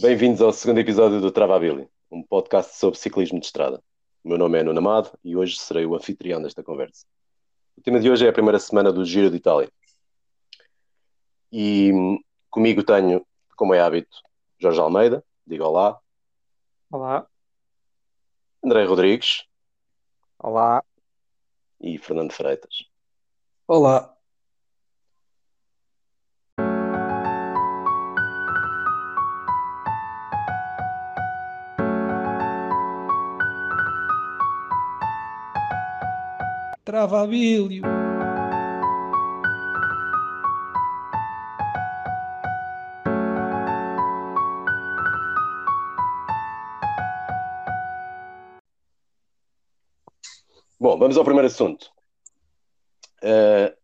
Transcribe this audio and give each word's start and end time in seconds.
Bem-vindos 0.00 0.42
ao 0.42 0.52
segundo 0.52 0.80
episódio 0.80 1.20
do 1.20 1.30
Travabilly, 1.30 1.88
um 2.10 2.20
podcast 2.20 2.74
sobre 2.74 2.98
ciclismo 2.98 3.38
de 3.38 3.46
estrada. 3.46 3.80
O 4.24 4.28
meu 4.28 4.36
nome 4.36 4.58
é 4.58 4.64
Nuno 4.64 4.80
Amado 4.80 5.16
e 5.22 5.36
hoje 5.36 5.56
serei 5.56 5.86
o 5.86 5.94
anfitrião 5.94 6.42
desta 6.42 6.64
conversa. 6.64 7.06
O 7.76 7.80
tema 7.80 8.00
de 8.00 8.10
hoje 8.10 8.26
é 8.26 8.28
a 8.28 8.32
primeira 8.32 8.58
semana 8.58 8.92
do 8.92 9.04
Giro 9.04 9.30
de 9.30 9.36
Itália. 9.36 9.70
E 11.52 11.92
hum, 11.92 12.18
comigo 12.50 12.82
tenho, 12.82 13.24
como 13.56 13.72
é 13.72 13.80
hábito, 13.80 14.16
Jorge 14.58 14.80
Almeida, 14.80 15.24
diga 15.46 15.64
olá. 15.64 16.00
Olá. 16.90 17.28
André 18.64 18.84
Rodrigues. 18.86 19.44
Olá. 20.40 20.82
E 21.80 21.98
Fernando 21.98 22.32
Freitas. 22.32 22.84
Olá. 23.68 24.13
Travabilho. 36.94 37.82
Bom, 50.78 50.96
vamos 50.96 51.16
ao 51.16 51.24
primeiro 51.24 51.48
assunto. 51.48 51.90
Uh, 53.24 53.74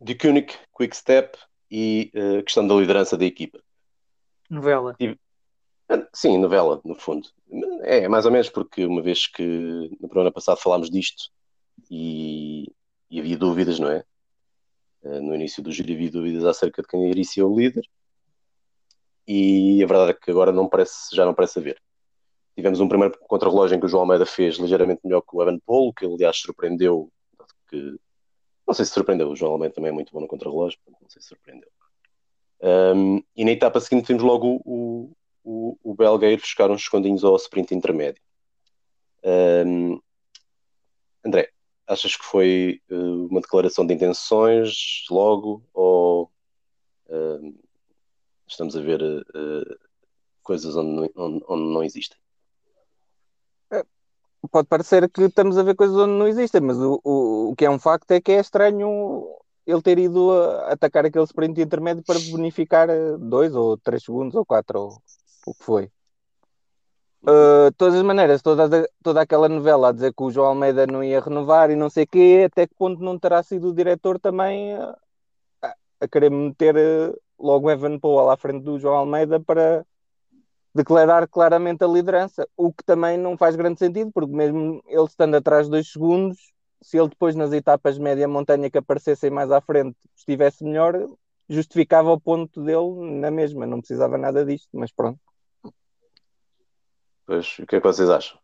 de 0.00 0.16
Koenig, 0.16 0.58
Quick 0.76 0.96
Step 0.96 1.38
e 1.70 2.10
a 2.16 2.40
uh, 2.40 2.42
questão 2.42 2.66
da 2.66 2.74
liderança 2.74 3.16
da 3.16 3.24
equipa. 3.24 3.62
Novela. 4.50 4.96
Sim, 6.12 6.38
novela, 6.38 6.80
no 6.84 6.96
fundo. 6.96 7.28
É, 7.82 8.08
mais 8.08 8.26
ou 8.26 8.32
menos 8.32 8.48
porque 8.48 8.84
uma 8.84 9.02
vez 9.02 9.28
que 9.28 9.96
no 10.00 10.08
programa 10.08 10.32
passado 10.32 10.58
falámos 10.58 10.90
disto 10.90 11.30
e, 11.90 12.72
e 13.10 13.20
havia 13.20 13.36
dúvidas, 13.36 13.78
não 13.78 13.90
é? 13.90 14.04
Uh, 15.02 15.22
no 15.22 15.34
início 15.34 15.62
do 15.62 15.72
giro 15.72 15.92
havia 15.92 16.10
dúvidas 16.10 16.44
acerca 16.44 16.82
de 16.82 16.88
quem 16.88 17.08
iria 17.08 17.24
ser 17.24 17.42
o 17.42 17.56
líder 17.56 17.84
e 19.26 19.82
a 19.82 19.86
verdade 19.86 20.12
é 20.12 20.14
que 20.14 20.30
agora 20.30 20.52
não 20.52 20.68
parece, 20.68 21.14
já 21.14 21.24
não 21.24 21.34
parece 21.34 21.58
haver. 21.58 21.80
Tivemos 22.54 22.80
um 22.80 22.88
primeiro 22.88 23.18
contrarrelógio 23.20 23.76
em 23.76 23.80
que 23.80 23.86
o 23.86 23.88
João 23.88 24.02
Almeida 24.02 24.24
fez 24.24 24.56
ligeiramente 24.56 25.00
melhor 25.04 25.20
que 25.20 25.36
o 25.36 25.42
Evan 25.42 25.58
Paul, 25.58 25.92
que 25.92 26.06
aliás 26.06 26.38
surpreendeu, 26.38 27.10
que 27.68 27.96
não 28.66 28.74
sei 28.74 28.84
se 28.84 28.92
surpreendeu, 28.92 29.28
o 29.28 29.36
João 29.36 29.52
Almeida 29.52 29.74
também 29.74 29.90
é 29.90 29.92
muito 29.92 30.12
bom 30.12 30.20
no 30.20 30.28
contrarrelógio, 30.28 30.78
não 30.86 31.08
sei 31.08 31.20
se 31.20 31.28
surpreendeu. 31.28 31.68
Um, 32.60 33.22
e 33.36 33.44
na 33.44 33.50
etapa 33.50 33.80
seguinte 33.80 34.06
temos 34.06 34.22
logo 34.22 34.62
o, 34.64 35.12
o, 35.44 35.78
o 35.82 35.94
belga 35.94 36.34
buscar 36.36 36.70
uns 36.70 36.84
segundinhos 36.84 37.22
ao 37.22 37.36
sprint 37.36 37.74
intermédio. 37.74 38.22
Um, 39.22 40.00
André, 41.24 41.50
achas 41.86 42.16
que 42.16 42.24
foi 42.24 42.80
uh, 42.90 43.26
uma 43.26 43.40
declaração 43.40 43.86
de 43.86 43.94
intenções 43.94 45.04
logo 45.10 45.62
ou 45.72 46.30
uh, 47.08 47.54
estamos 48.46 48.76
a 48.76 48.80
ver 48.80 49.02
uh, 49.02 49.78
coisas 50.42 50.76
onde, 50.76 51.10
onde, 51.16 51.44
onde, 51.48 51.72
não 51.72 51.82
existem? 51.82 52.18
Pode 54.50 54.68
parecer 54.68 55.10
que 55.10 55.22
estamos 55.22 55.58
a 55.58 55.62
ver 55.62 55.74
coisas 55.74 55.96
onde 55.96 56.12
não 56.12 56.28
existem, 56.28 56.60
mas 56.60 56.76
o, 56.78 57.00
o, 57.02 57.50
o 57.50 57.56
que 57.56 57.64
é 57.64 57.70
um 57.70 57.80
facto 57.80 58.12
é 58.12 58.20
que 58.20 58.30
é 58.30 58.40
estranho 58.40 59.26
ele 59.66 59.82
ter 59.82 59.98
ido 59.98 60.30
atacar 60.66 61.04
aquele 61.04 61.24
sprint 61.24 61.60
intermédio 61.60 62.04
para 62.04 62.20
bonificar 62.30 62.88
dois 63.18 63.54
ou 63.56 63.76
três 63.76 64.04
segundos 64.04 64.36
ou 64.36 64.46
quatro, 64.46 64.78
ou 64.78 65.02
o 65.46 65.54
que 65.54 65.64
foi. 65.64 65.90
Uh, 67.28 67.72
todas 67.76 67.96
as 67.96 68.02
maneiras, 68.02 68.40
toda, 68.40 68.88
toda 69.02 69.20
aquela 69.20 69.48
novela 69.48 69.88
a 69.88 69.92
dizer 69.92 70.14
que 70.14 70.22
o 70.22 70.30
João 70.30 70.48
Almeida 70.48 70.86
não 70.86 71.02
ia 71.02 71.20
renovar 71.20 71.70
e 71.70 71.76
não 71.76 71.90
sei 71.90 72.04
o 72.04 72.06
quê, 72.06 72.46
até 72.46 72.68
que 72.68 72.74
ponto 72.76 73.02
não 73.02 73.18
terá 73.18 73.42
sido 73.42 73.68
o 73.68 73.74
diretor 73.74 74.20
também 74.20 74.74
a, 74.74 74.96
a 76.00 76.08
querer 76.08 76.30
meter 76.30 76.76
uh, 76.76 77.20
logo 77.38 77.68
Evan 77.68 77.98
Powell 77.98 78.30
à 78.30 78.36
frente 78.36 78.62
do 78.62 78.78
João 78.78 78.94
Almeida 78.94 79.40
para 79.40 79.84
declarar 80.72 81.26
claramente 81.26 81.82
a 81.82 81.88
liderança, 81.88 82.46
o 82.56 82.72
que 82.72 82.84
também 82.84 83.18
não 83.18 83.36
faz 83.36 83.56
grande 83.56 83.78
sentido, 83.78 84.12
porque 84.12 84.32
mesmo 84.32 84.80
ele 84.86 85.04
estando 85.04 85.34
atrás 85.34 85.66
de 85.66 85.72
dois 85.72 85.90
segundos, 85.90 86.52
se 86.82 86.98
ele 86.98 87.08
depois 87.08 87.34
nas 87.34 87.52
etapas 87.52 87.98
média 87.98 88.28
montanha 88.28 88.70
que 88.70 88.78
aparecessem 88.78 89.30
mais 89.30 89.50
à 89.50 89.60
frente 89.60 89.96
estivesse 90.14 90.62
melhor, 90.62 91.08
justificava 91.48 92.12
o 92.12 92.20
ponto 92.20 92.62
dele 92.62 93.20
na 93.20 93.30
mesma, 93.30 93.66
não 93.66 93.80
precisava 93.80 94.16
nada 94.18 94.44
disto, 94.44 94.68
mas 94.72 94.92
pronto. 94.92 95.18
Pois, 97.26 97.58
o 97.58 97.66
que 97.66 97.76
é 97.76 97.80
que 97.80 97.86
vocês 97.86 98.08
acham? 98.08 98.38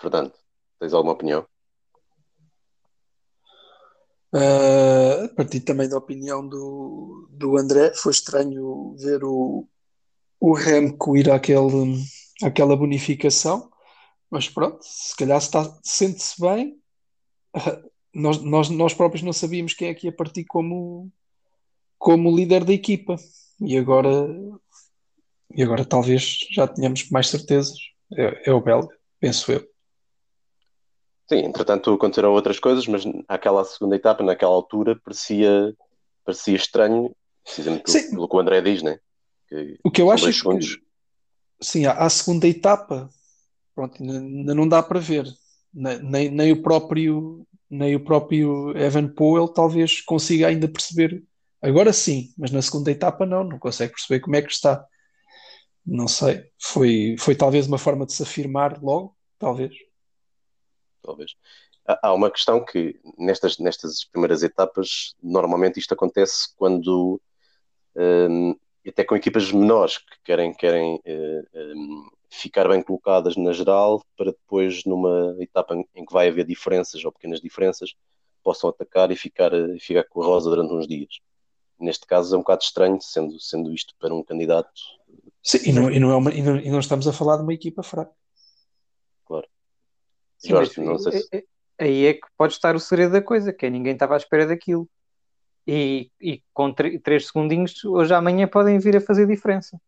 Fernando, 0.00 0.32
tens 0.78 0.94
alguma 0.94 1.12
opinião? 1.12 1.44
Uh, 4.32 5.24
a 5.24 5.28
partir 5.34 5.60
também 5.60 5.88
da 5.88 5.98
opinião 5.98 6.46
do, 6.48 7.28
do 7.30 7.58
André, 7.58 7.92
foi 7.94 8.12
estranho 8.12 8.96
ver 8.96 9.24
o, 9.24 9.68
o 10.40 10.54
Remco 10.54 11.16
ir 11.16 11.30
àquele, 11.30 12.00
àquela 12.42 12.76
bonificação, 12.76 13.70
mas 14.30 14.48
pronto, 14.48 14.78
se 14.82 15.14
calhar 15.16 15.38
está, 15.38 15.76
sente-se 15.82 16.40
bem. 16.40 16.80
Uh, 17.54 17.90
nós, 18.14 18.38
nós, 18.38 18.68
nós 18.70 18.94
próprios 18.94 19.22
não 19.22 19.32
sabíamos 19.32 19.74
quem 19.74 19.88
é 19.88 19.94
que 19.94 20.06
ia 20.06 20.14
partir 20.14 20.44
como, 20.44 21.10
como 21.98 22.34
líder 22.34 22.64
da 22.64 22.72
equipa 22.72 23.16
e 23.60 23.76
agora, 23.76 24.28
e 25.54 25.62
agora 25.62 25.84
talvez 25.84 26.38
já 26.50 26.68
tenhamos 26.68 27.10
mais 27.10 27.28
certezas 27.28 27.91
é, 28.16 28.50
é 28.50 28.52
o 28.52 28.60
belga, 28.60 28.94
penso 29.20 29.52
eu. 29.52 29.66
Sim, 31.28 31.46
entretanto 31.46 31.92
aconteceram 31.92 32.32
outras 32.32 32.58
coisas, 32.58 32.86
mas 32.86 33.04
aquela 33.26 33.64
segunda 33.64 33.96
etapa, 33.96 34.22
naquela 34.22 34.52
altura, 34.52 35.00
parecia, 35.02 35.74
parecia 36.24 36.56
estranho, 36.56 37.14
precisamente 37.42 37.84
pelo, 37.84 38.10
pelo 38.10 38.28
que 38.28 38.36
o 38.36 38.40
André 38.40 38.60
diz, 38.60 38.82
né? 38.82 38.98
Que 39.48 39.78
o 39.82 39.90
que 39.90 40.02
eu 40.02 40.10
acho 40.10 40.28
é 40.28 40.32
que, 40.32 40.82
sim, 41.60 41.86
a, 41.86 42.08
segunda 42.10 42.46
etapa, 42.46 43.08
pronto, 43.74 44.02
ainda 44.02 44.54
não 44.54 44.68
dá 44.68 44.82
para 44.82 45.00
ver, 45.00 45.26
nem, 45.72 46.30
nem, 46.30 46.52
o 46.52 46.62
próprio 46.62 47.46
nem 47.70 47.96
o 47.96 48.04
próprio 48.04 48.76
Evan 48.76 49.08
Powell 49.08 49.48
talvez 49.48 50.02
consiga 50.02 50.48
ainda 50.48 50.68
perceber. 50.68 51.22
Agora 51.62 51.92
sim, 51.92 52.30
mas 52.36 52.50
na 52.50 52.60
segunda 52.60 52.90
etapa 52.90 53.24
não, 53.24 53.42
não 53.42 53.58
consegue 53.58 53.94
perceber 53.94 54.20
como 54.20 54.36
é 54.36 54.42
que 54.42 54.52
está. 54.52 54.84
Não 55.84 56.06
sei. 56.06 56.50
Foi, 56.58 57.16
foi 57.18 57.34
talvez 57.34 57.66
uma 57.66 57.78
forma 57.78 58.06
de 58.06 58.12
se 58.12 58.22
afirmar 58.22 58.82
logo, 58.82 59.16
talvez. 59.38 59.74
Talvez. 61.02 61.34
Há 61.84 62.12
uma 62.12 62.30
questão 62.30 62.64
que 62.64 63.00
nestas, 63.18 63.58
nestas 63.58 64.04
primeiras 64.04 64.42
etapas, 64.42 65.14
normalmente 65.20 65.80
isto 65.80 65.92
acontece 65.94 66.54
quando 66.56 67.20
um, 67.96 68.54
até 68.86 69.04
com 69.04 69.16
equipas 69.16 69.50
menores 69.50 69.98
que 69.98 70.16
querem, 70.24 70.54
querem 70.54 70.94
uh, 70.94 71.76
um, 71.76 72.10
ficar 72.30 72.68
bem 72.68 72.82
colocadas 72.82 73.36
na 73.36 73.52
geral 73.52 74.04
para 74.16 74.30
depois 74.30 74.84
numa 74.84 75.36
etapa 75.40 75.74
em 75.74 76.04
que 76.04 76.12
vai 76.12 76.28
haver 76.28 76.46
diferenças 76.46 77.04
ou 77.04 77.12
pequenas 77.12 77.40
diferenças 77.40 77.94
possam 78.42 78.70
atacar 78.70 79.10
e 79.10 79.16
ficar, 79.16 79.50
ficar 79.80 80.04
com 80.04 80.22
a 80.22 80.26
rosa 80.26 80.50
durante 80.50 80.72
uns 80.72 80.86
dias. 80.86 81.20
Neste 81.78 82.06
caso 82.06 82.34
é 82.34 82.38
um 82.38 82.42
bocado 82.42 82.62
estranho, 82.62 83.00
sendo, 83.00 83.38
sendo 83.40 83.72
isto 83.72 83.94
para 83.98 84.14
um 84.14 84.22
candidato 84.22 84.70
Sim, 85.42 85.58
e 85.66 85.72
não, 85.72 85.90
e, 85.90 85.98
não 85.98 86.10
é 86.10 86.16
uma, 86.16 86.32
e, 86.32 86.42
não, 86.42 86.56
e 86.56 86.70
não 86.70 86.78
estamos 86.78 87.06
a 87.08 87.12
falar 87.12 87.36
de 87.36 87.42
uma 87.42 87.52
equipa 87.52 87.82
fraca. 87.82 88.12
Claro. 89.26 89.46
Sim, 90.38 90.50
Jorge, 90.50 90.80
não 90.80 90.98
sei 90.98 91.20
se... 91.20 91.46
Aí 91.78 92.06
é 92.06 92.14
que 92.14 92.26
pode 92.36 92.52
estar 92.52 92.76
o 92.76 92.80
segredo 92.80 93.12
da 93.12 93.22
coisa, 93.22 93.52
que 93.52 93.66
é 93.66 93.70
ninguém 93.70 93.94
estava 93.94 94.14
à 94.14 94.16
espera 94.16 94.46
daquilo. 94.46 94.88
E, 95.66 96.10
e 96.20 96.42
com 96.52 96.72
três 96.72 97.26
segundinhos, 97.26 97.84
hoje 97.84 98.14
amanhã 98.14 98.46
podem 98.46 98.78
vir 98.78 98.96
a 98.96 99.00
fazer 99.00 99.26
diferença. 99.26 99.80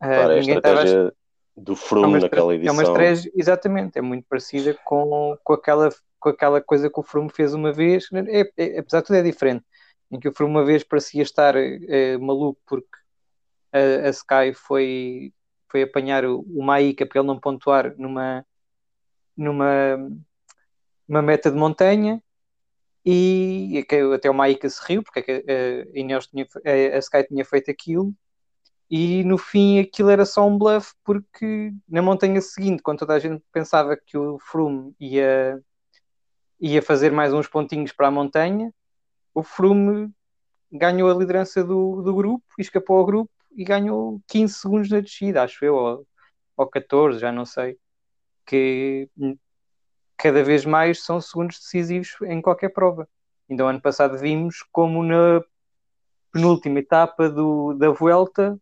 Ah, 0.00 0.08
claro, 0.08 0.28
uh, 0.28 0.32
é 0.32 0.36
a 0.36 0.40
estratégia 0.40 1.08
a... 1.08 1.12
do 1.56 1.76
Froome 1.76 2.18
é 2.18 2.20
naquela 2.20 2.54
edição. 2.54 2.74
É 2.74 2.76
uma 2.76 2.82
estratégia, 2.82 3.32
exatamente, 3.34 3.98
é 3.98 4.02
muito 4.02 4.26
parecida 4.26 4.78
com, 4.84 5.36
com, 5.44 5.52
aquela, 5.52 5.90
com 6.18 6.28
aquela 6.28 6.60
coisa 6.60 6.90
que 6.90 7.00
o 7.00 7.02
Froome 7.02 7.30
fez 7.30 7.52
uma 7.52 7.72
vez. 7.72 8.06
É, 8.12 8.50
é, 8.56 8.78
apesar 8.78 9.00
de 9.00 9.06
tudo 9.06 9.16
é 9.16 9.22
diferente. 9.22 9.64
Em 10.10 10.18
que 10.18 10.28
o 10.28 10.32
Froome 10.32 10.54
uma 10.54 10.64
vez 10.64 10.84
parecia 10.84 11.22
estar 11.22 11.54
é, 11.56 12.16
maluco 12.18 12.60
porque 12.66 13.01
a, 13.72 14.06
a 14.06 14.10
Sky 14.10 14.54
foi, 14.54 15.32
foi 15.70 15.82
apanhar 15.82 16.24
o, 16.24 16.40
o 16.40 16.64
para 16.64 17.20
ele 17.20 17.26
não 17.26 17.40
pontuar 17.40 17.94
numa, 17.96 18.44
numa 19.36 19.98
uma 21.08 21.22
meta 21.22 21.50
de 21.50 21.56
montanha 21.56 22.22
e 23.04 23.84
até 24.14 24.30
o 24.30 24.34
Maika 24.34 24.68
se 24.68 24.80
riu 24.86 25.02
porque 25.02 25.44
a, 25.46 25.98
Ineos 25.98 26.26
tinha, 26.28 26.46
a, 26.94 26.98
Sky 26.98 27.24
tinha 27.24 27.44
feito 27.44 27.70
aquilo 27.70 28.14
e 28.90 29.24
no 29.24 29.38
fim 29.38 29.80
aquilo 29.80 30.10
era 30.10 30.24
só 30.24 30.46
um 30.46 30.56
bluff 30.56 30.94
porque 31.04 31.72
na 31.88 32.02
montanha 32.02 32.40
seguinte, 32.40 32.82
quando 32.82 33.00
toda 33.00 33.14
a 33.14 33.18
gente 33.18 33.42
pensava 33.52 33.96
que 33.96 34.16
o 34.16 34.38
Froome 34.38 34.94
ia, 35.00 35.60
ia 36.60 36.82
fazer 36.82 37.10
mais 37.10 37.32
uns 37.32 37.48
pontinhos 37.48 37.92
para 37.92 38.08
a 38.08 38.10
montanha, 38.10 38.72
o 39.34 39.42
Froome 39.42 40.10
ganhou 40.70 41.10
a 41.10 41.14
liderança 41.14 41.64
do, 41.64 42.02
do 42.02 42.14
grupo 42.14 42.44
escapou 42.58 42.98
ao 42.98 43.06
grupo 43.06 43.30
e 43.56 43.64
ganhou 43.64 44.20
15 44.28 44.54
segundos 44.54 44.90
na 44.90 45.00
descida, 45.00 45.42
acho 45.42 45.64
eu, 45.64 45.74
ou, 45.74 46.06
ou 46.56 46.66
14, 46.66 47.18
já 47.18 47.32
não 47.32 47.44
sei. 47.44 47.78
Que 48.46 49.08
cada 50.16 50.42
vez 50.42 50.64
mais 50.64 51.04
são 51.04 51.20
segundos 51.20 51.58
decisivos 51.58 52.10
em 52.22 52.40
qualquer 52.40 52.70
prova. 52.70 53.08
Então, 53.48 53.68
ano 53.68 53.80
passado 53.80 54.18
vimos 54.18 54.62
como 54.72 55.02
na 55.02 55.42
penúltima 56.32 56.78
etapa 56.78 57.28
do, 57.28 57.74
da 57.74 57.90
Vuelta 57.90 58.58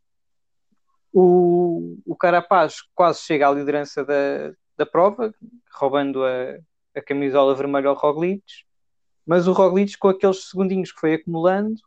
o, 1.12 1.98
o 2.06 2.16
Carapaz 2.16 2.82
quase 2.94 3.20
chega 3.22 3.48
à 3.48 3.52
liderança 3.52 4.04
da, 4.04 4.52
da 4.76 4.86
prova, 4.86 5.34
roubando 5.72 6.24
a, 6.24 6.58
a 6.96 7.02
camisola 7.02 7.54
vermelha 7.54 7.88
ao 7.88 7.96
Roglic, 7.96 8.44
mas 9.26 9.46
o 9.46 9.52
Roglic, 9.52 9.96
com 9.98 10.08
aqueles 10.08 10.48
segundinhos 10.48 10.92
que 10.92 11.00
foi 11.00 11.14
acumulando, 11.14 11.80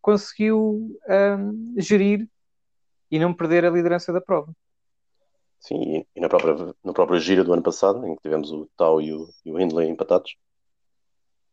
conseguiu 0.00 0.98
um, 1.08 1.74
gerir 1.78 2.28
e 3.12 3.18
não 3.20 3.34
perder 3.34 3.64
a 3.64 3.70
liderança 3.70 4.12
da 4.12 4.20
prova. 4.20 4.52
Sim, 5.60 6.04
e 6.14 6.20
na 6.20 6.28
própria, 6.28 6.74
na 6.84 6.92
própria 6.92 7.18
gira 7.18 7.42
do 7.42 7.52
ano 7.54 7.62
passado, 7.62 8.04
em 8.06 8.14
que 8.16 8.22
tivemos 8.22 8.50
o 8.50 8.68
Tau 8.76 9.00
e 9.00 9.14
o, 9.14 9.28
e 9.46 9.50
o 9.52 9.58
Hindley 9.58 9.88
empatados. 9.88 10.36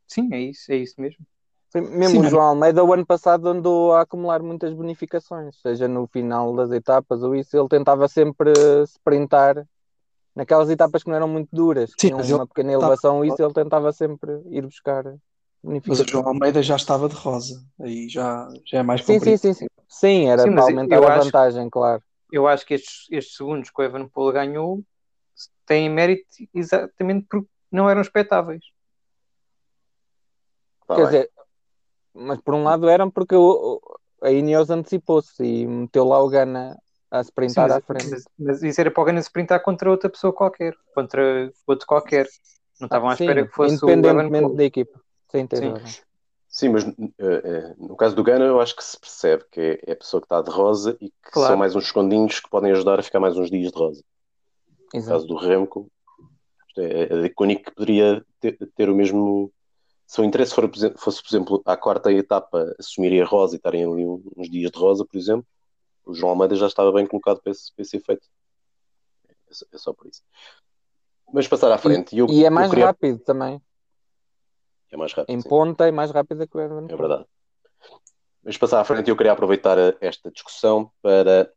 Sim, 0.08 0.34
é 0.34 0.40
isso, 0.42 0.72
é 0.72 0.78
isso 0.78 1.00
mesmo. 1.00 1.26
Sim, 1.70 1.82
mesmo 1.82 2.20
Sim, 2.20 2.22
o 2.22 2.26
João 2.26 2.44
Almeida, 2.44 2.84
o 2.84 2.92
ano 2.94 3.06
passado, 3.06 3.48
andou 3.48 3.94
a 3.94 4.02
acumular 4.02 4.42
muitas 4.42 4.74
bonificações, 4.74 5.60
seja 5.62 5.88
no 5.88 6.08
final 6.08 6.56
das 6.56 6.72
etapas 6.72 7.22
ou 7.22 7.36
isso, 7.36 7.56
ele 7.56 7.68
tentava 7.68 8.08
sempre 8.08 8.52
sprintar 8.86 9.68
naquelas 10.36 10.70
etapas 10.70 11.04
que 11.04 11.10
não 11.10 11.18
eram 11.18 11.28
muito 11.28 11.50
duras, 11.52 11.94
que 11.94 12.02
Sim, 12.02 12.12
tinham 12.12 12.20
uma 12.20 12.48
pequena 12.48 12.72
elevação, 12.74 13.24
isso 13.24 13.44
ele 13.44 13.54
tentava 13.54 13.92
sempre 13.94 14.42
ir 14.50 14.64
buscar 14.64 15.06
mas 15.64 16.00
o 16.00 16.08
João 16.08 16.28
Almeida 16.28 16.64
já 16.64 16.76
estava 16.76 17.10
de 17.10 17.16
rosa, 17.16 17.62
aí 17.82 18.08
já, 18.08 18.50
já 18.66 18.80
é 18.80 18.84
mais 18.84 19.04
sim, 19.04 19.20
sim, 19.20 19.38
sim, 19.38 19.54
sim. 19.54 19.68
Sim, 19.88 20.30
era 20.30 20.44
sim, 20.44 20.54
para 20.54 20.64
aumentar 20.64 21.04
a 21.04 21.18
vantagem, 21.18 21.62
acho, 21.64 21.72
claro. 21.72 22.04
Eu 22.32 22.48
acho 22.48 22.66
que 22.66 22.76
estes, 22.76 23.08
estes 23.12 23.36
segundos 23.36 23.70
que 23.70 23.82
o 23.82 23.84
Evan 23.84 24.08
Paul 24.08 24.32
ganhou 24.32 24.84
têm 25.66 25.90
mérito 25.90 26.26
exatamente 26.54 27.26
porque 27.30 27.48
não 27.72 27.90
eram 27.90 28.02
expectáveis. 28.02 28.64
Tá 30.88 30.96
Quer 30.96 31.02
bem. 31.02 31.06
dizer, 31.06 31.32
mas 32.14 32.42
por 32.42 32.54
um 32.54 32.64
lado 32.64 32.88
eram 32.88 33.10
porque 33.10 33.36
o, 33.36 33.82
a 34.22 34.32
Ineos 34.32 34.70
antecipou-se 34.70 35.44
e 35.44 35.68
meteu 35.68 36.06
lá 36.06 36.22
o 36.22 36.30
Gana 36.30 36.78
a 37.12 37.22
sprintar 37.22 37.70
Sim, 37.70 37.74
mas, 37.74 37.78
à 37.78 37.82
frente. 37.82 38.10
Mas, 38.10 38.24
mas, 38.38 38.64
isso 38.64 38.80
era 38.80 38.92
para 38.92 39.02
o 39.02 39.06
Gana 39.06 39.20
sprintar 39.20 39.62
contra 39.62 39.90
outra 39.90 40.10
pessoa 40.10 40.34
qualquer, 40.34 40.76
contra 40.94 41.52
outro 41.68 41.88
qualquer. 41.88 42.28
Não 42.80 42.86
estavam 42.86 43.10
à 43.10 43.14
espera 43.14 43.46
que 43.46 43.54
fosse 43.54 43.84
o 43.84 43.90
Independentemente 43.90 44.56
da 44.56 44.64
equipa. 44.64 45.02
Sim, 45.30 45.48
Sim. 45.54 46.02
Sim, 46.52 46.70
mas 46.70 46.84
uh, 46.84 46.90
uh, 46.92 47.88
no 47.88 47.96
caso 47.96 48.16
do 48.16 48.24
Gana 48.24 48.44
eu 48.46 48.60
acho 48.60 48.76
que 48.76 48.84
se 48.84 49.00
percebe 49.00 49.46
que 49.52 49.62
é, 49.62 49.80
é 49.86 49.92
a 49.94 49.96
pessoa 49.96 50.20
que 50.20 50.26
está 50.26 50.42
de 50.42 50.50
rosa 50.50 50.98
e 51.00 51.10
que 51.10 51.32
claro. 51.32 51.50
são 51.50 51.58
mais 51.58 51.76
uns 51.76 51.86
escondinhos 51.86 52.40
que 52.40 52.50
podem 52.50 52.72
ajudar 52.72 53.00
a 53.00 53.04
ficar 53.04 53.20
mais 53.20 53.38
uns 53.38 53.52
dias 53.52 53.72
de 53.72 53.78
rosa. 53.78 54.04
Exato. 54.92 55.12
No 55.12 55.14
caso 55.14 55.28
do 55.28 55.36
Remco, 55.36 55.92
é, 56.76 57.04
é 57.04 57.26
a 57.26 57.30
que 57.30 57.72
poderia 57.72 58.26
ter, 58.40 58.58
ter, 58.76 58.90
o 58.90 58.96
mesmo. 58.96 59.52
Se 60.08 60.20
o 60.20 60.24
interesse 60.24 60.56
for, 60.56 60.68
fosse, 60.98 61.22
por 61.22 61.30
exemplo, 61.30 61.62
à 61.66 61.78
quarta 61.78 62.12
etapa 62.12 62.76
assumirem 62.80 63.22
a 63.22 63.26
rosa 63.26 63.56
e 63.56 63.58
estarem 63.58 63.86
ali 63.86 64.06
uns 64.06 64.50
dias 64.50 64.72
de 64.72 64.80
rosa, 64.80 65.06
por 65.06 65.18
exemplo, 65.20 65.46
o 66.04 66.16
João 66.16 66.32
Almeida 66.32 66.56
já 66.56 66.66
estava 66.66 66.92
bem 66.92 67.06
colocado 67.06 67.42
para 67.42 67.52
esse, 67.52 67.72
para 67.76 67.84
esse 67.84 67.98
efeito. 67.98 68.26
É 69.30 69.54
só, 69.54 69.66
é 69.72 69.78
só 69.78 69.94
por 69.94 70.08
isso. 70.08 70.24
Mas 71.32 71.48
passar 71.48 71.72
à 71.72 71.78
frente. 71.78 72.16
E, 72.16 72.20
eu, 72.20 72.28
e 72.28 72.44
é 72.44 72.50
mais 72.50 72.72
queria... 72.72 72.88
rápido 72.88 73.20
também. 73.20 73.62
É 74.92 74.98
mais 74.98 75.14
rápido. 75.14 75.36
Em 75.36 75.42
sim. 75.42 75.48
ponta 75.48 75.88
é 75.88 75.92
mais 75.92 76.12
rápida 76.12 76.48
que 76.48 76.58
o 76.58 76.60
Evan. 76.60 76.88
É 76.90 76.96
verdade. 76.96 77.26
Mas 78.44 78.58
passar 78.58 78.80
à 78.80 78.84
frente, 78.84 79.10
eu 79.10 79.16
queria 79.16 79.32
aproveitar 79.32 79.78
esta 80.02 80.32
discussão 80.32 80.92
para 81.02 81.52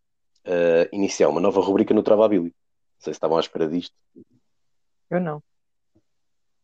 uh, 0.46 0.88
iniciar 0.94 1.28
uma 1.28 1.40
nova 1.40 1.60
rubrica 1.60 1.94
no 1.94 2.02
Travabili. 2.02 2.44
Não 2.44 2.52
sei 2.98 3.12
se 3.12 3.16
estavam 3.16 3.36
à 3.36 3.40
espera 3.40 3.68
disto. 3.68 3.94
Eu 5.08 5.20
não. 5.20 5.42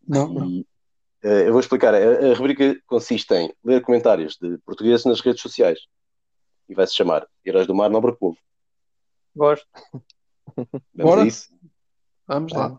Não, 0.06 0.28
não. 0.28 0.46
uh, 0.48 0.64
eu 1.22 1.52
vou 1.52 1.60
explicar. 1.60 1.94
A, 1.94 1.98
a, 1.98 2.34
rubrica 2.34 2.80
consiste 2.86 3.32
em 3.34 3.54
ler 3.64 3.82
comentários 3.82 4.36
de 4.36 4.58
portugueses 4.58 5.04
nas 5.06 5.20
redes 5.20 5.40
sociais 5.40 5.80
e 6.68 6.74
vai 6.74 6.86
se 6.86 6.94
chamar 6.94 7.26
Heróis 7.44 7.66
do 7.66 7.74
Mar 7.74 7.90
Nobre 7.90 8.14
Povo. 8.16 8.38
Gosto. 9.34 9.66
Vamos 10.56 10.82
Bora. 10.94 11.22
a 11.22 11.26
isso? 11.26 11.48
Vamos 12.26 12.52
lá. 12.52 12.78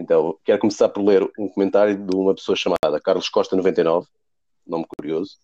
Então, 0.00 0.38
quero 0.42 0.58
começar 0.58 0.88
por 0.88 1.04
ler 1.04 1.22
um 1.38 1.46
comentário 1.46 1.94
de 1.94 2.16
uma 2.16 2.34
pessoa 2.34 2.56
chamada 2.56 3.00
Carlos 3.04 3.28
Costa 3.28 3.54
99, 3.54 4.08
nome 4.66 4.86
curioso. 4.96 5.36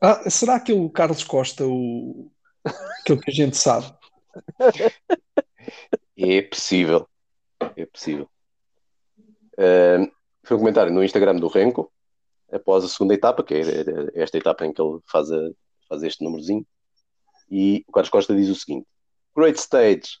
Ah, 0.00 0.30
será 0.30 0.60
que 0.60 0.70
é 0.70 0.74
o 0.74 0.88
Carlos 0.88 1.24
Costa 1.24 1.66
o 1.66 2.30
aquele 2.64 3.20
que 3.20 3.30
a 3.30 3.34
gente 3.34 3.56
sabe? 3.56 3.92
É 6.20 6.42
possível. 6.42 7.08
É 7.76 7.86
possível. 7.86 8.28
Uh, 9.52 10.10
foi 10.42 10.56
um 10.56 10.60
comentário 10.60 10.92
no 10.92 11.04
Instagram 11.04 11.36
do 11.36 11.46
Renko, 11.46 11.92
após 12.50 12.82
a 12.82 12.88
segunda 12.88 13.14
etapa, 13.14 13.44
que 13.44 13.54
é 13.54 13.60
esta 14.14 14.36
etapa 14.36 14.66
em 14.66 14.72
que 14.72 14.82
ele 14.82 14.98
faz, 15.06 15.30
a, 15.30 15.50
faz 15.88 16.02
este 16.02 16.24
númerozinho. 16.24 16.66
E 17.48 17.84
o 17.86 17.92
Carlos 17.92 18.10
Costa 18.10 18.34
diz 18.34 18.48
o 18.48 18.54
seguinte: 18.56 18.86
Great 19.36 19.60
stage, 19.60 20.18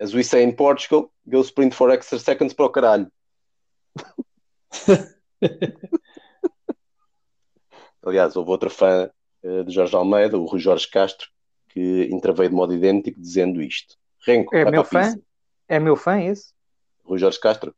as 0.00 0.14
we 0.14 0.22
say 0.22 0.42
in 0.42 0.52
Portugal, 0.52 1.10
go 1.26 1.42
sprint 1.42 1.74
for 1.74 1.90
extra 1.90 2.18
seconds 2.18 2.52
para 2.52 2.66
o 2.66 2.70
caralho. 2.70 3.10
Aliás, 8.02 8.36
houve 8.36 8.50
outro 8.50 8.68
fã 8.68 9.10
uh, 9.42 9.64
de 9.64 9.72
Jorge 9.72 9.96
Almeida, 9.96 10.38
o 10.38 10.44
Rui 10.44 10.60
Jorge 10.60 10.88
Castro, 10.88 11.28
que 11.68 12.08
interveio 12.10 12.50
de 12.50 12.54
modo 12.54 12.74
idêntico 12.74 13.18
dizendo 13.20 13.62
isto. 13.62 13.96
Renko, 14.26 14.54
é 14.54 14.70
meu 14.70 14.84
fã? 14.84 15.14
É 15.68 15.78
meu 15.78 15.96
fã 15.96 16.20
esse? 16.20 16.52
Rui 17.04 17.18
Jorge 17.18 17.40
Castro? 17.40 17.74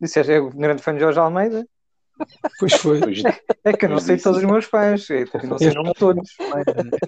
Disseste, 0.00 0.32
é 0.32 0.40
o 0.40 0.50
grande 0.50 0.82
fã 0.82 0.94
de 0.94 1.00
Jorge 1.00 1.18
Almeida? 1.18 1.66
Pois 2.58 2.72
foi. 2.74 3.00
É 3.64 3.72
que 3.72 3.84
eu 3.84 3.90
não 3.90 3.98
sei 3.98 4.16
todos 4.16 4.38
os 4.38 4.44
meus 4.44 4.64
fãs, 4.64 5.10
é 5.10 5.22
eu 5.22 5.48
não 5.48 5.58
sei 5.58 5.74
não 5.74 5.92
todos. 5.92 6.30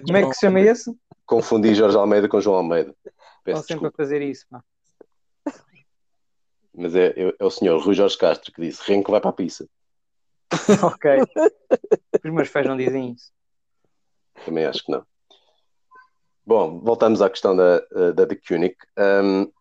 Como 0.05 0.17
é 0.17 0.27
que 0.27 0.33
se 0.33 0.41
chama 0.41 0.59
esse? 0.59 0.95
Confundi 1.25 1.73
Jorge 1.73 1.97
Almeida 1.97 2.27
com 2.27 2.39
João 2.39 2.57
Almeida. 2.57 2.93
Peço 3.43 3.63
sempre 3.63 3.87
a 3.87 3.91
fazer 3.91 4.21
isso, 4.21 4.45
pá. 4.49 4.63
Mas 6.73 6.95
é, 6.95 7.07
é, 7.07 7.35
é, 7.37 7.45
o 7.45 7.49
senhor 7.49 7.81
Rui 7.83 7.93
Jorge 7.93 8.17
Castro 8.17 8.53
que 8.53 8.61
disse: 8.61 8.81
Renko 8.85 9.11
vai 9.11 9.19
para 9.19 9.31
a 9.31 9.33
pizza. 9.33 9.67
ok. 10.83 11.23
Os 12.23 12.31
meus 12.31 12.47
fãs 12.47 12.65
não 12.65 12.77
dizem 12.77 13.11
isso. 13.11 13.31
Também 14.45 14.65
acho 14.65 14.85
que 14.85 14.91
não. 14.91 15.05
Bom, 16.45 16.79
voltamos 16.79 17.21
à 17.21 17.29
questão 17.29 17.55
da, 17.55 17.79
da 18.15 18.25
The 18.25 18.35
Koenig. 18.35 18.75
Um, 18.97 19.51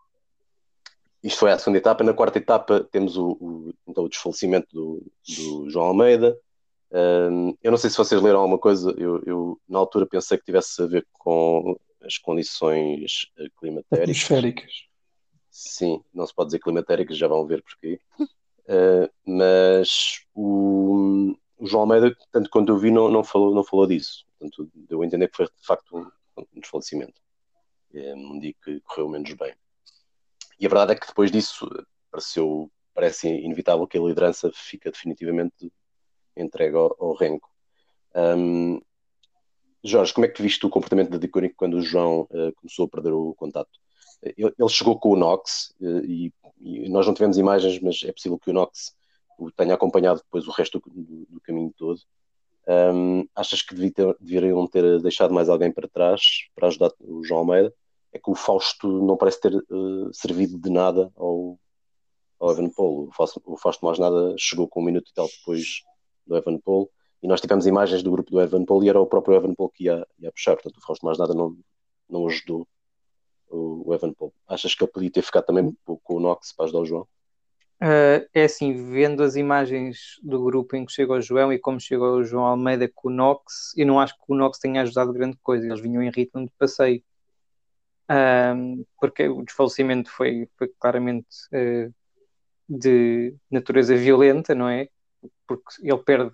isto 1.22 1.40
foi 1.40 1.50
a 1.50 1.58
segunda 1.58 1.78
etapa. 1.78 2.04
Na 2.04 2.14
quarta 2.14 2.38
etapa 2.38 2.86
temos 2.90 3.16
o, 3.16 3.30
o 3.40 3.74
então, 3.86 4.04
o 4.04 4.08
desfalecimento 4.08 4.68
do, 4.72 5.02
do 5.36 5.68
João 5.68 5.86
Almeida. 5.86 6.38
Um, 6.90 7.54
eu 7.62 7.70
não 7.70 7.78
sei 7.78 7.90
se 7.90 7.98
vocês 7.98 8.22
leram 8.22 8.40
alguma 8.40 8.58
coisa. 8.58 8.94
Eu, 8.96 9.22
eu, 9.26 9.60
na 9.68 9.78
altura 9.78 10.06
pensei 10.06 10.38
que 10.38 10.44
tivesse 10.44 10.80
a 10.82 10.86
ver 10.86 11.06
com 11.12 11.78
as 12.02 12.18
condições 12.18 13.30
eh, 13.38 13.48
climatéricas. 13.58 14.10
Atmosféricas. 14.10 14.72
Sim, 15.50 16.02
não 16.14 16.26
se 16.26 16.34
pode 16.34 16.48
dizer 16.48 16.60
climatéricas, 16.60 17.16
já 17.16 17.26
vão 17.26 17.46
ver 17.46 17.62
porquê. 17.62 18.00
Uh, 18.20 19.10
mas 19.24 20.20
o, 20.34 21.34
o, 21.56 21.66
João 21.66 21.82
Almeida, 21.82 22.14
tanto 22.30 22.50
quanto 22.50 22.70
eu 22.70 22.78
vi, 22.78 22.90
não, 22.90 23.08
não, 23.10 23.24
falou, 23.24 23.54
não 23.54 23.64
falou 23.64 23.86
disso. 23.86 24.26
Portanto, 24.38 24.70
deu 24.74 25.02
a 25.02 25.06
entender 25.06 25.28
que 25.28 25.36
foi 25.36 25.46
de 25.46 25.66
facto 25.66 25.96
um, 25.96 26.10
um 26.36 26.60
desfalecimento. 26.60 27.20
É 27.94 28.14
um 28.14 28.38
dia 28.38 28.54
que 28.62 28.80
correu 28.80 29.08
menos 29.08 29.32
bem. 29.32 29.54
E 30.60 30.66
a 30.66 30.68
verdade 30.68 30.92
é 30.92 30.94
que 30.94 31.06
depois 31.06 31.30
disso 31.30 31.68
pareceu, 32.10 32.70
parece 32.94 33.28
inevitável 33.28 33.86
que 33.86 33.96
a 33.96 34.00
liderança 34.00 34.50
fica 34.52 34.90
definitivamente 34.90 35.72
entregue 36.36 36.76
ao, 36.76 36.94
ao 37.00 37.14
Renko. 37.14 37.48
Um, 38.14 38.80
Jorge, 39.84 40.12
como 40.12 40.24
é 40.24 40.28
que 40.28 40.42
viste 40.42 40.64
o 40.66 40.70
comportamento 40.70 41.10
da 41.10 41.18
Diconic 41.18 41.54
quando 41.54 41.74
o 41.74 41.82
João 41.82 42.22
uh, 42.22 42.52
começou 42.56 42.86
a 42.86 42.88
perder 42.88 43.12
o 43.12 43.34
contato? 43.34 43.70
Ele, 44.22 44.52
ele 44.58 44.68
chegou 44.68 44.98
com 44.98 45.10
o 45.10 45.16
Nox 45.16 45.72
uh, 45.80 46.04
e, 46.04 46.32
e, 46.60 46.88
nós 46.88 47.06
não 47.06 47.14
tivemos 47.14 47.38
imagens, 47.38 47.80
mas 47.80 48.02
é 48.02 48.12
possível 48.12 48.38
que 48.38 48.50
o 48.50 48.52
Nox 48.52 48.96
o 49.38 49.52
tenha 49.52 49.74
acompanhado 49.74 50.20
depois 50.20 50.48
o 50.48 50.50
resto 50.50 50.80
do, 50.80 50.90
do, 50.90 51.26
do 51.26 51.40
caminho 51.40 51.72
todo. 51.76 52.00
Um, 52.68 53.26
achas 53.34 53.62
que 53.62 53.74
devia 53.74 53.92
ter, 53.92 54.16
deveriam 54.20 54.66
ter 54.66 55.00
deixado 55.00 55.32
mais 55.32 55.48
alguém 55.48 55.72
para 55.72 55.88
trás 55.88 56.48
para 56.54 56.66
ajudar 56.66 56.90
o 57.00 57.24
João 57.24 57.40
Almeida? 57.40 57.72
É 58.12 58.18
que 58.18 58.30
o 58.30 58.34
Fausto 58.34 58.88
não 59.04 59.16
parece 59.16 59.40
ter 59.40 59.54
uh, 59.54 60.12
servido 60.12 60.58
de 60.58 60.70
nada 60.70 61.10
ao, 61.16 61.58
ao 62.40 62.50
Evan 62.50 62.68
Paul. 62.70 63.08
O 63.08 63.12
Fausto, 63.12 63.40
o 63.44 63.56
Fausto 63.56 63.84
mais 63.84 63.98
nada 63.98 64.34
chegou 64.36 64.66
com 64.66 64.80
um 64.80 64.84
minuto 64.84 65.08
e 65.10 65.14
tal 65.14 65.28
depois 65.28 65.82
do 66.26 66.36
Evan 66.36 66.58
Paul 66.58 66.90
e 67.22 67.26
nós 67.26 67.40
tivemos 67.40 67.66
imagens 67.66 68.02
do 68.02 68.10
grupo 68.10 68.30
do 68.30 68.40
Evan 68.40 68.64
Paul 68.64 68.84
e 68.84 68.88
era 68.88 69.00
o 69.00 69.06
próprio 69.06 69.36
Evan 69.36 69.54
Paul 69.54 69.70
que 69.70 69.84
ia, 69.84 70.06
ia 70.18 70.32
puxar, 70.32 70.54
portanto 70.54 70.76
o 70.76 70.80
Fausto 70.80 71.04
mais 71.04 71.18
nada 71.18 71.34
não, 71.34 71.56
não 72.08 72.26
ajudou 72.26 72.66
o, 73.50 73.92
Evan 73.94 74.12
Paul. 74.12 74.32
Achas 74.46 74.74
que 74.74 74.84
ele 74.84 74.92
podia 74.92 75.10
ter 75.10 75.22
ficado 75.22 75.46
também 75.46 75.76
com 75.84 76.14
o 76.14 76.20
Knox 76.20 76.52
para 76.52 76.66
ajudar 76.66 76.80
o 76.80 76.86
João? 76.86 77.08
Uh, 77.80 78.26
é 78.34 78.44
assim, 78.44 78.90
vendo 78.90 79.22
as 79.22 79.36
imagens 79.36 80.18
do 80.22 80.42
grupo 80.42 80.74
em 80.74 80.84
que 80.84 80.92
chegou 80.92 81.16
o 81.16 81.22
João 81.22 81.52
e 81.52 81.58
como 81.58 81.80
chegou 81.80 82.16
o 82.16 82.24
João 82.24 82.44
Almeida 82.44 82.90
com 82.92 83.08
o 83.08 83.10
Knox, 83.10 83.72
eu 83.76 83.86
não 83.86 84.00
acho 84.00 84.14
que 84.14 84.24
o 84.26 84.34
Knox 84.34 84.58
tenha 84.58 84.82
ajudado 84.82 85.12
grande 85.12 85.36
coisa. 85.42 85.64
Eles 85.64 85.80
vinham 85.80 86.02
em 86.02 86.10
ritmo 86.10 86.44
de 86.44 86.52
passeio. 86.58 87.02
Um, 88.10 88.84
porque 89.00 89.28
o 89.28 89.42
desfalecimento 89.42 90.10
foi, 90.10 90.48
foi 90.56 90.68
claramente 90.80 91.28
uh, 91.52 91.94
de 92.68 93.34
natureza 93.50 93.96
violenta, 93.96 94.54
não 94.54 94.68
é? 94.68 94.88
Porque 95.46 95.74
ele 95.82 95.98
perde 95.98 96.32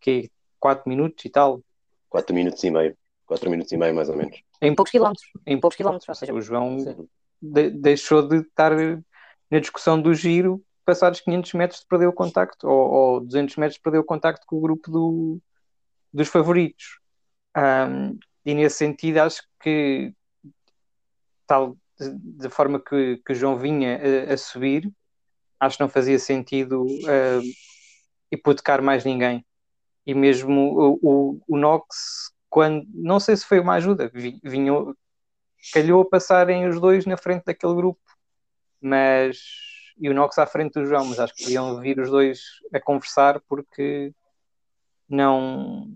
que 0.00 0.30
4 0.58 0.88
minutos 0.88 1.24
e 1.24 1.30
tal. 1.30 1.60
4 2.08 2.34
minutos 2.34 2.62
e 2.64 2.70
meio. 2.70 2.96
4 3.26 3.50
minutos 3.50 3.72
e 3.72 3.76
meio, 3.76 3.94
mais 3.94 4.08
ou 4.08 4.16
menos. 4.16 4.40
Em 4.60 4.74
poucos 4.74 4.90
quilómetros. 4.90 5.26
Em 5.46 5.60
poucos 5.60 5.76
quilómetros. 5.76 6.08
Ou 6.08 6.14
seja, 6.14 6.32
o 6.32 6.40
João 6.40 6.76
de, 7.40 7.70
deixou 7.70 8.26
de 8.26 8.38
estar 8.38 8.72
na 9.50 9.58
discussão 9.58 10.00
do 10.00 10.14
giro, 10.14 10.62
passados 10.84 11.20
500 11.20 11.52
metros 11.54 11.80
de 11.80 11.86
perder 11.86 12.06
o 12.06 12.12
contacto, 12.12 12.68
ou, 12.68 12.90
ou 12.90 13.20
200 13.20 13.56
metros 13.56 13.76
de 13.76 13.82
perder 13.82 13.98
o 13.98 14.04
contacto 14.04 14.46
com 14.46 14.56
o 14.56 14.60
grupo 14.60 14.90
do, 14.90 15.40
dos 16.12 16.28
favoritos. 16.28 16.98
Um, 17.56 18.18
e 18.44 18.54
nesse 18.54 18.76
sentido, 18.76 19.18
acho 19.18 19.42
que 19.60 20.12
tal 21.46 21.76
da 21.98 22.50
forma 22.50 22.78
que, 22.78 23.20
que 23.24 23.32
o 23.32 23.34
João 23.34 23.56
vinha 23.56 23.98
a, 24.28 24.34
a, 24.34 24.36
subir, 24.36 24.90
acho 25.58 25.78
que 25.78 25.82
não 25.82 25.88
fazia 25.88 26.18
sentido 26.18 26.84
uh, 26.84 27.42
hipotecar 28.30 28.82
mais 28.82 29.04
ninguém. 29.04 29.44
E 30.06 30.14
mesmo 30.14 30.72
o, 30.74 30.98
o, 31.02 31.40
o, 31.48 31.56
Nox, 31.56 32.32
quando 32.48 32.86
não 32.94 33.18
sei 33.18 33.36
se 33.36 33.44
foi 33.44 33.58
uma 33.58 33.74
ajuda, 33.74 34.10
vinha, 34.12 34.72
calhou 35.72 36.02
a 36.02 36.08
passarem 36.08 36.68
os 36.68 36.80
dois 36.80 37.04
na 37.06 37.16
frente 37.16 37.44
daquele 37.44 37.74
grupo, 37.74 38.00
mas 38.80 39.38
e 39.98 40.08
o 40.08 40.14
Nox 40.14 40.38
à 40.38 40.46
frente 40.46 40.74
do 40.74 40.84
João, 40.84 41.06
mas 41.06 41.18
acho 41.18 41.34
que 41.34 41.44
podiam 41.44 41.80
vir 41.80 41.98
os 41.98 42.10
dois 42.10 42.40
a 42.72 42.80
conversar 42.80 43.40
porque 43.48 44.12
não 45.08 45.90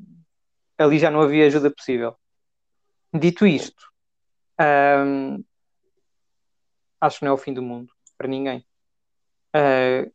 ali 0.79 0.99
já 0.99 1.11
não 1.11 1.21
havia 1.21 1.47
ajuda 1.47 1.71
possível. 1.71 2.17
Dito 3.13 3.47
isto, 3.47 3.91
acho 7.01 7.19
que 7.19 7.25
não 7.25 7.33
é 7.33 7.35
o 7.35 7.39
fim 7.39 7.53
do 7.53 7.63
mundo 7.63 7.93
para 8.17 8.29
ninguém. 8.29 8.65
Uh, 9.55 10.11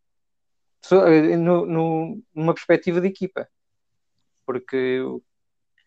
no, 1.37 1.65
no, 1.65 2.23
numa 2.33 2.53
perspectiva 2.53 3.01
de 3.01 3.07
equipa, 3.07 3.49
porque 4.45 4.99
o, 5.01 5.21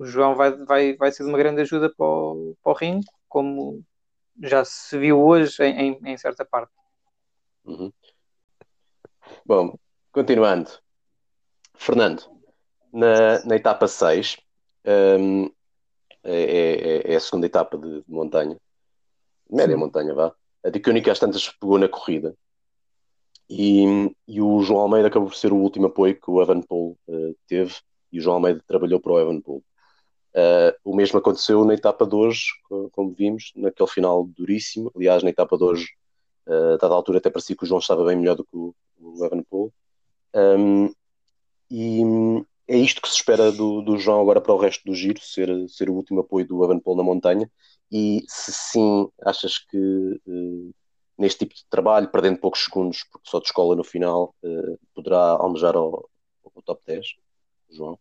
João 0.00 0.34
vai, 0.34 0.52
vai, 0.64 0.96
vai 0.96 1.12
ser 1.12 1.24
de 1.24 1.28
uma 1.28 1.38
grande 1.38 1.60
ajuda 1.62 1.92
para 1.94 2.06
o, 2.06 2.56
para 2.62 2.72
o 2.72 2.74
Ringo, 2.74 3.04
como 3.28 3.84
já 4.42 4.64
se 4.64 4.96
viu 4.96 5.20
hoje 5.20 5.62
em, 5.62 5.80
em, 5.80 6.12
em 6.12 6.16
certa 6.16 6.44
parte. 6.44 6.72
Uhum. 7.64 7.92
Bom, 9.44 9.78
continuando. 10.12 10.70
Fernando, 11.74 12.22
na, 12.92 13.44
na 13.44 13.56
etapa 13.56 13.86
6, 13.86 14.36
um, 15.20 15.46
é, 16.24 16.42
é, 16.42 17.12
é, 17.12 17.16
a 17.16 17.20
segunda 17.20 17.46
etapa 17.46 17.78
de, 17.78 18.02
de 18.02 18.10
montanha, 18.10 18.56
média 19.48 19.74
Sim. 19.74 19.80
montanha, 19.80 20.14
vá. 20.14 20.34
A 20.64 20.70
de 20.70 20.80
que 20.80 21.10
às 21.10 21.18
tantas 21.18 21.48
pegou 21.48 21.78
na 21.78 21.88
corrida 21.88 22.36
e, 23.48 23.84
e, 24.26 24.40
o 24.40 24.60
João 24.60 24.80
Almeida 24.80 25.08
acabou 25.08 25.28
por 25.28 25.36
ser 25.36 25.52
o 25.52 25.56
último 25.56 25.86
apoio 25.86 26.20
que 26.20 26.30
o 26.30 26.42
Evan 26.42 26.60
Paul 26.62 26.98
uh, 27.08 27.36
teve 27.46 27.74
e 28.12 28.18
o 28.18 28.22
João 28.22 28.36
Almeida 28.36 28.62
trabalhou 28.66 29.00
para 29.00 29.12
o 29.12 29.20
Evan 29.20 29.40
Paul. 29.40 29.62
Uh, 30.34 30.72
o 30.84 30.94
mesmo 30.94 31.18
aconteceu 31.18 31.64
na 31.64 31.74
etapa 31.74 32.06
de 32.06 32.14
hoje, 32.14 32.44
como 32.92 33.12
vimos, 33.12 33.52
naquele 33.56 33.88
final 33.88 34.24
duríssimo. 34.24 34.92
Aliás, 34.94 35.22
na 35.22 35.30
etapa 35.30 35.56
de 35.56 35.64
hoje, 35.64 35.86
uh, 36.46 36.74
a 36.74 36.76
dada 36.76 36.94
altura, 36.94 37.18
até 37.18 37.30
parecia 37.30 37.56
que 37.56 37.64
o 37.64 37.66
João 37.66 37.80
estava 37.80 38.04
bem 38.04 38.16
melhor 38.16 38.36
do 38.36 38.44
que 38.44 38.56
o, 38.56 38.74
o 39.00 39.24
Evan 39.24 39.42
Paul. 39.42 39.72
Um, 40.34 40.92
e 41.70 42.02
é 42.66 42.76
isto 42.76 43.00
que 43.00 43.08
se 43.08 43.16
espera 43.16 43.50
do, 43.50 43.80
do, 43.82 43.98
João 43.98 44.20
agora 44.20 44.40
para 44.40 44.52
o 44.52 44.58
resto 44.58 44.84
do 44.84 44.94
giro, 44.94 45.20
ser, 45.20 45.48
ser 45.68 45.88
o 45.90 45.94
último 45.94 46.20
apoio 46.20 46.46
do 46.46 46.62
Evan 46.64 46.78
Paul 46.78 46.96
na 46.96 47.02
montanha. 47.02 47.50
E 47.90 48.22
se 48.28 48.52
sim, 48.52 49.08
achas 49.22 49.58
que 49.58 49.76
uh, 49.76 50.74
neste 51.16 51.40
tipo 51.40 51.54
de 51.54 51.64
trabalho, 51.68 52.10
perdendo 52.10 52.38
poucos 52.38 52.64
segundos, 52.64 53.02
porque 53.10 53.28
só 53.28 53.40
descola 53.40 53.74
no 53.74 53.82
final, 53.82 54.34
poderá 54.94 55.32
almejar 55.32 55.74
ao 55.76 56.08
top 56.64 56.80
10, 56.86 57.16
João? 57.70 57.98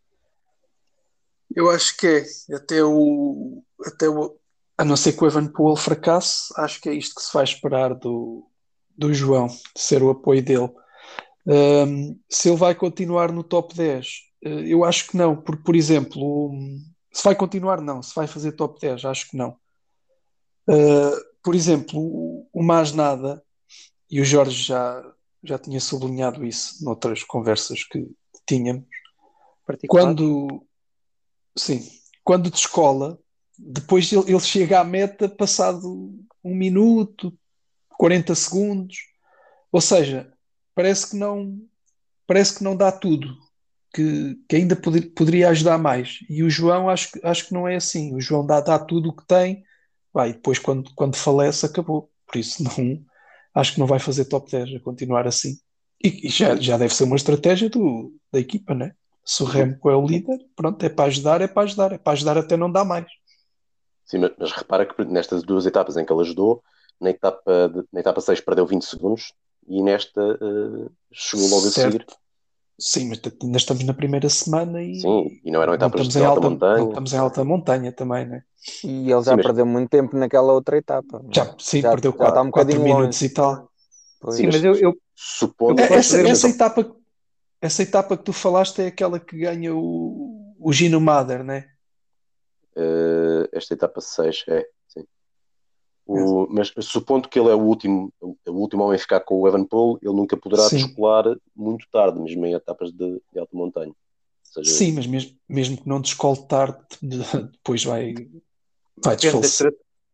Eu 1.55 1.69
acho 1.69 1.95
que 1.97 2.07
é. 2.07 2.55
Até 2.55 2.83
o. 2.83 3.63
Até 3.85 4.09
o 4.09 4.37
a 4.77 4.85
não 4.85 4.95
ser 4.95 5.13
que 5.13 5.23
o 5.23 5.27
Evan 5.27 5.47
Poole 5.47 5.75
fracasse, 5.75 6.53
acho 6.55 6.79
que 6.79 6.87
é 6.87 6.93
isto 6.93 7.15
que 7.15 7.21
se 7.23 7.33
vai 7.33 7.43
esperar 7.43 7.95
do, 7.95 8.47
do 8.95 9.11
João, 9.11 9.47
ser 9.75 10.03
o 10.03 10.11
apoio 10.11 10.43
dele. 10.43 10.69
Um, 11.47 12.19
se 12.29 12.49
ele 12.49 12.57
vai 12.57 12.75
continuar 12.75 13.31
no 13.31 13.43
top 13.43 13.73
10, 13.73 14.07
eh, 14.43 14.63
eu 14.67 14.83
acho 14.83 15.07
que 15.07 15.17
não, 15.17 15.35
porque, 15.35 15.63
por 15.63 15.75
exemplo, 15.75 16.51
se 17.11 17.23
vai 17.23 17.35
continuar, 17.35 17.81
não, 17.81 18.03
se 18.03 18.13
vai 18.13 18.27
fazer 18.27 18.51
top 18.51 18.79
10, 18.79 19.05
acho 19.05 19.31
que 19.31 19.37
não. 19.37 19.57
Uh, 20.69 21.15
por 21.41 21.55
exemplo, 21.55 21.99
o, 22.53 22.61
Mais 22.61 22.91
Nada, 22.91 23.41
e 24.11 24.21
o 24.21 24.25
Jorge 24.25 24.63
já, 24.63 25.03
já 25.43 25.57
tinha 25.57 25.79
sublinhado 25.79 26.45
isso 26.45 26.83
noutras 26.83 27.23
conversas 27.23 27.83
que 27.83 28.05
tínhamos, 28.45 28.85
quando, 29.87 30.67
Sim. 31.57 31.81
Quando 32.23 32.51
de 32.51 32.57
escola, 32.57 33.19
depois 33.57 34.11
ele, 34.11 34.23
ele 34.27 34.39
chega 34.39 34.79
à 34.79 34.83
meta 34.83 35.27
passado 35.27 36.13
um 36.43 36.55
minuto, 36.55 37.33
40 37.97 38.35
segundos. 38.35 38.97
Ou 39.71 39.81
seja, 39.81 40.31
parece 40.75 41.09
que 41.09 41.15
não 41.15 41.59
parece 42.27 42.57
que 42.57 42.63
não 42.63 42.75
dá 42.75 42.91
tudo, 42.91 43.37
que, 43.93 44.37
que 44.49 44.57
ainda 44.57 44.75
poder, 44.75 45.13
poderia 45.13 45.49
ajudar 45.49 45.77
mais. 45.77 46.19
E 46.29 46.43
o 46.43 46.49
João 46.49 46.89
acho, 46.89 47.09
acho 47.23 47.47
que 47.47 47.53
não 47.53 47.67
é 47.67 47.77
assim. 47.77 48.13
O 48.13 48.19
João 48.19 48.45
dá, 48.45 48.59
dá 48.59 48.77
tudo 48.77 49.09
o 49.09 49.15
que 49.15 49.25
tem, 49.25 49.63
vai, 50.13 50.33
depois 50.33 50.59
quando, 50.59 50.93
quando 50.93 51.15
falece 51.15 51.65
acabou. 51.65 52.11
Por 52.27 52.37
isso 52.37 52.61
não 52.63 53.03
acho 53.55 53.73
que 53.73 53.79
não 53.79 53.87
vai 53.87 53.99
fazer 53.99 54.25
top 54.25 54.51
10 54.51 54.75
a 54.75 54.79
continuar 54.81 55.25
assim. 55.25 55.57
E, 56.03 56.27
e 56.27 56.29
já, 56.29 56.55
já 56.57 56.77
deve 56.77 56.93
ser 56.93 57.05
uma 57.05 57.15
estratégia 57.15 57.69
do, 57.69 58.13
da 58.31 58.39
equipa, 58.39 58.75
né? 58.75 58.93
Se 59.27 59.43
o 59.43 59.45
Remco 59.45 59.89
é 59.89 59.95
o 59.95 60.07
líder, 60.07 60.39
pronto, 60.55 60.81
é 60.85 60.87
para 60.87 61.03
ajudar, 61.03 61.41
é 61.41 61.47
para 61.49 61.63
ajudar, 61.63 61.91
é 61.91 61.97
para 61.97 62.13
ajudar 62.13 62.37
até 62.37 62.55
não 62.55 62.71
dá 62.71 62.85
mais. 62.85 63.07
Sim, 64.05 64.19
mas, 64.19 64.31
mas 64.39 64.53
repara 64.53 64.85
que 64.85 65.03
nestas 65.03 65.43
duas 65.43 65.65
etapas 65.65 65.97
em 65.97 66.05
que 66.05 66.13
ele 66.13 66.21
ajudou, 66.21 66.63
na 66.99 67.09
etapa, 67.09 67.67
de, 67.67 67.83
na 67.91 67.99
etapa 67.99 68.21
6 68.21 68.39
perdeu 68.39 68.65
20 68.65 68.83
segundos 68.83 69.33
e 69.67 69.83
nesta 69.83 70.21
uh, 70.21 70.89
chegou 71.11 71.45
logo 71.49 71.63
certo. 71.63 71.87
a 71.87 71.91
seguir. 71.91 72.05
Sim, 72.79 73.09
mas 73.09 73.19
ainda 73.43 73.57
estamos 73.57 73.83
na 73.83 73.93
primeira 73.93 74.29
semana 74.29 74.81
e. 74.81 75.01
Sim, 75.01 75.41
e 75.43 75.51
não 75.51 75.61
eram 75.61 75.73
etapas 75.73 76.07
de 76.07 76.23
alta, 76.23 76.29
alta, 76.29 76.49
montanha. 76.49 76.87
Estamos 76.87 77.13
em 77.13 77.17
alta 77.17 77.43
montanha 77.43 77.91
também, 77.91 78.25
né? 78.25 78.43
E 78.81 79.11
ele 79.11 79.23
já 79.23 79.35
sim, 79.35 79.41
perdeu 79.41 79.65
mas... 79.65 79.73
muito 79.73 79.89
tempo 79.89 80.15
naquela 80.15 80.53
outra 80.53 80.77
etapa. 80.77 81.21
Já, 81.35 81.53
sim, 81.59 81.81
já, 81.81 81.89
perdeu 81.89 82.13
4 82.13 82.39
um 82.39 82.81
minutos 82.81 83.21
longe. 83.21 83.25
e 83.25 83.29
tal. 83.29 83.69
Sim, 84.29 84.45
mas, 84.45 84.55
mas 84.55 84.63
eu, 84.63 84.75
eu 84.75 84.97
supondo. 85.13 85.81
Essa, 85.81 86.21
essa 86.21 86.47
etapa 86.47 86.95
essa 87.61 87.83
etapa 87.83 88.17
que 88.17 88.23
tu 88.23 88.33
falaste 88.33 88.81
é 88.81 88.87
aquela 88.87 89.19
que 89.19 89.37
ganha 89.37 89.73
o, 89.75 90.55
o 90.59 90.71
Gino 90.71 91.01
Mader, 91.01 91.43
né? 91.43 91.69
Uh, 92.75 93.49
esta 93.51 93.73
etapa 93.73 93.99
6 93.99 94.45
é, 94.47 94.67
sim. 94.87 95.03
O, 96.05 96.43
é. 96.43 96.47
mas 96.51 96.73
supondo 96.81 97.27
que 97.27 97.39
ele 97.39 97.49
é 97.49 97.55
o 97.55 97.61
último, 97.61 98.13
o 98.21 98.51
último 98.51 98.83
homem 98.83 98.95
a 98.95 98.99
ficar 98.99 99.21
com 99.21 99.41
o 99.41 99.47
Evan 99.47 99.65
Paul, 99.65 99.97
ele 100.01 100.13
nunca 100.13 100.37
poderá 100.37 100.63
sim. 100.63 100.77
descolar 100.77 101.25
muito 101.55 101.87
tarde, 101.91 102.19
mesmo 102.19 102.45
em 102.45 102.53
etapas 102.53 102.91
de, 102.91 103.21
de 103.33 103.39
alta 103.39 103.57
montanha. 103.57 103.93
Seja, 104.43 104.69
sim, 104.69 104.91
mas 104.93 105.07
mesmo, 105.07 105.35
mesmo 105.49 105.77
que 105.77 105.89
não 105.89 105.99
descole 105.99 106.47
tarde, 106.47 106.79
depois 107.01 107.83
vai, 107.83 108.13
vai 109.03 109.15
depende 109.15 109.41
da, 109.41 109.69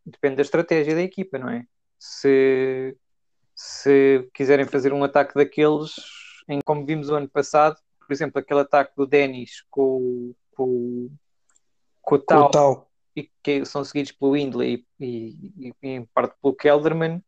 depende 0.06 0.36
da 0.38 0.42
estratégia 0.42 0.96
da 0.96 1.02
equipa, 1.02 1.38
não 1.38 1.50
é? 1.50 1.66
Se, 2.00 2.98
se 3.54 4.30
quiserem 4.34 4.66
fazer 4.66 4.94
um 4.94 5.04
ataque 5.04 5.36
daqueles 5.36 5.92
em 6.48 6.60
como 6.62 6.86
vimos 6.86 7.10
o 7.10 7.16
ano 7.16 7.30
passado, 7.30 7.78
por 8.00 8.14
exemplo, 8.14 8.40
aquele 8.40 8.60
ataque 8.60 8.94
do 8.96 9.08
Denis 9.08 9.64
com, 9.70 10.34
com, 10.56 11.10
com 12.02 12.16
o 12.16 12.20
Tal, 12.20 12.52
Tal. 12.52 12.92
e 13.16 13.30
que 13.42 13.66
são 13.66 13.84
seguidos 13.84 14.12
pelo 14.12 14.34
Windley 14.34 14.86
e, 15.00 15.06
e, 15.58 15.74
e 15.82 15.88
em 15.88 16.06
parte 16.06 16.36
pelo 16.42 16.56
Kelderman, 16.56 17.24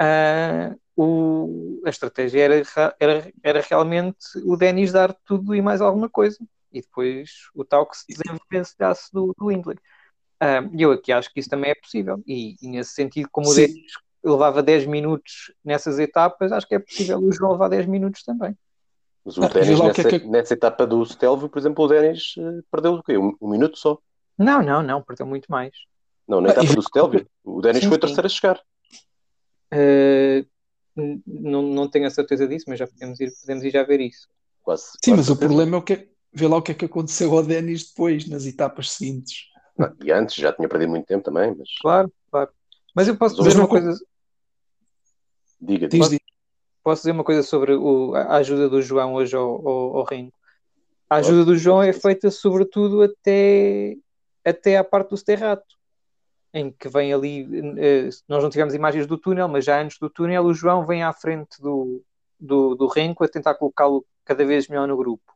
uh, 0.00 0.80
o, 0.96 1.82
a 1.84 1.90
estratégia 1.90 2.42
era, 2.42 2.62
era, 2.98 3.32
era 3.42 3.60
realmente 3.60 4.38
o 4.44 4.56
Denis 4.56 4.92
dar 4.92 5.12
tudo 5.12 5.54
e 5.54 5.60
mais 5.60 5.80
alguma 5.80 6.08
coisa, 6.08 6.38
e 6.72 6.80
depois 6.80 7.48
o 7.54 7.64
Tal 7.64 7.86
que 7.86 7.96
se 7.98 8.06
desenvencilhasse 8.08 9.12
do, 9.12 9.34
do 9.36 9.46
Windley. 9.46 9.78
Uh, 10.42 10.70
eu 10.78 10.92
aqui 10.92 11.12
acho 11.12 11.32
que 11.32 11.40
isso 11.40 11.48
também 11.50 11.70
é 11.70 11.74
possível, 11.74 12.22
e, 12.26 12.56
e 12.60 12.68
nesse 12.68 12.92
sentido, 12.92 13.28
como 13.30 13.46
Sim. 13.46 13.52
o 13.52 13.54
Denis 13.66 13.92
levava 14.28 14.62
10 14.62 14.86
minutos 14.86 15.52
nessas 15.64 15.98
etapas, 15.98 16.52
acho 16.52 16.66
que 16.66 16.74
é 16.74 16.78
possível 16.78 17.18
o 17.18 17.32
João 17.32 17.52
levar 17.52 17.68
10 17.68 17.86
minutos 17.86 18.22
também. 18.22 18.56
Mas 19.24 19.36
o 19.36 19.42
ah, 19.42 19.48
Denis, 19.48 19.80
nessa, 19.80 20.08
que 20.08 20.14
é 20.14 20.20
que... 20.20 20.26
nessa, 20.26 20.54
etapa 20.54 20.86
do 20.86 21.04
Stelvio, 21.04 21.48
por 21.48 21.58
exemplo, 21.58 21.84
o 21.84 21.88
Denis 21.88 22.36
uh, 22.36 22.62
perdeu 22.70 22.94
o 22.94 23.02
quê? 23.02 23.18
Um, 23.18 23.34
um, 23.40 23.50
minuto 23.50 23.76
só? 23.76 23.98
Não, 24.38 24.62
não, 24.62 24.82
não, 24.82 25.02
perdeu 25.02 25.26
muito 25.26 25.46
mais. 25.50 25.72
Não, 26.28 26.40
na 26.40 26.50
etapa 26.50 26.70
ah, 26.70 26.74
do 26.74 26.82
Stelvio, 26.82 27.26
o 27.44 27.60
Denis 27.60 27.82
sim, 27.82 27.88
foi 27.88 27.96
o 27.96 28.00
terceiro 28.00 28.26
a 28.26 28.28
chegar. 28.30 28.60
Uh, 29.74 30.46
Não, 31.26 31.60
não 31.62 31.90
tenho 31.90 32.06
a 32.06 32.10
certeza 32.10 32.46
disso, 32.46 32.66
mas 32.68 32.78
já 32.78 32.86
podemos 32.86 33.18
ir, 33.20 33.32
podemos 33.40 33.64
ir 33.64 33.70
já 33.70 33.82
ver 33.82 34.00
isso. 34.00 34.28
Quase, 34.62 34.84
Sim, 35.04 35.10
quase 35.10 35.16
mas 35.16 35.24
o 35.24 35.26
certeza. 35.26 35.48
problema 35.48 35.76
é 35.76 35.78
o 35.78 35.82
que 35.82 35.92
é- 35.92 36.08
vê 36.32 36.46
lá 36.46 36.56
o 36.56 36.62
que 36.62 36.72
é 36.72 36.74
que 36.74 36.84
aconteceu 36.84 37.32
ao 37.32 37.42
Denis 37.42 37.88
depois, 37.88 38.28
nas 38.28 38.46
etapas 38.46 38.92
seguintes. 38.92 39.44
Não, 39.76 39.92
e 40.02 40.10
antes 40.12 40.36
já 40.36 40.52
tinha 40.52 40.68
perdido 40.68 40.90
muito 40.90 41.06
tempo 41.06 41.24
também, 41.24 41.54
mas 41.56 41.68
Claro, 41.82 42.12
claro. 42.30 42.50
Mas 42.94 43.08
eu 43.08 43.16
posso 43.16 43.36
Mas 43.36 43.48
dizer 43.48 43.58
uma 43.58 43.68
co- 43.68 43.74
coisa, 43.74 44.00
diga, 45.60 45.88
Diz, 45.88 46.18
posso 46.82 47.02
dizer 47.02 47.12
uma 47.12 47.24
coisa 47.24 47.42
sobre 47.42 47.74
o- 47.74 48.14
a 48.14 48.36
ajuda 48.36 48.68
do 48.68 48.80
João 48.82 49.14
hoje 49.14 49.34
ao, 49.36 49.66
ao, 49.68 49.96
ao 49.98 50.04
ringue. 50.04 50.32
A 51.10 51.16
ajuda 51.16 51.44
do 51.44 51.56
João 51.56 51.82
é 51.82 51.92
feita 51.92 52.30
sobretudo 52.30 53.02
até, 53.02 53.96
até 54.44 54.76
à 54.76 54.84
parte 54.84 55.10
do 55.10 55.16
Sterrato, 55.16 55.64
em 56.52 56.70
que 56.70 56.88
vem 56.88 57.12
ali, 57.12 57.46
eh, 57.78 58.08
nós 58.28 58.42
não 58.42 58.50
tivemos 58.50 58.74
imagens 58.74 59.06
do 59.06 59.18
túnel, 59.18 59.46
mas 59.48 59.64
já 59.64 59.80
antes 59.80 59.98
do 59.98 60.08
túnel 60.10 60.44
o 60.44 60.54
João 60.54 60.86
vem 60.86 61.02
à 61.02 61.12
frente 61.12 61.60
do, 61.60 62.02
do, 62.40 62.74
do 62.74 62.86
Renko 62.86 63.22
a 63.24 63.28
tentar 63.28 63.54
colocá-lo 63.54 64.04
cada 64.24 64.44
vez 64.44 64.66
melhor 64.68 64.88
no 64.88 64.96
grupo. 64.96 65.32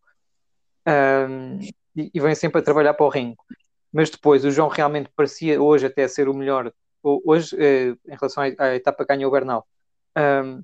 Ahm, 0.87 1.59
e, 1.97 2.11
e 2.15 2.21
vem 2.21 2.35
sempre 2.35 2.61
a 2.61 2.65
trabalhar 2.65 2.95
para 2.95 3.07
o 3.07 3.09
Renko. 3.09 3.45
Mas 3.93 4.09
depois 4.11 4.45
o 4.45 4.51
João 4.51 4.69
realmente 4.69 5.11
parecia 5.15 5.61
hoje 5.61 5.87
até 5.87 6.07
ser 6.09 6.29
o 6.29 6.35
melhor, 6.35 6.73
ho- 7.03 7.21
hoje 7.25 7.57
eh, 7.59 7.91
em 8.09 8.15
relação 8.17 8.43
à, 8.43 8.47
à 8.65 8.75
etapa 8.77 9.05
que 9.05 9.15
ganhou 9.15 9.29
o 9.29 9.33
Bernal, 9.33 9.67
ahm, 10.15 10.63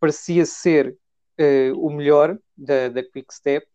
parecia 0.00 0.46
ser 0.46 0.96
eh, 1.38 1.72
o 1.74 1.90
melhor 1.90 2.38
da, 2.56 2.88
da 2.88 3.02
Quick 3.02 3.32
Step, 3.34 3.66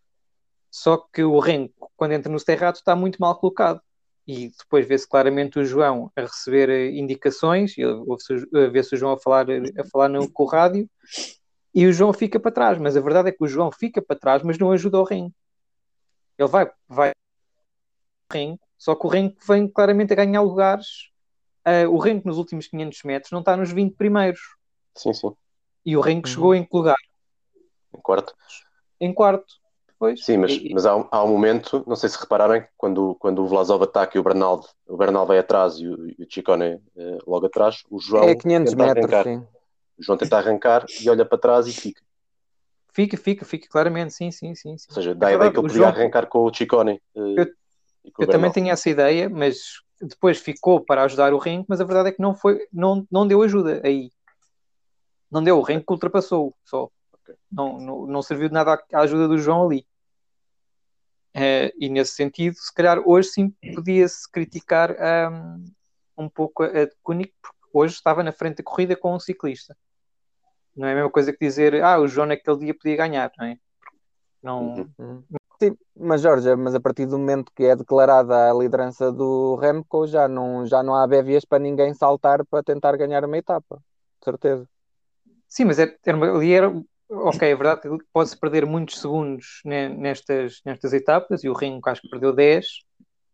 só 0.70 0.98
que 0.98 1.24
o 1.24 1.40
Renko, 1.40 1.92
quando 1.98 2.14
entra 2.14 2.32
no 2.32 2.40
Sterrato, 2.40 2.80
está 2.80 2.96
muito 2.96 3.20
mal 3.20 3.38
colocado. 3.38 3.82
E 4.26 4.50
depois 4.58 4.88
vê-se 4.88 5.08
claramente 5.08 5.60
o 5.60 5.66
João 5.66 6.12
a 6.16 6.22
receber 6.22 6.70
eh, 6.70 6.92
indicações, 6.92 7.76
eh, 7.78 8.68
vê-se 8.70 8.96
o 8.96 8.98
João 8.98 9.14
a 9.14 9.20
falar, 9.20 9.48
a 9.50 9.84
falar 9.92 10.08
no, 10.08 10.32
com 10.32 10.44
o 10.44 10.46
rádio, 10.46 10.90
e 11.74 11.86
o 11.86 11.94
João 11.94 12.14
fica 12.14 12.40
para 12.40 12.52
trás. 12.52 12.78
Mas 12.78 12.96
a 12.96 13.02
verdade 13.02 13.30
é 13.30 13.32
que 13.32 13.44
o 13.44 13.48
João 13.48 13.72
fica 13.72 14.02
para 14.02 14.18
trás, 14.18 14.44
mas 14.44 14.58
não 14.58 14.72
ajuda 14.72 15.00
o 15.00 15.04
Renko. 15.04 15.36
Ele 16.38 16.48
vai, 16.48 16.72
vai 16.88 17.12
Renko, 18.32 18.66
só 18.78 18.96
que 18.96 19.06
o 19.06 19.10
Renko 19.10 19.38
vem 19.46 19.68
claramente 19.68 20.14
a 20.14 20.16
ganhar 20.16 20.42
lugares. 20.42 21.12
Eh, 21.66 21.88
o 21.88 21.98
Renko 21.98 22.28
nos 22.28 22.38
últimos 22.38 22.68
500 22.68 23.04
metros 23.04 23.32
não 23.32 23.40
está 23.40 23.58
nos 23.58 23.72
20 23.72 23.96
primeiros. 23.96 24.40
Sim, 24.96 25.14
sim, 25.14 25.32
E 25.86 25.96
o 25.98 26.02
Renko 26.02 26.28
Uhum. 26.28 26.34
chegou 26.34 26.56
em 26.56 26.64
que 26.64 26.76
lugar? 26.76 26.98
em 27.94 28.00
quarto. 28.02 28.34
Em 29.00 29.14
quarto. 29.14 29.56
Pois. 30.00 30.24
Sim, 30.24 30.38
mas, 30.38 30.52
E- 30.54 30.74
mas 30.74 30.86
há, 30.86 30.96
um- 30.96 31.08
há 31.12 31.24
um 31.24 31.28
momento, 31.28 31.84
não 31.86 31.96
sei 31.96 32.10
se 32.10 32.18
repararem, 32.20 32.66
quando, 32.78 33.16
quando 33.20 33.44
o 33.44 33.48
Vlasov 33.48 33.84
ataca 33.84 34.18
e 34.18 34.20
o 34.20 34.24
Bernal, 34.24 34.66
o 34.88 34.98
Bernal 34.98 35.26
vai 35.28 35.38
atrás 35.38 35.76
e 35.78 35.88
o, 35.88 36.10
e 36.10 36.24
o 36.24 36.28
Ciccone 36.32 36.82
eh, 36.98 37.18
logo 37.28 37.46
atrás, 37.46 37.84
o 37.90 38.00
João 38.00 38.30
É 38.30 38.36
500 38.36 38.72
tenta 38.74 38.84
metros, 38.86 39.06
arrancar. 39.06 39.24
sim. 39.24 39.38
O 40.00 40.04
João 40.04 40.18
tenta 40.18 40.38
arrancar 40.38 40.86
e 41.00 41.10
olha 41.10 41.24
para 41.26 41.38
trás 41.38 41.68
e 41.68 41.74
fica. 41.74 42.02
Fica, 42.94 43.16
fica, 43.16 43.46
fica, 43.46 43.68
claramente, 43.70 44.14
sim, 44.14 44.32
sim, 44.32 44.56
sim. 44.56 44.78
sim. 44.78 44.88
Ou 44.90 44.96
seja, 44.96 45.14
dá 45.16 45.28
a 45.28 45.32
É 45.32 45.36
ideia 45.36 45.52
que 45.52 45.58
ele 45.60 45.66
o 45.66 45.70
podia 45.70 45.84
João- 45.86 45.90
arrancar 45.96 46.26
com 46.28 46.40
o 46.46 46.54
Ciccone 46.54 47.02
eh, 47.16 47.20
Eu- 47.38 47.48
Eu 48.18 48.28
também 48.28 48.52
tenho 48.52 48.70
essa 48.72 48.90
ideia, 48.90 49.30
mas 49.30 49.60
depois 50.02 50.40
ficou 50.40 50.80
para 50.84 51.04
ajudar 51.04 51.34
o 51.34 51.38
Renko, 51.38 51.68
mas 51.70 51.80
a 51.80 51.84
verdade 51.84 52.10
é 52.10 52.12
que 52.12 52.22
não 52.22 52.34
foi, 52.34 52.68
não, 52.74 53.06
não 53.12 53.28
deu 53.28 53.44
ajuda 53.44 53.80
aí. 53.84 54.12
Não 55.32 55.44
deu, 55.44 55.58
o 55.58 55.62
Renko 55.62 55.94
ultrapassou 55.94 56.54
só. 56.64 56.90
Não, 57.52 57.80
não, 57.80 58.06
não 58.06 58.22
serviu 58.22 58.48
de 58.50 58.54
nada 58.54 58.74
à- 58.74 59.00
ajuda 59.00 59.28
do 59.28 59.38
João 59.38 59.66
ali. 59.66 59.86
Eh, 61.34 61.74
e 61.80 61.90
nesse 61.90 62.14
sentido, 62.14 62.56
se 62.56 62.74
calhar 62.74 63.00
hoje 63.06 63.30
sim 63.30 63.54
podia-se 63.74 64.30
criticar 64.30 64.92
ahm, 65.02 65.64
um 66.18 66.28
pouco 66.28 66.64
a, 66.64 66.68
a 66.68 66.90
Koenig, 67.02 67.34
porque 67.42 67.60
hoje 67.74 67.94
estava 67.94 68.22
na 68.22 68.34
frente 68.34 68.58
da 68.58 68.64
corrida 68.64 68.96
com 68.96 69.16
um 69.16 69.20
ciclista. 69.20 69.78
Não 70.76 70.88
é 70.88 70.92
a 70.92 70.96
mesma 70.96 71.10
coisa 71.10 71.32
que 71.32 71.40
dizer, 71.40 71.82
ah, 71.82 72.00
o 72.00 72.08
João 72.08 72.28
naquele 72.28 72.58
dia 72.58 72.74
podia 72.74 72.98
ganhar, 72.98 73.32
não 73.38 73.46
é? 73.46 73.58
Não, 74.44 74.90
Uhum. 75.00 75.24
Sim, 75.62 75.78
mas 75.96 76.22
Jorge, 76.22 76.56
mas 76.56 76.74
a 76.74 76.80
partir 76.80 77.06
do 77.06 77.20
momento 77.20 77.52
que 77.56 77.64
é 77.64 77.76
declarada 77.76 78.50
a 78.50 78.54
liderança 78.54 79.12
do 79.12 79.56
Remco, 79.58 80.08
já 80.08 80.28
não, 80.28 80.66
já 80.66 80.82
não 80.82 80.96
há 80.96 81.06
bévias 81.06 81.46
para 81.46 81.60
ninguém 81.60 81.94
saltar 81.94 82.44
para 82.46 82.64
tentar 82.64 82.98
ganhar 82.98 83.24
uma 83.24 83.38
etapa. 83.38 83.78
De 84.20 84.26
certeza. 84.26 84.68
Sim, 85.52 85.66
mas 85.66 85.78
era, 85.80 85.94
era 86.06 86.16
uma- 86.16 86.32
ali 86.32 86.54
era. 86.54 86.74
Ok, 87.10 87.46
é 87.46 87.54
verdade 87.54 87.82
que 87.82 88.06
pode-se 88.14 88.38
perder 88.40 88.66
muitos 88.66 89.02
segundos 89.02 89.60
ne- 89.66 89.90
nestas, 89.90 90.62
nestas 90.66 90.94
etapas 90.94 91.44
e 91.44 91.50
o 91.50 91.54
Renko 91.54 91.90
acho 91.90 92.02
que 92.02 92.10
perdeu 92.10 92.32
10, 92.34 92.68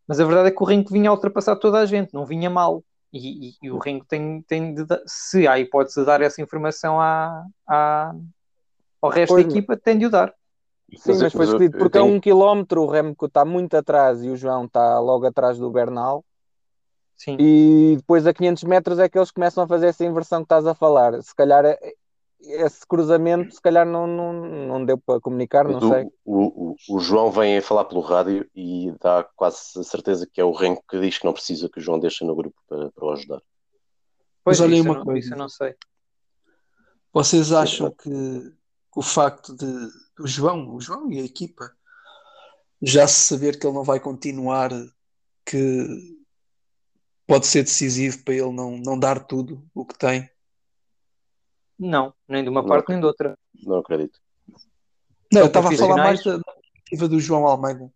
mas 0.07 0.19
a 0.19 0.25
verdade 0.25 0.47
é 0.47 0.51
que 0.51 0.63
o 0.63 0.65
Renko 0.65 0.91
vinha 0.91 1.11
a 1.11 1.13
ultrapassar 1.13 1.55
toda 1.57 1.77
a 1.77 1.85
gente, 1.85 2.11
não 2.11 2.25
vinha 2.25 2.49
mal. 2.49 2.83
E, 3.13 3.49
e- 3.49 3.53
e 3.61 3.69
o 3.69 3.77
Renko 3.77 4.03
tem, 4.07 4.41
tem 4.47 4.73
de 4.73 4.83
dar, 4.83 4.99
se 5.05 5.45
há 5.47 5.53
a 5.53 5.59
hipótese 5.59 5.99
de 5.99 6.07
dar 6.07 6.21
essa 6.23 6.41
informação 6.41 6.99
à, 6.99 7.45
à- 7.67 8.15
ao 8.99 9.11
resto 9.11 9.35
Pois, 9.35 9.45
da 9.45 9.51
equipa, 9.51 9.77
tem 9.77 9.99
de 9.99 10.07
o 10.07 10.09
dar. 10.09 10.33
Sim, 10.95 11.19
Mas 11.19 11.31
foi 11.31 11.45
escolhido 11.45 11.77
porque 11.77 11.99
a 11.99 12.01
tenho- 12.01 12.15
um 12.15 12.19
quilómetro 12.19 12.81
o 12.81 12.87
Remco 12.87 13.27
está 13.27 13.45
muito 13.45 13.77
atrás 13.77 14.23
e 14.23 14.29
o 14.29 14.35
João 14.35 14.65
está 14.65 14.99
logo 14.99 15.27
atrás 15.27 15.59
do 15.59 15.69
Bernal. 15.69 16.25
Sim. 17.15 17.37
E 17.39 17.95
depois 17.97 18.25
a 18.25 18.33
500 18.33 18.63
metros 18.63 18.97
é 18.97 19.07
que 19.07 19.17
eles 19.19 19.29
começam 19.31 19.63
a 19.63 19.67
fazer 19.67 19.87
essa 19.87 20.03
inversão 20.03 20.39
que 20.39 20.45
estás 20.45 20.65
a 20.65 20.73
falar. 20.73 21.21
Se 21.21 21.35
calhar 21.35 21.63
eh, 21.65 21.93
esse 22.39 22.85
cruzamento, 22.85 23.53
se 23.53 23.61
calhar 23.61 23.85
não, 23.85 24.05
não, 24.05 24.33
não 24.33 24.85
deu 24.85 24.97
para 24.97 25.19
comunicar, 25.19 25.65
não 25.65 25.79
Mas 25.79 25.89
sei. 25.89 26.11
o, 26.23 26.71
o, 26.71 26.75
o 26.89 26.99
João 26.99 27.31
vem 27.31 27.57
a 27.57 27.61
falar 27.61 27.85
pelo 27.85 28.01
rádio 28.01 28.49
e 28.55 28.93
dá 29.01 29.23
quase 29.35 29.57
a 29.77 29.83
certeza 29.83 30.27
que 30.31 30.39
é 30.39 30.43
o 30.43 30.51
Renko 30.51 30.83
que 30.87 30.99
diz 30.99 31.17
que 31.17 31.25
não 31.25 31.33
precisa 31.33 31.69
que 31.69 31.79
o 31.79 31.81
João 31.81 31.99
deixe 31.99 32.23
no 32.23 32.35
grupo 32.35 32.55
para, 32.67 32.91
para 32.91 33.05
o 33.05 33.11
ajudar. 33.11 33.41
Pois, 34.43 34.61
olhem 34.61 34.79
isso, 34.79 34.87
eu 34.87 34.91
uma 34.91 34.99
não, 34.99 35.05
coisa. 35.05 35.19
isso 35.19 35.33
eu 35.33 35.37
não 35.37 35.49
sei. 35.49 35.75
Vocês 37.11 37.51
acham 37.51 37.91
que, 37.91 38.09
que 38.09 38.99
o 38.99 39.01
facto 39.01 39.55
de 39.55 39.65
o 40.19 40.27
João, 40.27 40.73
o 40.75 40.79
João 40.79 41.11
e 41.11 41.19
a 41.19 41.23
equipa 41.23 41.71
já 42.81 43.07
se 43.07 43.21
saber 43.21 43.59
que 43.59 43.65
ele 43.65 43.75
não 43.75 43.83
vai 43.83 43.99
continuar, 43.99 44.69
que 45.43 46.15
pode 47.25 47.47
ser 47.47 47.63
decisivo 47.63 48.23
para 48.23 48.35
ele 48.35 48.51
não, 48.51 48.77
não 48.77 48.97
dar 48.97 49.25
tudo 49.25 49.67
o 49.73 49.85
que 49.85 49.97
tem? 49.97 50.29
Não, 51.79 52.13
nem 52.27 52.43
de 52.43 52.49
uma 52.49 52.61
Não. 52.61 52.67
parte 52.69 52.89
nem 52.89 52.99
de 52.99 53.05
outra. 53.05 53.37
Não 53.63 53.77
acredito. 53.79 54.19
Não, 55.31 55.41
eu 55.41 55.47
estava 55.47 55.69
a 55.69 55.77
falar 55.77 55.95
mais 55.97 56.23
da 56.23 56.39
perspectiva 56.39 57.07
do 57.07 57.19
João 57.19 57.45
Almeida. 57.45 57.91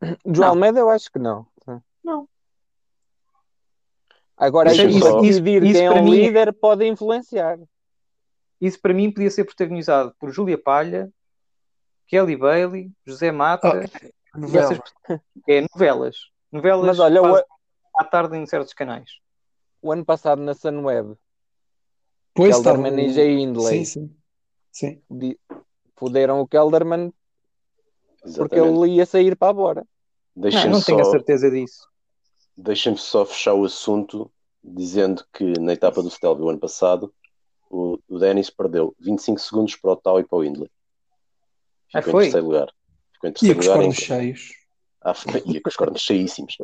João 0.26 0.36
Não. 0.36 0.48
Almeida 0.48 0.78
eu 0.80 0.88
acho 0.90 1.10
que 1.10 1.18
não. 1.18 1.46
Não. 2.04 2.28
Agora, 4.36 4.70
Isso- 4.72 4.82
isso, 4.86 4.98
isso- 4.98 5.20
decidir 5.20 5.62
isso 5.62 5.72
quem 5.74 5.86
é 5.86 5.90
para 5.90 6.00
o 6.00 6.04
mim 6.04 6.12
é- 6.18 6.26
líder 6.26 6.52
pode 6.52 6.86
influenciar. 6.86 7.58
Isso 8.60 8.80
para 8.80 8.92
mim 8.94 9.10
podia 9.10 9.30
ser 9.30 9.44
protagonizado 9.44 10.14
por 10.18 10.30
Júlia 10.30 10.58
Palha, 10.58 11.10
Kelly 12.06 12.36
Bailey, 12.36 12.90
José 13.06 13.32
Mata. 13.32 13.68
Ah, 13.68 14.38
novela. 14.38 14.72
essas- 14.72 15.20
É 15.48 15.62
novelas. 15.72 16.16
Novelas 16.52 16.86
Mas 16.86 17.00
olha, 17.00 17.22
o, 17.22 17.36
à 17.98 18.04
tarde 18.04 18.36
em 18.36 18.46
certos 18.46 18.72
canais. 18.74 19.10
o 19.82 19.90
ano 19.90 20.04
passado 20.04 20.40
na 20.42 20.54
Sunweb, 20.54 21.16
Pois 22.36 22.54
Kelderman 22.54 22.90
estava- 22.92 23.02
e 23.02 23.12
Jay 23.14 23.38
Hindley 23.38 23.84
Sim, 23.84 23.84
sim. 24.72 25.02
Sim. 25.10 25.36
fuderam 25.96 26.40
o 26.40 26.46
Kelderman 26.46 27.12
porque 28.20 28.56
Exatamente. 28.56 28.78
ele 28.82 28.92
ia 28.96 29.06
sair 29.06 29.36
para 29.36 29.48
a 29.50 29.52
bora. 29.52 29.86
Não, 30.34 30.50
não 30.70 30.82
tenho 30.82 31.00
a 31.00 31.04
só, 31.04 31.10
certeza 31.12 31.50
disso. 31.50 31.88
deixem-me 32.56 32.98
só 32.98 33.24
fechar 33.24 33.54
o 33.54 33.64
assunto 33.64 34.30
dizendo 34.62 35.24
que 35.32 35.58
na 35.60 35.72
etapa 35.72 36.02
do 36.02 36.10
Stelvio 36.10 36.48
ano 36.48 36.58
passado 36.58 37.12
o, 37.70 37.98
o 38.08 38.18
Dennis 38.18 38.50
perdeu 38.50 38.94
25 39.00 39.38
segundos 39.40 39.76
para 39.76 39.92
o 39.92 39.96
Tau 39.96 40.20
e 40.20 40.24
para 40.24 40.38
o 40.38 40.44
Hindley. 40.44 40.70
Ah, 41.94 42.02
Ficou 42.02 42.12
foi? 42.12 42.24
em 42.24 42.26
terceiro 42.26 42.46
lugar. 42.46 42.68
Ficou 43.14 43.28
em 43.28 43.32
E 43.32 43.34
terceiro 43.34 43.54
com 43.54 43.60
os 43.60 43.66
lugar 43.66 43.78
cornos 43.78 43.98
em- 43.98 44.02
cheios. 44.02 44.52
frente- 45.14 45.56
e 45.56 45.60
com 45.60 45.68
os 45.68 45.76
cornos 45.76 46.00
cheíssimos. 46.02 46.56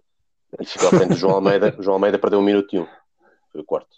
E 0.61 0.67
ficou 0.67 0.89
à 0.89 0.91
frente 0.91 1.09
do 1.11 1.17
João 1.17 1.35
Almeida. 1.37 1.75
O 1.79 1.83
João 1.83 1.95
Almeida 1.95 2.19
perdeu 2.19 2.39
um 2.41 2.43
minuto 2.43 2.75
e 2.77 2.81
um. 2.81 2.87
Foi 3.51 3.61
o 3.61 3.65
quarto. 3.65 3.97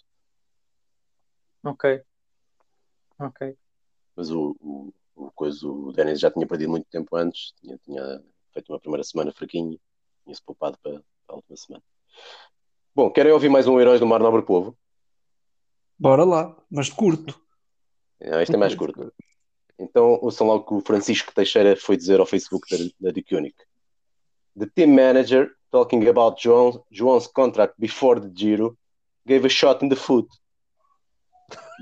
Ok. 1.65 2.01
Ok. 3.19 3.57
Mas 4.15 4.29
o, 4.29 4.55
o, 4.61 4.93
o, 5.15 5.31
coisa, 5.31 5.67
o 5.67 5.91
Dennis 5.91 6.19
já 6.19 6.29
tinha 6.29 6.45
perdido 6.47 6.69
muito 6.69 6.87
tempo 6.89 7.15
antes. 7.15 7.53
Tinha, 7.59 7.77
tinha 7.83 8.23
feito 8.53 8.71
uma 8.71 8.79
primeira 8.79 9.03
semana 9.03 9.33
fraquinho. 9.33 9.79
Tinha-se 10.23 10.43
poupado 10.43 10.77
para, 10.81 10.93
para 11.25 11.33
a 11.33 11.35
última 11.35 11.57
semana. 11.57 11.83
Bom, 12.95 13.09
querem 13.11 13.31
ouvir 13.31 13.49
mais 13.49 13.67
um 13.67 13.79
Heróis 13.79 13.99
do 13.99 14.05
Mar 14.05 14.19
Nobre 14.19 14.43
Povo? 14.43 14.77
Bora 15.97 16.23
lá, 16.23 16.55
mas 16.69 16.89
curto. 16.89 17.39
Ah, 18.21 18.41
este 18.41 18.55
é 18.55 18.57
mais 18.57 18.75
curto. 18.75 19.11
Então, 19.77 20.19
ouçam 20.21 20.47
lá 20.47 20.55
o 20.55 20.63
que 20.63 20.73
o 20.73 20.81
Francisco 20.81 21.33
Teixeira 21.33 21.75
foi 21.75 21.97
dizer 21.97 22.19
ao 22.19 22.25
Facebook 22.25 22.67
da, 22.69 22.77
da. 22.99 23.13
The 24.57 24.65
team 24.73 24.95
manager, 24.95 25.51
talking 25.69 26.07
about 26.07 26.41
João, 26.41 26.85
João's 26.89 27.27
contract 27.27 27.75
before 27.77 28.21
the 28.21 28.31
Giro, 28.33 28.77
gave 29.25 29.45
a 29.45 29.49
shot 29.49 29.83
in 29.83 29.89
the 29.89 29.95
foot. 29.95 30.27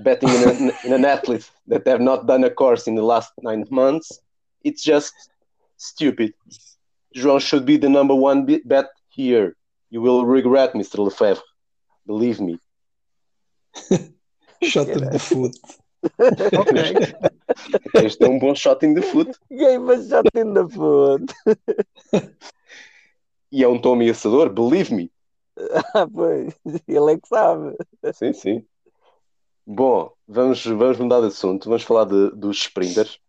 Betting 0.04 0.30
in, 0.30 0.44
an- 0.50 0.72
in 0.84 0.94
an 0.94 1.06
athlete 1.06 1.50
that 1.68 1.88
have 1.88 2.02
not 2.02 2.26
done 2.28 2.44
a 2.44 2.50
course 2.50 2.88
in 2.88 2.96
the 2.96 3.04
last 3.04 3.32
nine 3.42 3.64
months, 3.70 4.20
it's 4.64 4.84
just 4.84 5.14
stupid. 5.78 6.34
João 7.16 7.40
should 7.40 7.66
be 7.66 7.78
the 7.78 7.90
number 7.90 8.16
one 8.16 8.46
bet 8.66 8.88
here. 9.10 9.56
You 9.92 10.02
will 10.02 10.26
regret, 10.26 10.74
Mr. 10.74 10.98
Lefebvre. 11.00 11.44
Believe 12.08 12.42
me. 12.42 12.58
Shot 14.64 14.90
of 14.90 15.12
the 15.12 15.20
foot. 15.20 15.56
Ok. 16.54 16.74
Este 17.94 18.24
é 18.24 18.28
um 18.28 18.38
bom 18.40 18.54
shot 18.56 18.84
in 18.84 18.94
the 18.94 19.02
foot. 19.02 19.38
Game 19.50 19.90
a 19.90 19.96
shot 20.06 20.26
in 20.36 20.54
the 20.54 20.68
foot. 20.68 21.32
E 23.52 23.64
é 23.64 23.68
um 23.68 23.80
tom 23.80 23.94
ameaçador, 23.94 24.50
believe 24.50 24.92
me. 24.94 25.10
Ah, 25.94 26.08
pois, 26.08 26.54
ele 26.88 27.14
é 27.14 27.18
que 27.18 27.28
sabe. 27.28 27.78
Sim, 28.14 28.34
sim. 28.34 28.66
Bom, 29.66 30.12
vamos, 30.28 30.66
vamos 30.66 30.98
mudar 31.00 31.22
de 31.22 31.28
assunto. 31.28 31.66
Vamos 31.70 31.84
falar 31.84 32.06
de- 32.06 32.32
dos 32.36 32.58
sprinters 32.58 33.20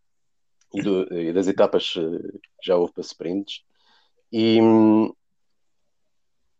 e, 0.73 0.81
do- 0.81 1.13
e 1.13 1.31
das 1.31 1.47
etapas 1.47 1.93
eh, 1.97 2.39
que 2.59 2.65
já 2.67 2.75
houve 2.75 2.93
para 2.93 3.01
sprints. 3.03 3.63
E, 4.31 4.59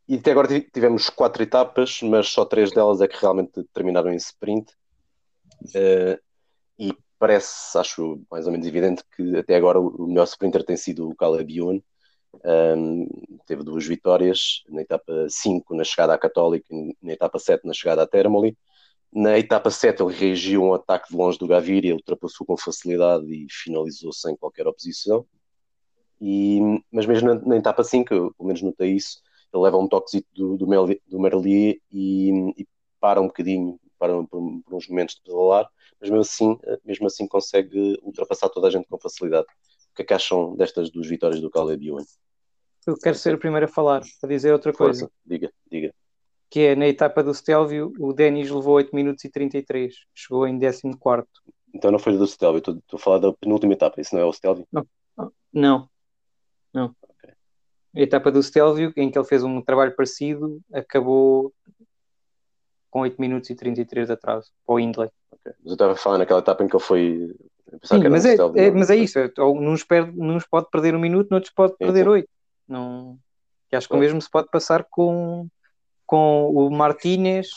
e 0.07 0.15
até 0.15 0.31
agora 0.31 0.47
ti- 0.47 0.69
tivemos 0.71 1.09
quatro 1.09 1.43
etapas, 1.43 2.01
mas 2.03 2.29
só 2.29 2.45
três 2.45 2.71
delas 2.71 3.01
é 3.01 3.07
que 3.07 3.19
realmente 3.19 3.63
terminaram 3.73 4.11
em 4.13 4.15
sprint. 4.15 4.71
Eh, 5.73 6.19
e 6.79 6.93
parece, 7.19 7.77
acho 7.77 8.21
mais 8.31 8.45
ou 8.45 8.51
menos 8.51 8.67
evidente, 8.67 9.03
que 9.15 9.37
até 9.37 9.55
agora 9.55 9.79
o 9.79 10.07
melhor 10.07 10.25
sprinter 10.25 10.63
tem 10.63 10.77
sido 10.77 11.09
o 11.09 11.15
Caleb. 11.15 11.83
Um, 12.45 13.07
teve 13.45 13.63
duas 13.63 13.85
vitórias, 13.85 14.61
na 14.67 14.81
etapa 14.81 15.25
5 15.29 15.73
na 15.73 15.85
chegada 15.85 16.13
à 16.13 16.17
Católica 16.17 16.67
e 16.69 16.95
na 17.01 17.13
etapa 17.13 17.39
7 17.39 17.65
na 17.65 17.73
chegada 17.73 18.03
à 18.03 18.07
Termoli. 18.07 18.57
Na 19.15 19.39
etapa 19.39 19.71
7 19.71 20.03
ele 20.03 20.13
reagiu 20.13 20.65
a 20.65 20.67
um 20.67 20.73
ataque 20.73 21.09
de 21.09 21.15
longe 21.15 21.39
do 21.39 21.47
Gaviria, 21.47 21.95
ultrapassou 21.95 22.45
com 22.45 22.57
facilidade 22.57 23.25
e 23.33 23.47
finalizou 23.49 24.11
sem 24.11 24.35
qualquer 24.35 24.67
oposição. 24.67 25.25
E, 26.19 26.59
mas 26.91 27.05
mesmo 27.05 27.33
na, 27.33 27.35
na 27.35 27.55
etapa 27.55 27.81
5, 27.81 28.13
eu 28.13 28.33
pelo 28.33 28.47
menos 28.47 28.61
notei 28.61 28.91
isso, 28.91 29.21
ele 29.53 29.63
leva 29.63 29.77
um 29.77 29.87
toquezito 29.87 30.27
do, 30.33 30.57
do, 30.57 30.67
Mel- 30.67 30.99
do 31.07 31.17
Merlier 31.17 31.77
e, 31.89 32.29
e 32.57 32.67
para 32.99 33.21
um 33.21 33.27
bocadinho, 33.27 33.79
para 33.97 34.11
por, 34.23 34.61
por 34.63 34.75
uns 34.75 34.87
momentos 34.89 35.15
de 35.15 35.21
pedalar, 35.21 35.69
mas 36.01 36.09
mesmo 36.09 36.21
assim, 36.21 36.57
mesmo 36.83 37.07
assim 37.07 37.25
consegue 37.25 37.97
ultrapassar 38.01 38.49
toda 38.49 38.67
a 38.67 38.69
gente 38.69 38.85
com 38.89 38.99
facilidade. 38.99 39.47
O 39.91 39.95
que 39.95 40.01
é 40.01 40.05
que 40.05 40.13
acham 40.13 40.57
destas 40.57 40.91
duas 40.91 41.07
vitórias 41.07 41.39
do 41.39 41.49
Caleb 41.49 41.87
Ewan? 41.87 42.03
Eu 42.85 42.97
quero 42.97 43.17
ser 43.17 43.33
o 43.33 43.39
primeiro 43.39 43.65
a 43.65 43.69
falar, 43.69 44.03
a 44.21 44.27
dizer 44.27 44.51
outra 44.51 44.73
coisa. 44.73 45.07
Força, 45.07 45.11
diga, 45.25 45.51
diga. 45.71 45.93
Que 46.49 46.59
é 46.61 46.75
na 46.75 46.87
etapa 46.87 47.23
do 47.23 47.33
Stelvio, 47.33 47.91
o 47.99 48.13
Denis 48.13 48.49
levou 48.49 48.75
8 48.75 48.95
minutos 48.95 49.25
e 49.25 49.29
33. 49.29 49.93
Chegou 50.13 50.47
em 50.47 50.59
14. 50.59 50.87
Então 51.73 51.91
não 51.91 51.99
foi 51.99 52.17
do 52.17 52.25
Stelvio, 52.25 52.59
estou 52.59 52.79
a 52.93 52.97
falar 52.97 53.17
da 53.19 53.33
penúltima 53.33 53.73
etapa, 53.73 53.99
isso 53.99 54.15
não 54.15 54.21
é 54.21 54.25
o 54.25 54.31
Stelvio? 54.31 54.65
Não. 55.51 55.89
Não. 56.73 56.95
A 57.95 58.01
etapa 58.01 58.29
do 58.31 58.43
Stelvio, 58.43 58.93
em 58.97 59.09
que 59.09 59.17
ele 59.17 59.27
fez 59.27 59.43
um 59.43 59.61
trabalho 59.61 59.95
parecido, 59.95 60.59
acabou 60.73 61.53
com 62.89 63.01
8 63.01 63.19
minutos 63.19 63.49
e 63.49 63.55
33 63.55 64.07
de 64.07 64.13
atraso 64.13 64.51
para 64.65 64.75
o 64.75 64.79
Hindley. 64.79 65.09
Ok. 65.31 65.53
Mas 65.59 65.65
eu 65.65 65.73
estava 65.73 65.93
a 65.93 65.97
falar 65.97 66.17
naquela 66.17 66.39
etapa 66.39 66.63
em 66.63 66.67
que 66.67 66.75
ele 66.75 66.83
foi. 66.83 67.35
Sim, 67.83 68.07
mas 68.09 68.25
é, 68.25 68.33
Stelvio, 68.33 68.61
é- 68.61 68.69
não. 68.71 68.79
mas 68.79 68.89
é 68.89 68.95
isso. 68.95 69.19
é, 69.19 69.29
Uns, 69.39 69.83
perde, 69.83 70.17
uns 70.17 70.45
pode 70.45 70.69
perder 70.69 70.95
um 70.95 70.99
minuto, 70.99 71.29
noutros 71.29 71.53
pode 71.53 71.73
Sim, 71.73 71.77
perder 71.79 72.03
sim. 72.03 72.09
8. 72.09 72.29
Não... 72.67 73.17
Que 73.69 73.75
acho 73.75 73.87
que 73.87 73.95
o 73.95 73.97
mesmo 73.97 74.21
se 74.21 74.29
pode 74.29 74.49
passar 74.49 74.85
com, 74.89 75.47
com 76.05 76.49
o 76.49 76.69
Martínez 76.69 77.49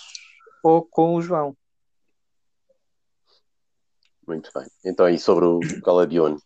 ou 0.62 0.84
com 0.84 1.14
o 1.14 1.20
João. 1.22 1.56
Muito 4.26 4.50
bem. 4.54 4.66
Então, 4.84 5.08
e 5.08 5.18
sobre 5.18 5.46
o 5.46 5.60
Ewan? 6.10 6.36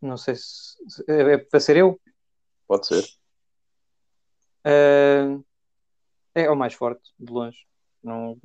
Não 0.00 0.16
sei 0.16 0.34
se 0.36 0.76
é, 1.08 1.34
é 1.34 1.38
para 1.38 1.60
ser 1.60 1.76
eu. 1.76 2.00
Pode 2.66 2.86
ser. 2.86 3.04
Ah, 4.64 5.38
é 6.34 6.50
o 6.50 6.56
mais 6.56 6.74
forte, 6.74 7.12
de 7.18 7.30
longe. 7.30 7.58
Não, 8.02 8.38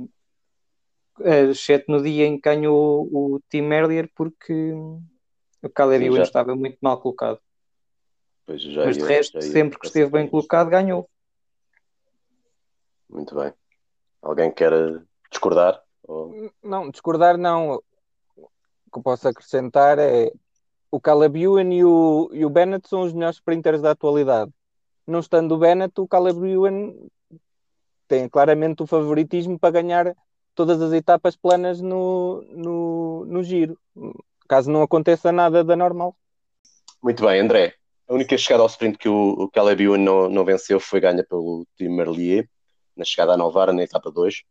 eh, 1.21 1.49
exceto 1.49 1.91
no 1.91 2.01
dia 2.01 2.25
em 2.25 2.35
que 2.35 2.49
ganhou 2.49 3.07
o 3.11 3.39
Tim 3.49 3.61
Merlier, 3.61 4.09
porque 4.15 4.71
o 5.61 5.69
Caleb 5.73 6.05
Sim, 6.05 6.15
já. 6.15 6.23
estava 6.23 6.55
muito 6.55 6.77
mal 6.81 7.01
colocado. 7.01 7.39
Mas 8.47 8.61
de 8.61 9.03
resto, 9.03 9.41
sempre 9.41 9.77
que 9.77 9.87
esteve 9.87 10.09
bem 10.09 10.27
colocado, 10.27 10.69
ganhou. 10.69 11.09
Muito 13.09 13.35
bem. 13.35 13.53
Alguém 14.21 14.51
quer 14.51 14.71
discordar? 15.31 15.81
Ou- 16.07 16.51
Não, 16.63 16.89
discordar 16.89 17.37
não. 17.37 17.81
O 18.35 18.91
que 18.91 18.99
eu 18.99 19.03
posso 19.03 19.27
acrescentar 19.27 19.97
é 19.99 20.31
o 20.91 20.99
Caleb 20.99 21.41
Ewan 21.41 21.73
e 21.73 21.83
o, 21.83 22.29
e 22.33 22.45
o 22.45 22.49
Bennett 22.49 22.87
são 22.87 23.01
os 23.01 23.13
melhores 23.13 23.37
sprinters 23.37 23.81
da 23.81 23.91
atualidade. 23.91 24.51
Não 25.05 25.19
estando 25.19 25.53
o 25.53 25.57
Bennett, 25.57 25.99
o 25.99 26.07
Caleb 26.07 26.47
Ewan 26.47 26.93
tem 28.07 28.27
claramente 28.27 28.81
o 28.81 28.87
favoritismo 28.87 29.57
para 29.59 29.71
ganhar 29.71 30.15
todas 30.55 30.81
as 30.81 30.91
etapas 30.91 31.35
planas 31.35 31.79
no, 31.79 32.41
no, 32.49 33.25
no 33.25 33.43
giro. 33.43 33.77
Caso 34.47 34.71
não 34.71 34.81
aconteça 34.81 35.31
nada 35.31 35.63
da 35.63 35.75
normal. 35.75 36.15
Muito 37.01 37.23
bem, 37.23 37.39
André. 37.39 37.75
A 38.07 38.13
única 38.13 38.35
chegada 38.37 38.63
ao 38.63 38.67
sprint 38.67 38.97
que 38.97 39.07
o, 39.07 39.43
o 39.43 39.49
Caleb 39.49 39.83
Ewan 39.83 39.99
não, 39.99 40.27
não 40.27 40.43
venceu 40.43 40.79
foi 40.79 40.99
ganha 40.99 41.23
pelo 41.23 41.65
Tim 41.77 41.89
Merlier, 41.89 42.49
na 42.99 43.05
chegada 43.05 43.33
à 43.33 43.37
Novara, 43.37 43.73
na 43.73 43.81
etapa 43.81 44.11
2. 44.11 44.43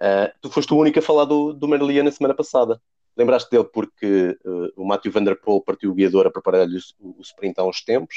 Ah, 0.00 0.32
tu 0.40 0.50
foste 0.50 0.72
o 0.72 0.78
único 0.78 0.98
a 0.98 1.02
falar 1.02 1.24
do, 1.24 1.52
do 1.52 1.68
Merlier 1.68 2.02
na 2.02 2.10
semana 2.10 2.34
passada. 2.34 2.80
Lembraste 3.16 3.50
dele 3.50 3.64
porque 3.64 4.38
eh, 4.44 4.72
o 4.74 4.84
Matthew 4.84 5.12
Van 5.12 5.24
partiu 5.64 5.90
o 5.90 5.94
guiador 5.94 6.26
a 6.26 6.30
preparar-lhe 6.30 6.78
o, 6.98 7.18
o 7.18 7.20
sprint 7.20 7.58
há 7.58 7.64
uns 7.64 7.84
tempos? 7.84 8.16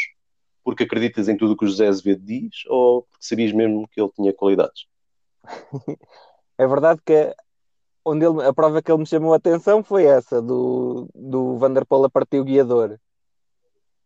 Porque 0.63 0.83
acreditas 0.83 1.27
em 1.27 1.35
tudo 1.35 1.53
o 1.53 1.57
que 1.57 1.65
o 1.65 1.67
José 1.67 1.87
Azevedo 1.87 2.23
diz? 2.23 2.63
Ou 2.67 3.03
porque 3.03 3.25
sabias 3.25 3.51
mesmo 3.51 3.87
que 3.89 4.01
ele 4.01 4.11
tinha 4.15 4.33
qualidades? 4.33 4.85
É 6.57 6.65
verdade 6.65 7.01
que 7.05 7.35
onde 8.05 8.25
ele, 8.25 8.41
a 8.41 8.53
prova 8.53 8.81
que 8.81 8.89
ele 8.89 8.99
me 8.99 9.05
chamou 9.05 9.33
a 9.33 9.35
atenção 9.35 9.83
foi 9.83 10.05
essa, 10.05 10.41
do, 10.41 11.09
do 11.13 11.57
Vanderpool 11.57 12.05
a 12.05 12.09
partir 12.09 12.39
o 12.39 12.45
guiador. 12.45 12.97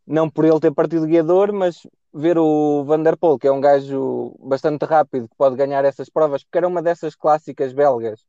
Não 0.09 0.27
por 0.27 0.43
ele 0.43 0.59
ter 0.59 0.73
partido 0.73 1.05
guiador, 1.05 1.53
mas 1.53 1.85
ver 2.11 2.35
o 2.39 2.83
Vanderpool, 2.83 3.37
que 3.37 3.47
é 3.47 3.51
um 3.51 3.61
gajo 3.61 4.35
bastante 4.39 4.83
rápido, 4.83 5.29
que 5.29 5.35
pode 5.35 5.55
ganhar 5.55 5.85
essas 5.85 6.09
provas, 6.09 6.43
porque 6.43 6.57
era 6.57 6.67
uma 6.67 6.81
dessas 6.81 7.15
clássicas 7.15 7.73
belgas, 7.73 8.25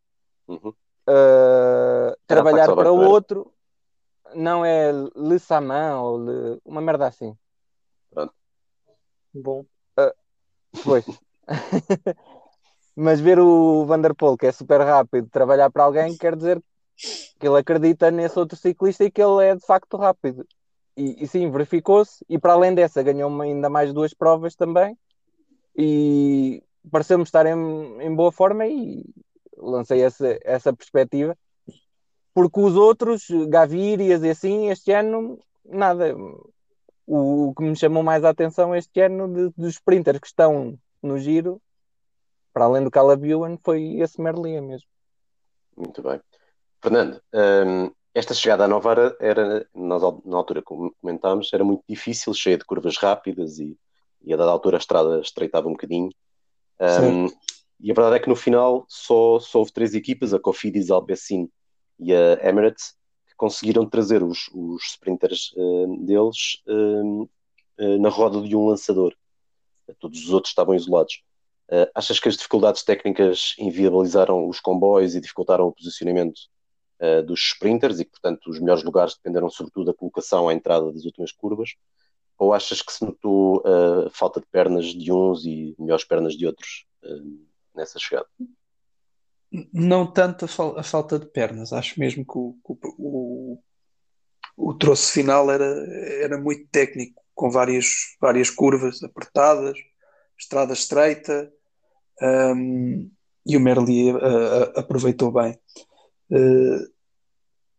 Uhum. 0.46 0.74
uh, 1.08 2.14
trabalhar 2.26 2.66
para 2.66 2.92
o 2.92 2.98
outro, 3.00 3.50
não 4.34 4.62
é 4.62 4.92
Le 4.92 5.38
Saman 5.38 6.02
ou 6.02 6.18
Le- 6.18 6.60
uma 6.66 6.82
merda 6.82 7.06
assim. 7.06 7.34
Bom, 9.32 9.64
Pois. 10.84 11.04
Mas 12.94 13.20
ver 13.20 13.38
o 13.38 13.86
Vanderpool, 13.86 14.36
que 14.36 14.46
é 14.46 14.52
super 14.52 14.80
rápido, 14.82 15.30
trabalhar 15.30 15.70
para 15.70 15.84
alguém, 15.84 16.14
quer 16.16 16.36
dizer 16.36 16.62
que 17.38 17.46
ele 17.46 17.58
acredita 17.58 18.10
nesse 18.10 18.38
outro 18.38 18.58
ciclista 18.58 19.04
e 19.04 19.10
que 19.10 19.22
ele 19.22 19.42
é 19.44 19.54
de 19.54 19.64
facto 19.64 19.96
rápido. 19.96 20.46
E, 21.00 21.24
e 21.24 21.26
sim, 21.26 21.50
verificou-se. 21.50 22.22
E 22.28 22.38
para 22.38 22.52
além 22.52 22.74
dessa, 22.74 23.02
ganhou 23.02 23.40
ainda 23.40 23.70
mais 23.70 23.90
duas 23.90 24.12
provas 24.12 24.54
também. 24.54 24.98
E 25.74 26.62
pareceu-me 26.90 27.24
estar 27.24 27.46
em, 27.46 28.02
em 28.02 28.14
boa 28.14 28.30
forma 28.30 28.66
e 28.66 29.02
lancei 29.56 30.02
essa, 30.02 30.38
essa 30.44 30.74
perspectiva. 30.74 31.34
Porque 32.34 32.60
os 32.60 32.76
outros, 32.76 33.26
Gavirias 33.48 34.22
e 34.22 34.28
assim, 34.28 34.68
este 34.68 34.92
ano, 34.92 35.38
nada. 35.64 36.14
O, 37.06 37.48
o 37.48 37.54
que 37.54 37.62
me 37.62 37.74
chamou 37.74 38.02
mais 38.02 38.22
a 38.22 38.28
atenção 38.28 38.76
este 38.76 39.00
ano 39.00 39.26
de- 39.26 39.54
dos 39.56 39.74
sprinters 39.74 40.20
que 40.20 40.26
estão 40.26 40.78
no 41.02 41.18
giro, 41.18 41.60
para 42.52 42.66
além 42.66 42.84
do 42.84 42.90
Caleb 42.90 43.26
Ewan, 43.26 43.56
foi 43.64 43.96
esse 44.00 44.20
Merlier 44.20 44.62
mesmo. 44.62 44.86
Muito 45.74 46.02
bem. 46.02 46.20
Fernando, 46.82 47.20
hum, 47.32 47.90
esta 48.14 48.34
chegada 48.34 48.64
à 48.64 48.68
Novara 48.68 49.16
era, 49.20 49.66
nós 49.74 50.02
na 50.24 50.36
altura 50.36 50.62
como 50.62 50.94
comentámos, 51.00 51.52
era 51.52 51.64
muito 51.64 51.82
difícil, 51.88 52.34
cheia 52.34 52.58
de 52.58 52.64
curvas 52.64 52.96
rápidas 52.96 53.58
e, 53.58 53.78
e 54.22 54.32
a 54.32 54.36
dada 54.36 54.50
altura 54.50 54.76
a 54.76 54.80
estrada 54.80 55.20
estreitava 55.20 55.68
um 55.68 55.72
bocadinho. 55.72 56.10
Hum, 56.80 57.26
e 57.78 57.90
a 57.90 57.94
verdade 57.94 58.16
é 58.16 58.18
que 58.18 58.28
no 58.28 58.36
final 58.36 58.84
só, 58.88 59.38
só 59.38 59.60
houve 59.60 59.72
três 59.72 59.94
equipas, 59.94 60.34
a 60.34 60.38
Cofidis, 60.38 60.90
a 60.90 60.94
Alpecin 60.94 61.48
e 61.98 62.12
a 62.14 62.48
Emirates, 62.48 62.94
que 63.28 63.34
conseguiram 63.36 63.88
trazer 63.88 64.22
os, 64.22 64.50
os 64.52 64.84
sprinters 64.84 65.52
hum, 65.56 66.04
deles 66.04 66.62
eh, 67.80 67.96
na 67.98 68.10
roda 68.10 68.42
de 68.42 68.54
um 68.54 68.66
lançador. 68.66 69.14
Todos 69.98 70.22
os 70.22 70.30
outros 70.32 70.50
estavam 70.50 70.74
isolados. 70.74 71.22
Uh, 71.68 71.88
achas 71.94 72.18
que 72.18 72.28
as 72.28 72.36
dificuldades 72.36 72.82
técnicas 72.82 73.54
inviabilizaram 73.58 74.48
os 74.48 74.60
comboios 74.60 75.14
e 75.14 75.20
dificultaram 75.20 75.68
o 75.68 75.72
posicionamento 75.72 76.40
uh, 77.00 77.22
dos 77.22 77.40
sprinters 77.40 77.98
e 77.98 78.04
que, 78.04 78.10
portanto, 78.12 78.50
os 78.50 78.58
melhores 78.58 78.82
lugares 78.82 79.14
dependeram 79.14 79.50
sobretudo 79.50 79.86
da 79.86 79.94
colocação 79.94 80.48
à 80.48 80.54
entrada 80.54 80.92
das 80.92 81.04
últimas 81.04 81.32
curvas? 81.32 81.74
Ou 82.38 82.54
achas 82.54 82.80
que 82.80 82.92
se 82.92 83.04
notou 83.04 83.58
uh, 83.58 84.10
falta 84.10 84.40
de 84.40 84.46
pernas 84.46 84.86
de 84.86 85.12
uns 85.12 85.44
e 85.44 85.74
melhores 85.78 86.04
pernas 86.04 86.34
de 86.34 86.46
outros 86.46 86.86
uh, 87.04 87.46
nessa 87.74 87.98
chegada? 87.98 88.28
Não 89.72 90.06
tanto 90.06 90.44
a, 90.44 90.48
fal- 90.48 90.78
a 90.78 90.82
falta 90.82 91.18
de 91.18 91.26
pernas, 91.26 91.72
acho 91.72 91.98
mesmo 91.98 92.24
que 92.24 92.38
o, 92.38 92.56
o, 92.64 93.58
o, 94.56 94.74
troço 94.74 95.12
final 95.12 95.50
era, 95.50 95.66
era 96.22 96.38
muito 96.38 96.68
técnico, 96.70 97.20
com 97.34 97.50
várias, 97.50 97.86
várias 98.20 98.48
curvas 98.48 99.02
apertadas, 99.02 99.76
estrada 100.38 100.72
estreita, 100.72 101.52
hum, 102.22 103.10
e 103.44 103.56
o 103.56 103.60
Merlier 103.60 104.14
uh, 104.14 104.18
uh, 104.18 104.78
aproveitou 104.78 105.32
bem. 105.32 105.58
Eh, 106.30 106.86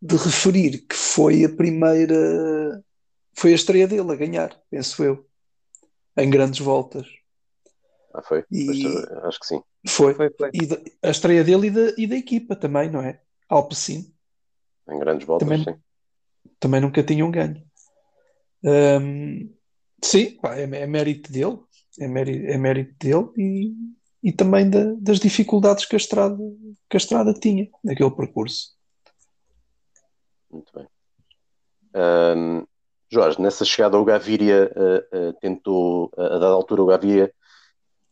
de 0.02 0.16
referir 0.16 0.86
que 0.88 0.96
foi 0.96 1.46
a 1.46 1.50
primeira, 1.50 2.84
foi 3.34 3.52
a 3.52 3.56
estreia 3.56 3.88
dele 3.88 4.12
a 4.12 4.16
ganhar, 4.16 4.60
penso 4.70 5.04
eu, 5.04 5.26
em 6.18 6.30
grandes 6.30 6.60
voltas. 6.60 7.08
Ah, 8.14 8.22
foi? 8.22 8.44
E- 8.52 8.86
eh, 8.88 9.28
acho 9.28 9.40
que 9.40 9.46
sim. 9.48 9.62
Foi. 9.88 10.14
Foi, 10.14 10.30
foi. 10.38 10.50
E 10.54 10.66
da- 10.66 10.82
a 11.04 11.10
estreia 11.10 11.44
dele 11.44 11.68
e 11.68 11.72
da, 11.72 11.94
e 11.98 12.08
da 12.08 12.16
equipa 12.16 12.56
também, 12.56 12.90
não 12.90 13.02
é? 13.02 13.22
Alpecin. 13.48 14.14
Em 14.90 15.00
grandes 15.00 15.26
voltas, 15.26 15.48
Também- 15.48 15.64
sim. 15.64 15.80
também 16.60 16.82
nunca 16.82 17.02
tinham 17.04 17.32
ganho. 17.32 17.64
Hum, 18.64 19.52
sim, 20.04 20.38
pá, 20.42 20.56
é, 20.56 20.64
é 20.64 20.88
mérito 20.88 21.32
dele, 21.32 21.58
é 22.00 22.08
mérito, 22.08 22.46
é 22.48 22.58
mérito 22.58 22.96
dele 23.00 23.30
e, 23.38 23.74
e 24.24 24.32
também 24.32 24.70
da- 24.70 24.94
das 25.00 25.20
dificuldades 25.20 25.86
que 25.86 25.96
a 25.96 25.98
estrada, 25.98 26.38
que 26.90 26.96
a 26.96 27.00
estrada 27.00 27.34
tinha 27.34 27.70
naquele 27.84 28.12
percurso. 28.12 28.76
Muito 30.50 30.72
bem. 30.76 30.88
Ahm, 31.94 32.64
Jorge, 33.10 33.42
nessa 33.42 33.66
chegada 33.66 33.98
o 33.98 34.06
Gaviria 34.06 34.72
ah, 34.76 35.18
ah, 35.30 35.34
tentou, 35.42 36.12
a 36.18 36.26
a 36.26 36.30
dada 36.30 36.48
altura 36.48 36.82
o 36.82 36.86
Gaviria 36.86 37.34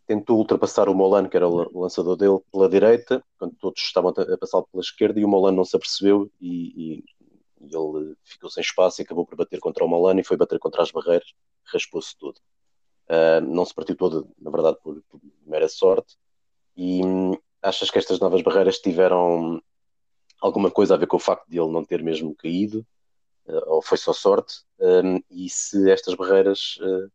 tentou 0.08 0.38
ultrapassar 0.40 0.90
o 0.90 0.96
Molano, 0.96 1.30
que 1.30 1.38
era 1.38 1.48
o 1.48 1.82
lançador 1.82 2.18
dele, 2.18 2.40
pela 2.52 2.68
direita, 2.68 3.24
quando 3.38 3.56
todos 3.56 3.80
estavam 3.82 4.10
a 4.10 4.38
passar 4.38 4.64
pela 4.64 4.82
esquerda, 4.82 5.20
e 5.20 5.24
o 5.24 5.28
Molano 5.28 5.58
não 5.58 5.64
se 5.66 5.76
apercebeu 5.76 6.30
e, 6.42 6.96
e- 6.98 7.04
e 7.62 7.76
ele 7.76 8.16
ficou 8.24 8.50
sem 8.50 8.62
espaço 8.62 9.02
e 9.02 9.04
acabou 9.04 9.26
por 9.26 9.36
bater 9.36 9.60
contra 9.60 9.84
o 9.86 9.88
Molano 9.88 10.20
e 10.20 10.24
foi 10.24 10.36
bater 10.38 10.58
contra 10.60 10.82
as 10.82 10.92
barreiras, 10.92 11.28
raspou-se 11.66 12.18
todo. 12.18 12.40
Ah, 13.10 13.42
não 13.42 13.66
se 13.66 13.74
partiu 13.74 13.96
todo, 13.96 14.30
na 14.40 14.52
verdade, 14.52 14.78
por, 14.84 15.02
por 15.10 15.20
mera 15.46 15.68
sorte. 15.68 16.16
E 16.78 17.04
hum, 17.04 17.34
achas 17.62 17.90
que 17.92 17.98
estas 17.98 18.20
novas 18.20 18.42
barreiras 18.42 18.80
tiveram 18.80 19.62
alguma 20.42 20.72
coisa 20.72 20.94
a 20.94 20.98
ver 20.98 21.08
com 21.08 21.18
o 21.18 21.20
facto 21.20 21.48
de 21.50 21.60
ele 21.60 21.72
não 21.72 21.84
ter 21.84 22.02
mesmo 22.04 22.36
caído? 22.36 22.86
eh, 23.48 23.64
ou 23.68 23.82
foi 23.82 23.98
só 23.98 24.14
sorte, 24.14 24.64
um, 24.80 25.22
e 25.30 25.50
se 25.50 25.90
estas 25.90 26.14
barreiras 26.14 26.78
uh, 26.82 27.12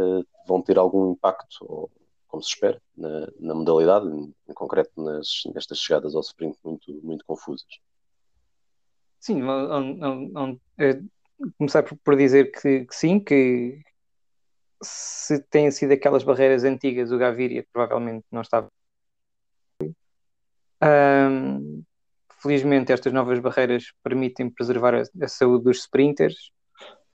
uh, 0.00 0.26
vão 0.46 0.62
ter 0.62 0.78
algum 0.78 1.12
impacto, 1.12 1.56
ou, 1.62 1.90
como 2.28 2.42
se 2.42 2.50
espera, 2.50 2.80
na, 2.96 3.28
na 3.40 3.54
modalidade, 3.54 4.06
em, 4.08 4.34
em 4.48 4.54
concreto 4.54 4.92
nas, 5.02 5.42
nestas 5.54 5.78
chegadas 5.78 6.14
ao 6.14 6.20
sprint 6.20 6.56
muito, 6.64 6.92
muito 7.02 7.24
confusas. 7.24 7.66
Sim, 9.20 9.42
on- 9.42 10.58
eh, 10.78 11.00
começar 11.58 11.82
por, 11.82 11.96
por 11.98 12.16
dizer 12.16 12.52
que, 12.52 12.84
que 12.84 12.94
sim, 12.94 13.18
que 13.18 13.82
se 14.82 15.40
têm 15.44 15.70
sido 15.70 15.92
aquelas 15.92 16.22
barreiras 16.24 16.64
antigas, 16.64 17.10
o 17.12 17.18
Gaviria 17.18 17.64
provavelmente 17.72 18.24
não 18.30 18.42
estava. 18.42 18.68
Ahm, 20.80 21.82
felizmente, 22.42 22.92
estas 22.92 23.12
novas 23.12 23.38
barreiras 23.38 23.92
permitem 24.02 24.50
preservar 24.50 24.94
a, 24.94 25.02
a 25.22 25.28
saúde 25.28 25.64
dos 25.64 25.78
sprinters, 25.78 26.50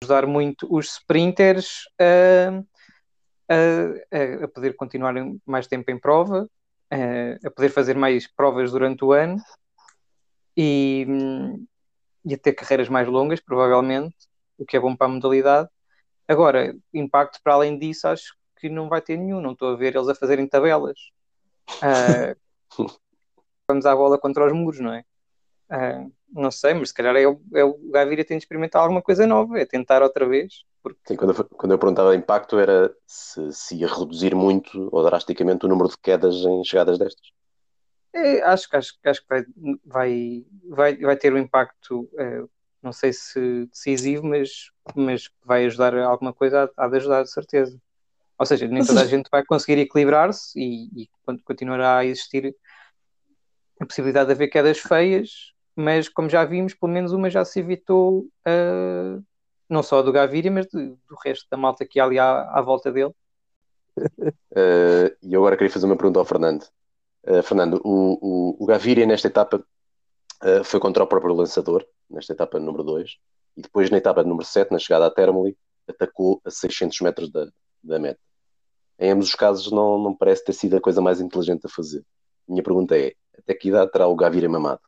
ajudar 0.03 0.27
muito 0.27 0.66
os 0.75 0.87
sprinters 0.92 1.85
a, 2.01 2.62
a- 3.53 4.44
a- 4.44 4.49
poder 4.49 4.75
continuar 4.77 5.14
mais 5.44 5.66
tempo 5.66 5.90
em 5.90 5.99
prova, 5.99 6.49
a, 6.90 7.47
a 7.47 7.51
poder 7.51 7.68
fazer 7.71 7.97
mais 7.97 8.27
provas 8.27 8.71
durante 8.73 9.05
o 9.05 9.12
ano 9.12 9.37
e, 10.57 11.05
hum, 11.09 11.66
e 12.25 12.35
a 12.35 12.38
ter 12.38 12.53
carreiras 12.53 12.88
mais 12.88 13.07
longas, 13.09 13.40
provavelmente, 13.40 14.16
o 14.57 14.64
que 14.64 14.77
é 14.77 14.81
bom 14.81 14.97
para 14.97 15.07
a 15.07 15.11
modalidade. 15.11 15.68
Agora, 16.29 16.77
impacto 16.93 17.41
para 17.43 17.55
além 17.55 17.79
disso, 17.79 18.07
acho 18.07 18.37
que 18.61 18.69
não 18.69 18.88
vai 18.88 19.01
ter 19.01 19.17
nenhum. 19.17 19.41
Não 19.41 19.53
estou 19.53 19.73
a 19.73 19.77
ver 19.77 19.97
eles 19.97 20.09
a 20.09 20.14
fazerem 20.14 20.47
tabelas. 20.47 20.99
Ah, 21.81 22.35
vamos 23.69 23.87
à 23.87 23.95
bola 23.95 24.19
contra 24.19 24.47
os 24.47 24.53
muros, 24.53 24.81
não 24.81 24.93
é? 24.93 25.05
Ah, 25.71 26.05
não 26.33 26.51
sei, 26.51 26.75
mas 26.75 26.88
se 26.88 26.95
calhar 26.95 27.14
é 27.17 27.27
o, 27.27 27.41
é 27.55 27.64
o 27.64 27.79
Gaviria 27.91 28.25
tem 28.25 28.37
de 28.38 28.45
experimentar 28.45 28.83
alguma 28.83 29.03
coisa 29.03 29.27
nova, 29.27 29.59
é 29.59 29.67
tentar 29.67 30.03
outra 30.03 30.27
vez, 30.27 30.64
porque 30.83 30.99
Sim, 31.07 31.17
quando, 31.17 31.35
eu, 31.37 31.45
quando 31.45 31.73
eu 31.73 31.79
perguntava 31.79 32.14
impacto 32.17 32.59
era 32.59 32.95
se, 33.07 33.53
se 33.53 33.77
ia 33.77 33.87
reduzir 33.87 34.35
muito 34.35 34.88
ou 34.93 35.05
drasticamente 35.05 35.67
o 35.67 35.69
número 35.69 35.88
de 35.88 35.99
quedas 35.99 36.35
em 36.37 36.64
chegadas 36.64 36.99
destas. 36.99 37.29
É, 38.12 38.43
acho, 38.43 38.69
que- 38.69 38.77
acho, 38.77 38.95
acho 39.05 39.21
que 39.23 39.29
vai, 39.29 39.45
vai, 39.85 40.45
vai, 40.69 40.97
vai 40.97 41.17
ter 41.17 41.33
um 41.33 41.38
impacto, 41.38 42.09
eh, 42.19 42.45
não 42.83 42.93
sei 42.93 43.12
se 43.12 43.67
decisivo, 43.67 44.25
mas, 44.27 44.71
mas 44.95 45.29
vai 45.45 45.67
ajudar 45.67 45.97
alguma 45.99 46.33
coisa, 46.33 46.71
há 46.77 46.88
de 46.88 46.97
ajudar, 46.97 47.23
de 47.23 47.31
certeza. 47.31 47.79
Ou 48.38 48.47
seja, 48.47 48.67
nem 48.69 48.85
toda 48.85 49.01
a 49.01 49.03
as- 49.05 49.11
gente 49.11 49.29
vai 49.31 49.45
conseguir 49.45 49.79
equilibrar-se 49.79 50.59
e, 50.59 51.03
e 51.03 51.09
con- 51.27 51.38
continuará 51.45 51.99
a 51.99 52.05
existir 52.07 52.55
a 53.81 53.87
possibilidade 53.87 54.27
de 54.29 54.33
haver 54.33 54.49
quedas 54.49 54.79
feias, 54.79 55.53
mas 55.77 56.09
como 56.09 56.29
já 56.29 56.45
vimos, 56.45 56.75
pelo 56.75 56.93
menos 56.93 57.12
uma 57.12 57.31
já 57.31 57.45
se 57.45 57.61
evitou, 57.61 58.27
eh, 58.45 59.19
não 59.69 59.83
só 59.83 60.03
do 60.03 60.12
Gaviria, 60.12 60.51
mas 60.51 60.67
de- 60.67 60.88
do 61.09 61.17
resto 61.25 61.47
da 61.51 61.57
malta 61.57 61.85
que 61.87 62.01
há 62.01 62.05
ali 62.05 62.19
à, 62.19 62.43
à 62.51 62.61
volta 62.62 62.91
dele. 62.91 63.12
Uh, 64.53 65.14
e 65.23 65.33
eu 65.35 65.41
agora 65.41 65.57
queria 65.57 65.73
fazer 65.73 65.87
uma 65.87 65.97
pergunta 65.97 66.19
ao 66.19 66.25
Fernando. 66.25 66.64
Uh, 67.25 67.43
Fernando, 67.43 67.81
o, 67.85 68.57
o, 68.59 68.64
o 68.64 68.67
Gaviria 68.67 69.07
nesta 69.07 69.29
etapa 69.29 69.64
uh, 70.42 70.64
foi 70.64 70.81
contra 70.81 71.05
o 71.05 71.07
próprio 71.07 71.35
lançador, 71.35 71.87
nesta 72.09 72.33
etapa 72.33 72.59
número 72.59 72.85
2, 72.85 73.16
e 73.57 73.62
depois 73.62 73.90
na 73.90 73.98
etapa 73.98 74.22
número 74.22 74.46
7, 74.46 74.70
na 74.72 74.79
chegada 74.79 75.07
à 75.07 75.11
Termoli, 75.11 75.57
atacou 75.88 76.40
a 76.44 76.51
600 76.51 77.01
metros 77.01 77.31
da, 77.31 77.48
da 77.83 77.98
meta. 77.98 78.20
Em 78.98 79.11
ambos 79.12 79.29
os 79.29 79.35
casos 79.35 79.70
não, 79.70 79.98
não 79.98 80.14
parece 80.14 80.44
ter 80.44 80.53
sido 80.53 80.77
a 80.77 80.81
coisa 80.81 81.01
mais 81.01 81.20
inteligente 81.20 81.66
a 81.66 81.68
fazer. 81.68 82.05
Minha 82.46 82.62
pergunta 82.62 82.96
é, 82.98 83.14
até 83.37 83.55
que 83.55 83.68
idade 83.68 83.92
terá 83.92 84.07
o 84.07 84.16
Gaviria 84.16 84.48
mamado? 84.48 84.81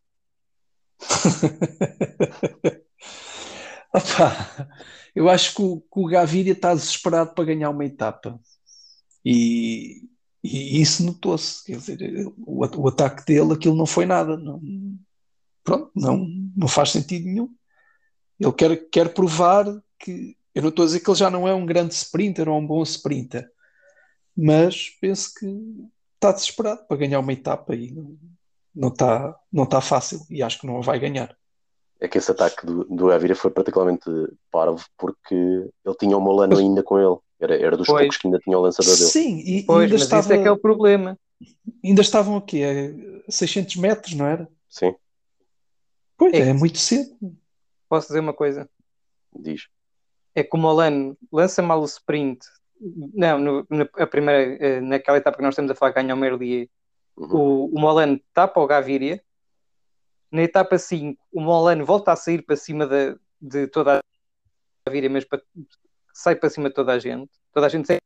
Opa, 3.95 4.69
eu 5.15 5.29
acho 5.29 5.55
que 5.55 5.63
o, 5.63 5.81
que 5.81 6.01
o 6.01 6.07
Gaviria 6.07 6.53
está 6.53 6.75
desesperado 6.75 7.35
para 7.35 7.45
ganhar 7.45 7.71
uma 7.71 7.85
etapa. 7.85 8.39
E, 9.25 10.09
e 10.43 10.81
isso 10.81 11.05
notou-se. 11.05 11.65
Quer 11.65 11.77
dizer, 11.77 12.27
o, 12.47 12.65
o 12.83 12.89
ataque 12.89 13.25
dele, 13.25 13.53
aquilo 13.53 13.77
não 13.77 13.87
foi 13.87 14.07
nada. 14.07 14.37
Não, 14.37 14.61
pronto, 15.65 15.91
não, 15.95 16.27
não 16.57 16.69
faz 16.69 16.91
sentido 16.91 17.25
nenhum. 17.27 17.49
Ele 18.39 18.53
quer, 18.53 18.77
quer 18.91 19.13
provar 19.15 19.67
que. 19.99 20.37
Eu 20.55 20.63
não 20.63 20.69
estou 20.71 20.83
a 20.83 20.87
dizer 20.87 21.01
que 21.01 21.09
ele 21.11 21.19
já 21.19 21.31
não 21.31 21.47
é 21.47 21.55
um 21.55 21.65
grande 21.65 21.95
sprinter 21.95 22.49
ou 22.49 22.59
um 22.59 22.67
bom 22.67 22.83
sprinter, 22.83 23.49
mas 24.37 24.91
penso 25.01 25.33
que 25.39 25.47
está 26.17 26.33
desesperado 26.33 26.85
para 26.87 26.97
ganhar 26.97 27.21
uma 27.21 27.33
etapa 27.33 27.75
e 27.75 27.93
não, 27.93 28.17
não 28.75 28.89
está, 28.89 29.37
não 29.53 29.65
está 29.65 29.81
fácil. 29.81 30.21
E 30.29 30.43
acho 30.43 30.61
que 30.61 30.67
não 30.67 30.79
a 30.79 30.81
vai 30.81 30.99
ganhar. 30.99 31.37
É 32.01 32.09
que 32.09 32.19
esse 32.19 32.31
ataque 32.31 32.65
do, 32.67 32.85
do 32.85 33.07
Gaviria 33.09 33.37
foi 33.37 33.51
particularmente 33.51 34.11
parvo 34.51 34.85
porque 34.99 35.35
ele 35.35 35.95
tinha 36.01 36.17
o 36.17 36.21
Molano 36.21 36.55
Mas- 36.55 36.61
ainda 36.65 36.83
com 36.83 36.99
ele. 36.99 37.17
Era, 37.39 37.57
era 37.57 37.77
dos 37.77 37.87
Pois. 37.87 38.01
poucos 38.01 38.17
que 38.19 38.27
ainda 38.27 38.39
tinha 38.39 38.59
o 38.59 38.61
lançador 38.61 38.95
dele. 38.95 39.09
Sim, 39.09 39.39
e 39.39 39.63
Pois, 39.63 39.85
ainda 39.85 39.95
mas 39.95 40.03
estava, 40.03 40.21
isso 40.23 40.33
é 40.33 40.43
que 40.43 40.49
é 40.49 40.51
o 40.51 40.59
problema. 40.59 41.19
ainda 41.83 42.03
estavam 42.03 42.37
aqui 42.37 42.63
a 42.63 43.31
600 43.31 43.77
metros, 43.77 44.13
não 44.15 44.27
era? 44.27 44.47
Sim, 44.69 44.95
Pois 46.21 46.35
É. 46.35 46.51
é, 46.51 46.53
muito 46.53 46.77
cedo. 46.79 47.17
Posso 47.89 48.09
dizer 48.09 48.21
uma 48.21 48.35
coisa? 48.35 48.69
diz. 49.35 49.69
é 50.35 50.43
que 50.45 50.55
o 50.57 50.59
Molano 50.59 51.17
lança 51.33 51.63
mal 51.63 51.81
o 51.81 51.85
sprint. 51.87 52.45
Não, 53.15 53.39
no- 53.39 53.67
na, 53.71 53.89
a 53.95 54.07
primeira, 54.07 54.57
eh, 54.65 54.81
naquela 54.81 55.17
etapa 55.19 55.37
que 55.39 55.43
nós 55.43 55.55
estamos 55.55 55.71
a 55.71 55.75
falar, 55.75 55.93
ganha 55.93 56.15
o 56.15 56.19
Merlier. 56.19 56.69
Uhum. 57.17 57.35
O, 57.37 57.75
o 57.77 57.81
Molano 57.81 58.21
tapa 58.35 58.61
o 58.61 58.67
Gaviria. 58.67 59.23
Na 60.31 60.43
etapa 60.43 60.79
5, 60.79 61.21
o 61.33 61.41
Molano 61.41 61.85
volta 61.85 62.13
a 62.13 62.17
sair 62.17 62.43
para 62.43 62.55
cima 62.57 62.87
de, 62.87 63.17
de 63.41 63.67
toda 63.67 63.99
a 63.99 64.01
Gaviria, 64.87 65.11
mas 65.11 65.25
para- 65.25 65.43
sai 66.13 66.37
para 66.37 66.51
cima 66.51 66.69
de 66.69 66.75
toda 66.75 66.93
a 66.93 66.99
gente. 66.99 67.31
Toda 67.53 67.67
a 67.67 67.69
gente 67.71 67.87
sai 67.87 67.99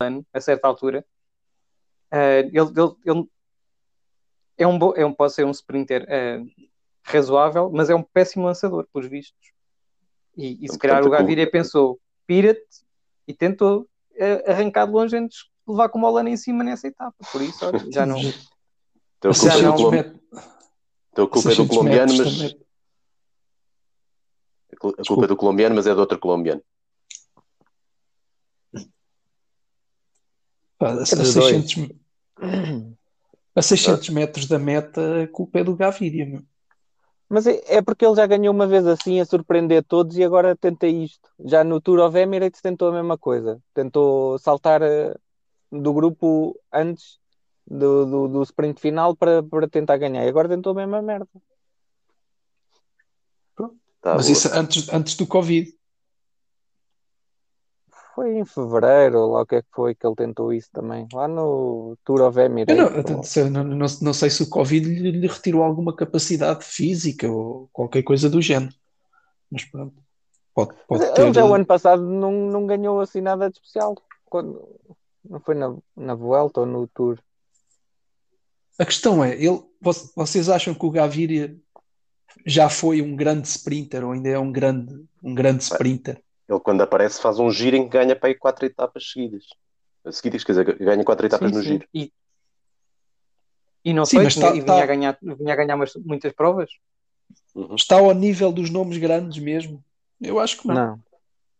Molano 0.00 0.26
a 0.32 0.40
certa 0.40 0.66
altura. 0.68 1.04
Eh, 2.10 2.40
ele, 2.40 2.58
ele- 2.58 2.96
ele 3.06 3.28
é 4.58 4.66
um, 4.66 4.78
bo- 4.78 4.94
é 4.96 5.04
um, 5.06 5.12
pode 5.14 5.32
ser 5.34 5.44
um 5.46 5.50
sprinter 5.50 6.04
eh, 6.08 6.40
razoável, 7.08 7.70
mas 7.72 7.90
é 7.90 7.94
um 7.94 8.02
péssimo 8.02 8.44
lançador, 8.46 8.86
pelos 8.92 9.08
vistos. 9.08 9.52
E, 10.36 10.64
e 10.64 10.68
se 10.70 10.78
calhar 10.78 11.04
o 11.04 11.10
Gaviria 11.10 11.50
pensou, 11.50 11.98
pira-te, 12.26 12.84
e 13.26 13.34
tentou 13.34 13.88
eh, 14.14 14.44
arrancar 14.50 14.86
de 14.86 14.92
longe 14.92 15.16
antes 15.16 15.38
de 15.38 15.70
levar 15.72 15.88
com 15.88 15.98
o 15.98 16.00
Molano 16.00 16.28
em 16.28 16.36
cima 16.36 16.62
nessa 16.62 16.86
etapa. 16.86 17.16
Por 17.32 17.42
isso, 17.42 17.64
olha, 17.66 17.84
já 17.90 18.06
não. 18.06 18.20
Então 19.18 19.32
culpa, 19.32 19.48
é 19.48 19.50
do, 19.50 19.58
600 19.58 19.76
colom- 19.76 19.90
metros, 19.90 20.20
então 21.10 21.26
culpa 21.26 21.48
é 21.48 21.50
do 21.50 21.56
600 21.56 21.76
colombiano, 21.76 22.14
mas 22.16 22.32
também. 22.38 22.60
a 24.72 24.76
cul- 24.76 24.94
a 24.96 25.02
culpa 25.04 25.24
é 25.24 25.26
do 25.26 25.36
colombiano, 25.36 25.74
mas 25.74 25.86
é 25.88 25.94
do 25.94 25.98
outro 26.00 26.18
colombiano. 26.20 26.62
Pá, 30.78 30.90
a, 30.90 30.92
É 30.92 30.96
dos 30.96 31.06
600, 31.32 31.74
me- 31.76 32.00
a 33.56 33.60
600 33.62 34.08
metros 34.10 34.46
da 34.46 34.58
meta, 34.58 35.24
a 35.24 35.28
culpa 35.28 35.58
é 35.58 35.64
do 35.64 35.74
Gaviria. 35.74 36.24
meu. 36.26 36.42
Mas 37.28 37.46
é, 37.46 37.60
é 37.66 37.82
porque 37.82 38.06
ele 38.06 38.16
já 38.16 38.26
ganhou 38.26 38.54
uma 38.54 38.66
vez 38.66 38.86
assim 38.86 39.20
a 39.20 39.24
surpreender 39.24 39.84
todos 39.84 40.16
e 40.16 40.24
agora 40.24 40.56
tenta 40.56 40.86
isto. 40.86 41.28
Já 41.44 41.62
no 41.62 41.80
Tour 41.80 42.00
of 42.00 42.16
Emirates 42.18 42.60
tentou 42.60 42.88
a 42.88 42.92
mesma 42.92 43.18
coisa. 43.18 43.60
Tentou 43.74 44.38
saltar 44.38 44.80
eh, 44.82 45.14
do 45.70 45.92
grupo 45.92 46.58
antes 46.72 47.18
do, 47.66 48.06
do, 48.06 48.28
do 48.28 48.42
sprint 48.42 48.80
final 48.80 49.14
para, 49.14 49.42
para 49.42 49.68
tentar 49.68 49.98
ganhar. 49.98 50.24
E 50.24 50.28
agora 50.28 50.48
tentou 50.48 50.72
a 50.72 50.76
mesma 50.76 51.02
merda. 51.02 51.28
Tá 54.00 54.14
Mas 54.14 54.26
boa. 54.26 54.32
isso 54.32 54.48
antes, 54.54 54.88
antes 54.88 55.14
do 55.16 55.26
Covid. 55.26 55.77
Foi 58.18 58.36
em 58.36 58.44
fevereiro, 58.44 59.28
lá 59.28 59.42
o 59.42 59.46
que 59.46 59.54
é 59.54 59.62
que 59.62 59.68
foi 59.72 59.94
que 59.94 60.04
ele 60.04 60.16
tentou 60.16 60.52
isso 60.52 60.68
também. 60.72 61.06
Lá 61.12 61.28
no 61.28 61.96
Tour 62.04 62.22
of 62.22 62.36
Emirates. 62.36 63.36
não, 63.36 63.62
não, 63.62 63.64
não, 63.76 63.86
não 64.02 64.12
sei 64.12 64.28
se 64.28 64.42
o 64.42 64.48
Covid 64.48 64.88
lhe, 64.88 65.12
lhe 65.12 65.28
retirou 65.28 65.62
alguma 65.62 65.94
capacidade 65.94 66.64
física 66.64 67.30
ou 67.30 67.68
qualquer 67.72 68.02
coisa 68.02 68.28
do 68.28 68.42
género. 68.42 68.74
Mas 69.48 69.64
pronto, 69.66 69.94
pode, 70.52 70.74
pode 70.88 71.00
Mas 71.04 71.12
ter. 71.12 71.22
Ele 71.22 71.32
já 71.32 71.44
o 71.44 71.54
ano 71.54 71.64
passado 71.64 72.02
não, 72.02 72.32
não 72.32 72.66
ganhou 72.66 73.00
assim 73.00 73.20
nada 73.20 73.48
de 73.48 73.56
especial. 73.58 73.94
Quando, 74.24 74.68
não 75.24 75.38
foi 75.38 75.54
na, 75.54 75.76
na 75.96 76.16
Vuelta 76.16 76.58
ou 76.58 76.66
no 76.66 76.88
Tour. 76.88 77.20
A 78.80 78.84
questão 78.84 79.22
é, 79.22 79.36
ele, 79.36 79.62
vo- 79.80 80.10
vocês 80.16 80.48
acham 80.48 80.74
que 80.74 80.84
o 80.84 80.90
Gaviria 80.90 81.56
já 82.44 82.68
foi 82.68 83.00
um 83.00 83.14
grande 83.14 83.46
sprinter 83.46 84.04
ou 84.04 84.10
ainda 84.10 84.28
é 84.28 84.38
um 84.40 84.50
grande, 84.50 85.06
um 85.22 85.36
grande 85.36 85.62
sprinter? 85.62 86.20
Ele, 86.48 86.60
quando 86.60 86.80
aparece, 86.82 87.20
faz 87.20 87.38
um 87.38 87.50
giro 87.50 87.76
em 87.76 87.84
que 87.84 87.90
ganha 87.90 88.16
para 88.16 88.28
aí 88.30 88.34
quatro 88.34 88.64
etapas 88.64 89.10
seguidas. 89.10 89.44
Seguidas, 90.10 90.42
quer 90.44 90.52
dizer, 90.52 90.78
ganha 90.78 91.04
quatro 91.04 91.26
etapas 91.26 91.50
Sim, 91.50 91.56
no 91.56 91.62
sim. 91.62 91.68
giro. 91.68 91.88
E, 91.92 92.12
e 93.84 93.92
não 93.92 94.06
Sim, 94.06 94.16
foi, 94.16 94.24
mas 94.24 94.34
tinha- 94.34 94.46
tá- 94.50 94.56
e 94.56 94.60
vinha 94.60 94.64
tá- 94.76 94.82
a 94.82 94.86
ganhar, 94.86 95.18
vinha 95.20 95.52
a 95.52 95.56
ganhar 95.56 95.74
umas- 95.74 95.94
muitas 95.96 96.32
provas. 96.32 96.70
Uhum. 97.54 97.74
Está 97.74 97.96
ao 97.98 98.14
nível 98.14 98.50
dos 98.50 98.70
nomes 98.70 98.96
grandes 98.96 99.42
mesmo? 99.42 99.84
Eu 100.20 100.38
acho 100.38 100.56
que 100.60 100.66
não. 100.68 100.74
Não. 100.74 101.00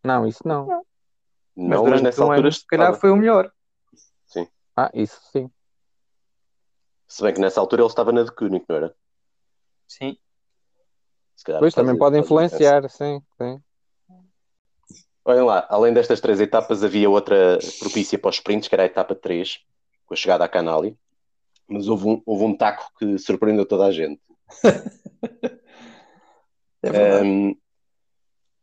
Não, 0.03 0.27
isso 0.27 0.40
não. 0.46 0.66
Mas 0.66 0.79
Não, 1.57 1.66
mas 1.68 1.83
durante 1.85 2.03
nessa 2.05 2.20
um 2.24 2.31
altura 2.31 2.48
ano, 2.48 2.53
se 2.53 2.66
calhar, 2.66 2.87
estava. 2.87 3.01
foi 3.01 3.11
o 3.11 3.16
melhor. 3.16 3.53
Ah, 4.77 4.90
isso 4.94 5.20
sim. 5.33 5.51
Se 7.09 7.22
bem 7.22 7.35
que 7.35 7.40
nessa 7.40 7.59
altura 7.61 7.83
ele 7.83 7.88
estava 7.88 8.12
na 8.12 8.22
de 8.22 8.31
Koenig, 8.31 8.64
não 8.68 8.77
era? 8.77 8.94
Sim. 9.88 10.16
Se 11.35 11.44
calhar 11.44 11.61
faz- 11.61 11.74
também 11.74 11.98
pode 11.98 12.16
influenciar, 12.18 12.88
sim, 12.88 13.20
sim. 13.37 13.61
Olhem 15.29 15.43
lá, 15.43 15.67
além 15.69 15.93
destas 15.93 16.23
três 16.23 16.41
etapas, 16.41 16.83
havia 16.83 17.11
outra 17.11 17.59
propícia 17.79 18.19
para 18.19 18.31
os 18.31 18.37
sprints, 18.37 18.67
que 18.67 18.75
era 18.75 18.85
a 18.85 18.87
etapa 18.87 19.14
3, 19.14 19.61
com 20.07 20.14
a 20.14 20.17
chegada 20.17 20.43
à 20.43 20.49
Canali. 20.49 20.97
Mas 21.69 21.87
houve 21.87 22.09
um, 22.09 22.23
houve 22.25 22.45
um 22.45 22.57
taco 22.57 22.91
que 22.99 23.19
surpreendeu 23.19 23.67
toda 23.67 23.85
a 23.85 23.93
gente. 23.93 24.21
É. 26.81 27.21
Um, 27.21 27.57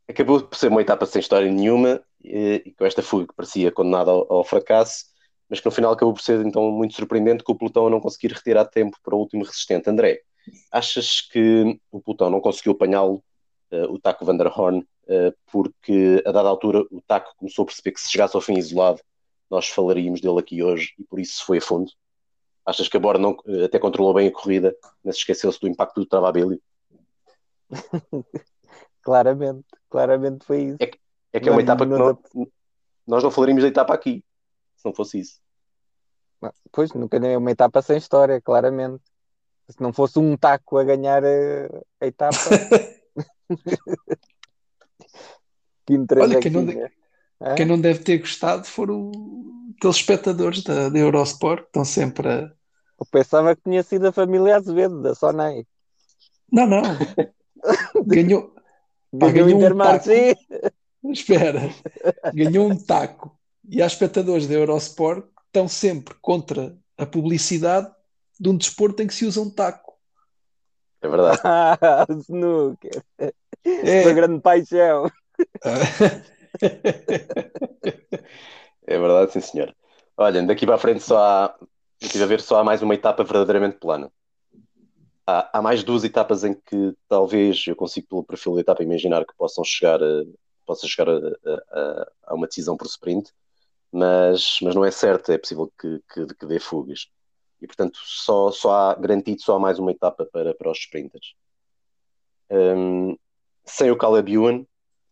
acabou 0.07 0.41
por 0.41 0.57
ser 0.57 0.69
uma 0.69 0.81
etapa 0.81 1.05
sem 1.05 1.19
história 1.19 1.51
nenhuma 1.51 2.01
e, 2.23 2.73
com 2.77 2.85
esta 2.85 3.03
fuga 3.03 3.27
que 3.27 3.35
parecia 3.35 3.73
condenada 3.73 4.09
ao, 4.09 4.31
ao 4.31 4.43
fracasso, 4.45 5.07
mas 5.49 5.59
que 5.59 5.65
no 5.65 5.71
final 5.71 5.91
acabou 5.91 6.13
por 6.13 6.21
ser 6.21 6.39
então 6.45 6.71
muito 6.71 6.95
surpreendente 6.95 7.43
com 7.43 7.51
o 7.51 7.57
pelotão 7.57 7.87
a 7.87 7.89
não 7.89 7.99
conseguir 7.99 8.31
retirar 8.31 8.63
tempo 8.65 8.97
para 9.03 9.13
o 9.13 9.19
último 9.19 9.43
resistente. 9.43 9.89
André, 9.89 10.21
achas 10.71 11.19
que 11.19 11.77
o 11.91 11.99
pelotão 11.99 12.29
não 12.29 12.39
conseguiu 12.39 12.71
apanhá-lo, 12.71 13.21
eh, 13.69 13.85
o 13.87 13.99
Taco 13.99 14.23
Van 14.23 14.37
der 14.37 14.47
Horn, 14.47 14.87
porque 15.51 16.23
a 16.25 16.31
dada 16.31 16.47
altura 16.49 16.81
o 16.91 17.01
Taco 17.01 17.33
começou 17.37 17.63
a 17.63 17.65
perceber 17.65 17.91
que 17.91 18.01
se 18.01 18.11
chegasse 18.11 18.35
ao 18.35 18.41
fim 18.41 18.57
isolado 18.57 19.01
nós 19.49 19.67
falaríamos 19.67 20.21
dele 20.21 20.39
aqui 20.39 20.63
hoje 20.63 20.93
e 20.97 21.03
por 21.03 21.19
isso 21.19 21.45
foi 21.45 21.59
a 21.59 21.61
fundo? 21.61 21.91
Achas 22.65 22.87
que 22.87 22.97
a 22.97 22.99
Bora 22.99 23.19
não, 23.19 23.37
eh, 23.45 23.65
até 23.65 23.77
controlou 23.77 24.13
bem 24.13 24.27
a 24.27 24.31
corrida, 24.31 24.75
mas 25.03 25.17
esqueceu-se 25.17 25.59
do 25.59 25.67
impacto 25.67 25.99
do 25.99 26.05
Travabilio? 26.05 26.59
Claramente, 29.03 29.65
claramente 29.87 30.43
foi 30.45 30.61
isso. 30.63 30.77
É 31.31 31.39
que 31.39 31.47
é 31.47 31.51
uma 31.51 31.57
Não- 31.57 31.63
etapa 31.63 31.85
que 31.85 31.91
não 31.91 31.97
nós, 31.99 32.17
nós 33.05 33.23
não 33.23 33.29
falaríamos 33.29 33.61
da 33.63 33.69
etapa 33.69 33.93
aqui, 33.93 34.25
se 34.75 34.83
não 34.85 34.95
fosse 34.95 35.19
isso. 35.19 35.39
Pois, 36.71 36.91
nunca 36.93 37.19
nem 37.19 37.33
é 37.33 37.37
uma 37.37 37.51
etapa 37.51 37.81
sem 37.83 37.97
história, 37.97 38.41
claramente. 38.41 39.03
Se 39.69 39.79
não 39.81 39.93
fosse 39.93 40.17
um 40.17 40.35
taco 40.35 40.77
a 40.77 40.83
ganhar 40.83 41.23
a, 41.23 41.27
a 42.01 42.07
etapa, 42.07 42.35
que 45.85 45.97
Olha, 46.19 46.37
é 46.37 46.41
que 46.41 46.49
quem 46.49 46.51
não? 46.51 46.89
Hã? 47.41 47.55
Quem 47.55 47.65
não 47.65 47.79
deve 47.79 47.99
ter 47.99 48.19
gostado 48.19 48.65
foram 48.65 49.11
aqueles 49.77 49.97
espectadores 49.97 50.63
da, 50.63 50.89
da 50.89 50.97
Eurosport 50.97 51.61
que 51.61 51.67
estão 51.67 51.85
sempre 51.85 52.27
a. 52.27 52.51
Eu 52.97 53.05
pensava 53.11 53.55
que 53.55 53.61
tinha 53.63 53.83
sido 53.83 54.07
a 54.07 54.11
família 54.11 54.55
Azevedo, 54.55 55.01
da 55.01 55.13
Sonai. 55.13 55.65
Não, 56.51 56.65
não. 56.65 56.81
Ganhou. 58.07 58.53
Pá, 59.19 59.29
Ganhou 59.29 59.49
um 59.49 59.57
Intermarché. 59.57 60.35
Espera. 61.03 61.69
Ganhou 62.33 62.71
um 62.71 62.77
taco. 62.77 63.37
E 63.67 63.81
há 63.81 63.85
espectadores 63.85 64.47
da 64.47 64.53
Eurosport 64.53 65.23
que 65.23 65.41
estão 65.47 65.67
sempre 65.67 66.15
contra 66.21 66.77
a 66.97 67.05
publicidade 67.05 67.91
de 68.39 68.49
um 68.49 68.57
desporto 68.57 69.01
em 69.01 69.07
que 69.07 69.13
se 69.13 69.25
usa 69.25 69.41
um 69.41 69.49
taco. 69.49 69.93
É 71.01 71.07
verdade. 71.07 71.41
Ah, 71.43 72.05
snooker. 72.21 73.03
É. 73.17 74.03
Sua 74.03 74.13
grande 74.13 74.41
paixão. 74.41 75.11
É 78.85 78.97
verdade, 78.97 79.31
sim, 79.33 79.41
senhor. 79.41 79.75
Olha, 80.17 80.41
daqui 80.43 80.65
para 80.65 80.75
a 80.75 80.77
frente 80.77 81.01
só 81.03 81.17
há. 81.17 81.55
Estive 82.01 82.23
a 82.23 82.27
ver 82.27 82.41
só 82.41 82.57
há 82.59 82.63
mais 82.63 82.81
uma 82.81 82.93
etapa 82.95 83.23
verdadeiramente 83.23 83.77
plana. 83.77 84.11
Há, 85.27 85.57
há 85.59 85.61
mais 85.61 85.83
duas 85.83 86.03
etapas 86.03 86.43
em 86.43 86.53
que 86.53 86.93
talvez 87.07 87.63
eu 87.67 87.75
consigo, 87.75 88.07
pelo 88.07 88.23
perfil 88.23 88.55
da 88.55 88.61
etapa, 88.61 88.83
imaginar 88.83 89.25
que 89.25 89.33
possam 89.35 89.63
chegar 89.63 90.01
a, 90.03 90.23
possa 90.65 90.87
chegar 90.87 91.09
a, 91.09 91.17
a- 91.71 92.11
a 92.27 92.35
uma 92.35 92.47
decisão 92.47 92.77
por 92.77 92.85
sprint, 92.87 93.31
mas, 93.91 94.59
mas 94.63 94.75
não 94.75 94.85
é 94.85 94.91
certo, 94.91 95.31
é 95.31 95.37
possível 95.39 95.71
que, 95.79 96.01
que, 96.13 96.27
que 96.35 96.47
dê 96.47 96.59
fugas. 96.59 97.09
E 97.61 97.67
portanto, 97.67 97.99
só, 98.05 98.51
só 98.51 98.71
há 98.91 98.95
garantido 98.95 99.41
só 99.41 99.57
há 99.57 99.59
mais 99.59 99.79
uma 99.79 99.91
etapa 99.91 100.25
para, 100.27 100.55
para 100.55 100.71
os 100.71 100.79
sprinters. 100.79 101.35
Hum, 102.49 103.17
sem 103.65 103.91
o 103.91 103.97
Caleb 103.97 104.29
Ewan, 104.31 104.65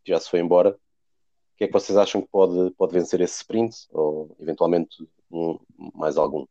que 0.04 0.12
já 0.12 0.20
se 0.20 0.30
foi 0.30 0.40
embora, 0.40 0.72
o 0.72 1.56
que 1.58 1.64
é 1.66 1.68
que 1.68 1.74
vocês 1.74 1.98
acham 1.98 2.22
que 2.22 2.28
pode, 2.28 2.72
pode 2.72 2.94
vencer 2.94 3.22
esse 3.22 3.38
sprint? 3.38 3.76
Ou 3.92 4.36
eventualmente 4.40 5.08
um- 5.32 5.60
mais 5.96 6.18
algum? 6.18 6.46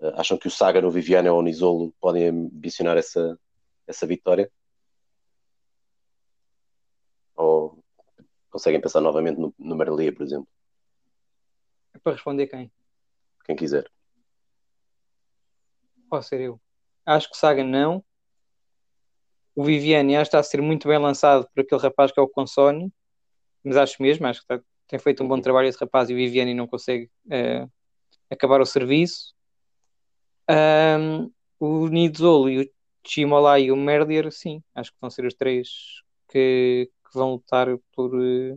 Eh, 0.00 0.12
acham 0.16 0.36
que 0.38 0.48
o 0.48 0.50
Saga, 0.50 0.86
o 0.86 0.90
Viviane 0.90 1.28
ou 1.28 1.38
o 1.38 1.42
Nisolo 1.42 1.92
podem 2.00 2.28
ambicionar 2.28 2.96
essa, 2.96 3.38
essa 3.86 4.06
vitória? 4.06 4.50
Ou 7.34 7.78
conseguem 8.50 8.80
pensar 8.80 9.00
novamente 9.00 9.38
no, 9.38 9.54
no 9.58 9.76
Merlia, 9.76 10.12
por 10.14 10.22
exemplo? 10.24 10.48
É 11.94 11.98
para 11.98 12.12
responder 12.12 12.46
quem? 12.46 12.70
Quem 13.44 13.56
quiser. 13.56 13.90
Pode 16.08 16.26
ser 16.26 16.40
eu. 16.40 16.60
Acho 17.04 17.30
que 17.30 17.36
Saga 17.36 17.62
não. 17.62 18.04
O 19.56 19.64
Viviane 19.64 20.14
acho 20.16 20.24
que 20.30 20.36
está 20.36 20.38
a 20.38 20.42
ser 20.42 20.60
muito 20.60 20.86
bem 20.86 20.98
lançado 20.98 21.48
por 21.52 21.62
aquele 21.62 21.80
rapaz 21.80 22.12
que 22.12 22.20
é 22.20 22.22
o 22.22 22.28
Consoni, 22.28 22.92
mas 23.64 23.76
acho 23.78 24.00
mesmo, 24.02 24.26
acho 24.26 24.40
que 24.46 24.52
está- 24.54 24.64
tem 24.86 24.98
feito 24.98 25.24
um 25.24 25.28
bom 25.28 25.40
trabalho 25.40 25.66
esse 25.66 25.78
rapaz 25.80 26.08
e 26.10 26.12
o 26.12 26.16
Viviane 26.16 26.52
não 26.54 26.66
consegue 26.66 27.10
eh, 27.30 27.66
acabar 28.30 28.60
o 28.60 28.66
serviço. 28.66 29.34
Ahm, 30.48 31.30
o 31.58 31.88
Nidzolo 31.88 32.48
e 32.50 32.60
o 32.62 32.70
Chimola 33.04 33.58
e 33.58 33.72
o 33.72 33.76
Merlier, 33.76 34.30
sim, 34.30 34.62
acho 34.74 34.92
que 34.92 34.98
vão 35.00 35.10
ser 35.10 35.24
os 35.24 35.34
três 35.34 35.68
que, 36.28 36.90
que 37.04 37.18
vão 37.18 37.32
lutar 37.32 37.66
por, 37.94 38.12
eh, 38.22 38.56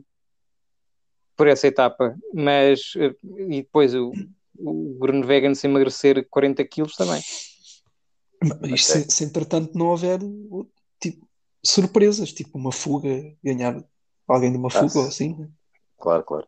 por 1.35 1.47
essa 1.47 1.65
etapa. 1.67 2.15
Mas, 2.33 2.93
eh, 2.97 3.15
e 3.49 3.61
depois 3.63 3.95
o, 3.95 4.11
o 4.59 4.99
Vegan 5.25 5.55
se 5.55 5.65
emagrecer 5.65 6.27
40 6.29 6.63
quilos 6.65 6.95
também. 6.95 7.21
Isto 8.73 8.91
se, 8.91 9.09
se 9.09 9.23
entretanto 9.23 9.77
não 9.77 9.87
houver 9.87 10.19
surpresas, 11.63 12.31
tipo 12.31 12.57
uma 12.57 12.71
fuga, 12.71 13.09
ganhar 13.43 13.83
alguém 14.27 14.51
de 14.51 14.57
uma 14.57 14.69
fuga 14.69 14.89
sim. 14.89 14.99
ou 14.99 15.07
assim. 15.07 15.35
né? 15.37 15.49
Claro, 15.97 16.23
claro. 16.23 16.47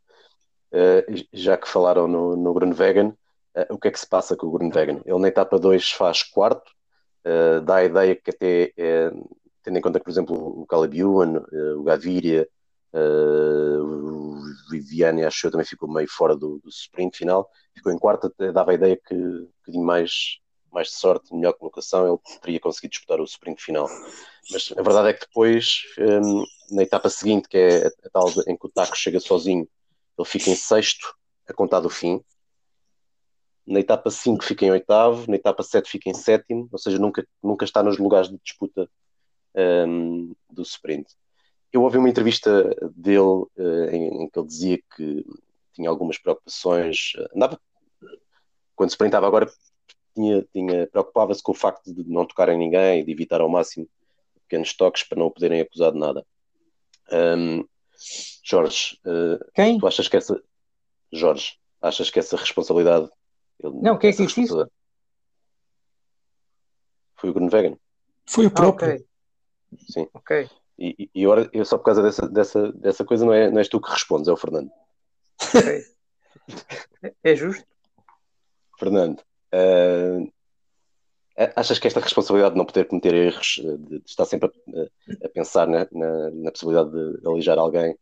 Eh, 0.72 1.06
já 1.34 1.58
que 1.58 1.68
falaram 1.68 2.08
no, 2.08 2.36
no 2.36 2.54
Grunwegen, 2.54 3.14
eh, 3.56 3.68
o 3.70 3.78
que 3.78 3.90
é 3.90 3.92
que 3.92 4.00
se 4.00 4.08
passa 4.08 4.36
com 4.38 4.48
o 4.48 4.52
Grunwegen? 4.52 5.02
Ele 5.06 5.20
na 5.20 5.28
etapa 5.28 5.60
2 5.60 5.92
faz 5.92 6.24
quarto, 6.24 6.72
eh, 7.26 7.60
dá 7.62 7.78
a 7.78 7.84
ideia 7.84 8.16
que 8.16 8.30
até, 8.32 8.74
tendo 9.64 9.78
em 9.78 9.82
conta 9.82 10.00
que, 10.00 10.06
por 10.06 10.12
exemplo, 10.12 10.36
o 10.36 10.66
eh, 10.66 11.74
o 11.76 11.84
Gaviria, 11.84 12.48
o 12.94 14.42
Viviane, 14.70 15.24
acho 15.26 15.48
eu, 15.48 15.52
também 15.52 15.66
ficou 15.66 15.92
meio 15.92 16.08
fora 16.10 16.36
do, 16.36 16.60
do 16.60 16.70
sprint 16.70 17.18
final, 17.18 17.50
ficou 17.76 17.92
em 17.92 18.00
quarto, 18.00 18.34
dava 18.54 18.72
a 18.72 18.74
ideia 18.74 18.98
que 18.98 19.14
um 19.16 19.48
bocadinho 19.60 19.86
mais, 19.86 20.40
mais 20.72 20.88
de 20.88 20.94
sorte, 20.94 21.34
melhor 21.34 21.54
colocação, 21.54 22.08
ele 22.08 22.40
teria 22.42 22.60
conseguido 22.60 22.92
disputar 22.92 23.20
o 23.20 23.26
sprint 23.26 23.62
final. 23.62 23.88
Mas 24.52 24.72
a 24.76 24.82
verdade 24.82 25.10
é 25.10 25.14
que 25.14 25.26
depois, 25.26 25.84
hum, 25.98 26.46
na 26.72 26.84
etapa 26.84 27.10
seguinte, 27.10 27.48
que 27.48 27.58
é 27.58 27.88
a, 27.88 27.88
a 27.88 28.10
tal 28.12 28.30
em 28.48 28.58
que 28.58 28.66
o 28.66 28.70
Taco 28.70 28.96
chega 28.96 29.20
sozinho, 29.20 29.68
ele 30.18 30.28
fica 30.28 30.50
em 30.50 30.56
sexto 30.56 31.16
a 31.48 31.54
contar 31.54 31.80
do 31.80 31.90
fim. 31.90 32.24
Na 33.66 33.80
etapa 33.80 34.10
5 34.10 34.44
fica 34.44 34.66
em 34.66 34.72
oitavo, 34.72 35.30
na 35.30 35.36
etapa 35.36 35.64
7 35.64 35.90
fica 35.90 36.10
em 36.10 36.14
sétimo, 36.14 36.68
ou 36.72 36.80
seja, 36.80 36.98
nunca, 36.98 37.26
nunca 37.44 37.66
está 37.66 37.84
nos 37.84 37.98
lugares 37.98 38.30
de 38.30 38.38
disputa 38.44 38.90
hum, 39.88 40.34
do 40.50 40.62
sprint. 40.64 41.08
Eu 41.72 41.84
ouvi 41.84 41.98
uma 41.98 42.10
entrevista 42.10 42.76
dele 42.96 43.46
eh, 43.58 43.96
em, 43.96 44.24
em 44.24 44.30
que 44.30 44.38
ele 44.38 44.48
dizia 44.48 44.78
que 44.96 45.26
tinha 45.74 45.90
algumas 45.90 46.18
preocupações, 46.18 47.14
eh, 47.18 47.28
andava, 47.34 47.60
quando 48.76 48.90
se 48.90 48.96
sprintava 48.96 49.26
agora, 49.26 49.50
tinha, 50.14 50.44
tinha, 50.54 50.88
preocupava-se 50.88 51.42
com 51.44 51.52
o 51.52 51.56
facto 51.56 51.94
de 51.94 52.04
não 52.10 52.26
tocar 52.26 52.50
em 52.50 52.58
ninguém 52.58 53.02
e 53.02 53.04
de 53.04 53.12
evitar 53.12 53.42
ao 53.42 53.50
máximo 53.50 53.88
pequenos 54.48 54.74
toques 54.74 55.04
para 55.04 55.18
não 55.20 55.28
o 55.28 55.32
poderem 55.32 55.62
acusar 55.62 55.92
de 55.92 56.00
nada. 56.00 56.26
Ahm, 57.12 57.64
Jorge, 58.44 59.00
eh, 59.06 59.40
Quem? 59.54 59.78
tu 59.80 59.88
achas 59.88 60.08
que 60.08 60.18
essa. 60.18 60.42
Jorge, 61.12 61.58
achas 61.82 62.10
que 62.10 62.20
essa 62.20 62.36
responsabilidade. 62.38 63.10
ele- 63.64 63.80
Não, 63.82 63.98
quem 63.98 64.10
é 64.10 64.14
que 64.14 64.26
disse 64.26 64.42
isso? 64.42 64.68
Foi 67.16 67.30
o 67.30 67.34
Grunwegen. 67.34 67.78
Foi 68.26 68.46
o 68.46 68.50
Ah, 68.50 68.52
próprio. 68.52 68.94
ok. 68.96 69.06
Sim. 69.90 70.08
Ok. 70.14 70.50
E, 70.80 70.96
e, 70.98 71.10
e 71.14 71.28
ora, 71.28 71.50
eu 71.54 71.64
só 71.64 71.78
por 71.78 71.84
causa 71.86 72.02
dessa, 72.02 72.28
dessa, 72.28 72.72
dessa 72.74 73.06
coisa 73.06 73.24
não, 73.26 73.34
é, 73.34 73.50
não 73.52 73.60
és 73.60 73.68
tu 73.68 73.80
que 73.80 73.90
respondes, 73.92 74.28
é 74.28 74.32
o 74.32 74.38
Fernando. 74.38 74.72
ok. 75.56 75.84
É 77.24 77.36
justo? 77.36 77.66
Fernando, 78.80 79.22
ah, 79.54 80.20
achas 81.56 81.80
que 81.80 81.88
esta 81.88 82.00
responsabilidade 82.00 82.54
de 82.54 82.58
não 82.58 82.66
poder 82.66 82.86
cometer 82.88 83.14
erros, 83.14 83.60
eh, 83.64 83.78
de, 83.78 84.00
de 84.00 84.10
estar 84.10 84.26
sempre 84.26 84.50
a, 84.50 85.26
a 85.26 85.30
pensar 85.30 85.68
na, 85.68 85.88
na, 85.92 86.32
na 86.32 86.52
possibilidade 86.52 86.92
de 86.92 87.28
alijar 87.28 87.58
alguém, 87.58 87.96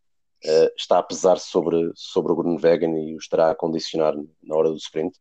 eh, 0.43 0.73
está 0.77 0.99
a 0.99 1.03
pesar 1.03 1.37
sobre, 1.39 1.91
sobre 1.95 2.31
o 2.31 2.35
Grunwegen 2.35 3.09
e 3.09 3.15
o 3.15 3.17
estará 3.17 3.51
a 3.51 3.55
condicionar 3.55 4.15
na 4.43 4.55
hora 4.55 4.69
do 4.69 4.77
sprint? 4.77 5.17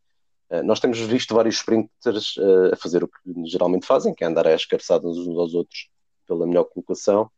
Eh, 0.50 0.62
nós 0.62 0.80
temos 0.80 0.98
visto 1.00 1.34
vários 1.34 1.56
sprinters 1.56 2.36
a 2.72 2.76
fazer 2.76 3.04
o 3.04 3.08
que 3.08 3.46
geralmente 3.46 3.86
fazem, 3.86 4.14
que 4.14 4.24
é 4.24 4.26
andar 4.26 4.46
às 4.46 4.64
cabeçadas 4.64 5.16
uns 5.18 5.38
aos 5.38 5.54
outros 5.54 5.88
pela 6.26 6.46
melhor 6.46 6.64
colocação. 6.64 7.30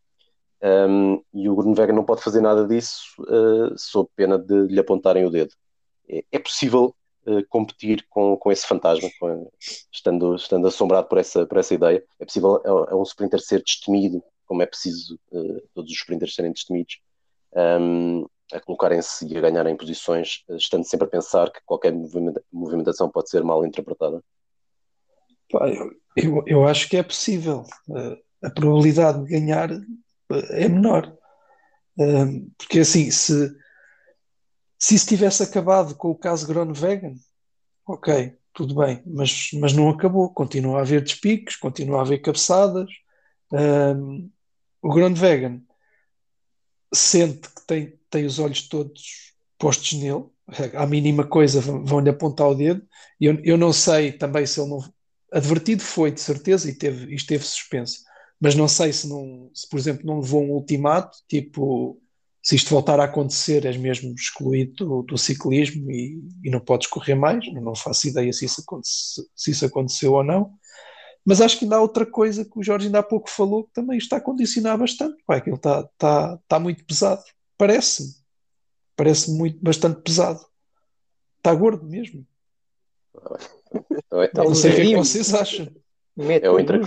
Um, 0.63 1.23
e 1.33 1.49
o 1.49 1.57
Grunwegen 1.57 1.95
não 1.95 2.05
pode 2.05 2.23
fazer 2.23 2.43
nada 2.43 2.67
disso 2.67 3.03
uh, 3.21 3.73
sob 3.79 4.11
pena 4.15 4.39
de 4.39 4.67
lhe 4.67 4.79
apontarem 4.79 5.25
o 5.25 5.31
dedo. 5.31 5.55
É, 6.07 6.23
é 6.33 6.39
possível 6.39 6.95
uh, 7.27 7.47
competir 7.49 8.07
com, 8.09 8.37
com 8.37 8.53
esse 8.53 8.67
fantasma, 8.67 9.09
com, 9.19 9.51
estando, 9.93 10.35
estando 10.35 10.67
assombrado 10.67 11.09
por 11.09 11.19
essa, 11.19 11.47
por 11.47 11.59
essa 11.59 11.75
ideia. 11.75 12.05
É 12.19 12.25
possível 12.25 12.63
a, 12.65 12.93
a 12.93 12.97
um 12.97 13.03
sprinter 13.03 13.41
ser 13.41 13.63
destemido, 13.63 14.23
como 14.47 14.63
é 14.63 14.67
preciso 14.67 15.19
uh, 15.33 15.63
todos 15.75 15.91
os 15.91 15.97
sprinters 15.99 16.35
serem 16.35 16.53
destemidos, 16.53 17.01
um, 17.55 18.27
a 18.53 18.61
colocarem-se 18.61 19.27
e 19.27 19.37
a 19.37 19.41
ganharem 19.41 19.77
posições, 19.77 20.45
estando 20.51 20.85
sempre 20.85 21.07
a 21.07 21.11
pensar 21.11 21.53
que 21.53 21.61
qualquer 21.65 21.93
movimenta 21.93 22.43
movimentação 22.53 23.09
pode 23.09 23.31
ser 23.31 23.45
mal 23.45 23.65
interpretada? 23.65 24.23
Eu, 26.17 26.43
eu, 26.47 26.67
acho 26.67 26.89
que 26.89 26.97
é 26.97 27.03
possível. 27.03 27.65
a 28.43 28.51
probabilidade 28.51 29.25
de 29.25 29.31
ganhar 29.31 29.71
é 30.51 30.69
menor. 30.69 31.17
Um, 31.99 32.51
porque 32.57 32.81
assim, 32.81 33.11
se, 33.11 33.53
se 34.81 34.95
isso 34.95 35.07
tivesse 35.07 35.43
acabado 35.43 35.95
com 35.95 36.11
o 36.11 36.15
caso 36.15 36.47
Groenewegen, 36.47 37.15
ok, 37.87 38.35
tudo 38.55 38.75
bem, 38.75 39.03
mas, 39.07 39.51
mas 39.61 39.75
não 39.75 39.91
acabou. 39.91 40.31
Continua 40.31 40.79
a 40.79 40.81
haver 40.81 41.03
despiques, 41.03 41.57
continua 41.57 41.99
a 41.99 42.01
haver 42.01 42.23
cabeçadas. 42.23 42.89
Um, 43.53 44.31
o 44.81 44.89
Groenewegen 44.89 45.63
sente 46.95 47.49
que 47.49 47.67
tem, 47.67 47.99
tem 48.09 48.25
os 48.25 48.39
olhos 48.39 48.67
todos 48.67 49.35
postos 49.59 49.93
nele, 49.93 50.25
à 50.75 50.87
mínima 50.87 51.27
coisa 51.27 51.61
vão-lhe 51.61 52.09
apontar 52.09 52.49
o 52.49 52.55
dedo. 52.55 52.83
Eu, 53.21 53.39
eu 53.45 53.59
não 53.59 53.75
sei 53.75 54.11
também 54.11 54.47
se 54.47 54.59
ele 54.59 54.71
não. 54.71 54.83
Advertido 55.31 55.83
foi, 55.83 56.11
de 56.11 56.21
certeza, 56.21 56.69
e 56.69 56.75
teve, 56.75 57.15
isto 57.15 57.29
teve 57.29 57.45
suspenso 57.45 58.01
mas 58.41 58.55
não 58.55 58.67
sei 58.67 58.93
se, 58.93 59.07
não, 59.07 59.51
se, 59.53 59.69
por 59.69 59.79
exemplo, 59.79 60.07
não 60.07 60.21
levou 60.21 60.43
um 60.43 60.53
ultimato, 60.53 61.19
tipo, 61.29 62.00
se 62.43 62.57
isto 62.57 62.71
voltar 62.71 62.99
a 62.99 63.05
acontecer, 63.05 63.67
és 63.67 63.77
mesmo 63.77 64.15
excluído 64.15 64.85
do, 64.85 65.03
do 65.03 65.19
ciclismo 65.19 65.91
e, 65.91 66.23
e, 66.43 66.51
não 66.51 66.61
podes 66.61 66.87
correr 66.87 67.15
mais. 67.15 67.45
Não 67.53 67.75
faço 67.75 68.09
ideia 68.09 68.33
se 68.33 68.47
isso, 68.47 68.65
se 69.35 69.51
isso 69.51 69.67
aconteceu 69.67 70.15
ou 70.15 70.25
não. 70.25 70.53
Mas 71.25 71.43
acho 71.43 71.59
que 71.59 71.65
ainda 71.65 71.77
há 71.77 71.81
outra 71.81 72.07
coisa 72.07 72.45
que 72.45 72.59
o 72.59 72.63
Jorge 72.63 72.87
ainda 72.87 73.01
há 73.01 73.03
pouco 73.03 73.29
falou 73.29 73.65
que 73.65 73.73
também 73.75 73.99
está 73.99 74.17
a 74.17 74.21
condicionar 74.21 74.79
bastante. 74.79 75.23
Pá, 75.27 75.37
aquilo 75.37 75.57
está, 75.57 75.81
está, 75.81 76.39
está 76.43 76.59
muito 76.59 76.85
pesado. 76.85 77.23
Parece-me. 77.59 78.09
Parece 78.97 79.31
muito, 79.31 79.59
bastante 79.63 80.01
pesado. 80.01 80.41
Está 81.37 81.55
gordo 81.55 81.87
mesmo. 81.87 82.27
Então, 84.13 84.45
não 84.45 84.55
sei 84.55 84.73
o 84.73 84.75
que 84.75 84.81
é 84.81 84.87
que 84.87 84.97
vocês 84.97 85.35
acham. 85.35 85.69
É 86.19 86.51
o, 86.51 86.59
entre... 86.59 86.81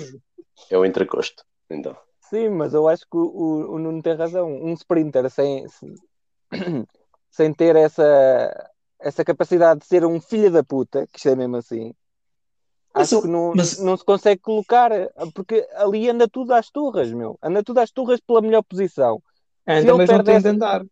é 0.70 0.78
o 0.78 0.86
entrecosto, 0.86 1.44
então. 1.70 1.96
Sim, 2.34 2.50
mas 2.50 2.74
eu 2.74 2.88
acho 2.88 3.04
que 3.04 3.16
o, 3.16 3.76
o 3.76 3.80
Nuno 3.80 4.02
tem 4.02 4.16
razão. 4.16 4.52
Um 4.52 4.74
sprinter 4.74 5.30
sem, 5.30 5.66
sem 7.30 7.54
ter 7.54 7.76
essa, 7.76 8.04
essa 9.00 9.24
capacidade 9.24 9.82
de 9.82 9.86
ser 9.86 10.06
um 10.06 10.20
filho 10.20 10.52
da 10.52 10.64
puta, 10.64 11.08
que 11.12 11.18
isto 11.18 11.30
é 11.30 11.36
mesmo 11.36 11.58
assim, 11.58 11.94
mas 12.94 13.12
acho 13.12 13.12
eu, 13.12 13.22
que 13.22 13.28
não, 13.28 13.54
mas... 13.56 13.78
não 13.80 13.98
se 13.98 14.04
consegue 14.04 14.42
colocar, 14.42 14.92
porque 15.34 15.68
ali 15.76 16.10
anda 16.10 16.28
tudo 16.28 16.54
às 16.54 16.70
turras, 16.70 17.12
meu. 17.12 17.38
Anda 17.42 17.64
tudo 17.64 17.80
às 17.80 17.92
turras 17.92 18.20
pela 18.20 18.42
melhor 18.42 18.64
posição. 18.64 19.22
Anda, 19.68 19.94
mas 19.94 20.10
não 20.10 20.24
tem 20.24 20.42
de 20.42 20.50
andar. 20.50 20.84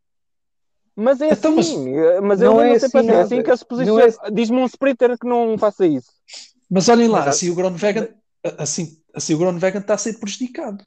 Mas 0.95 1.21
é 1.21 1.31
Então, 1.31 1.57
assim, 1.57 1.95
mas 1.95 2.21
mas 2.21 2.41
não 2.41 2.55
eu 2.55 2.61
é 2.61 2.69
não 2.69 2.79
sei 2.79 2.87
assim 2.87 3.01
para 3.01 3.03
nada. 3.03 3.21
assim 3.23 3.43
que 3.43 3.57
se 3.57 3.65
Não 3.65 3.67
posiciona. 3.67 4.01
é- 4.03 4.31
Diz-me 4.31 4.57
um 4.57 4.65
sprinter 4.65 5.17
que 5.17 5.27
não 5.27 5.57
faça 5.57 5.85
isso. 5.85 6.11
Mas 6.69 6.87
olhem 6.89 7.07
lá, 7.07 7.19
Mas 7.19 7.27
assim 7.27 7.49
o 7.49 7.55
Groenewegen, 7.55 8.07
assim, 8.57 9.01
assim 9.13 9.33
o 9.33 9.37
Groenewegen 9.37 9.81
está 9.81 9.93
a 9.95 9.97
ser 9.97 10.19
prejudicado, 10.19 10.85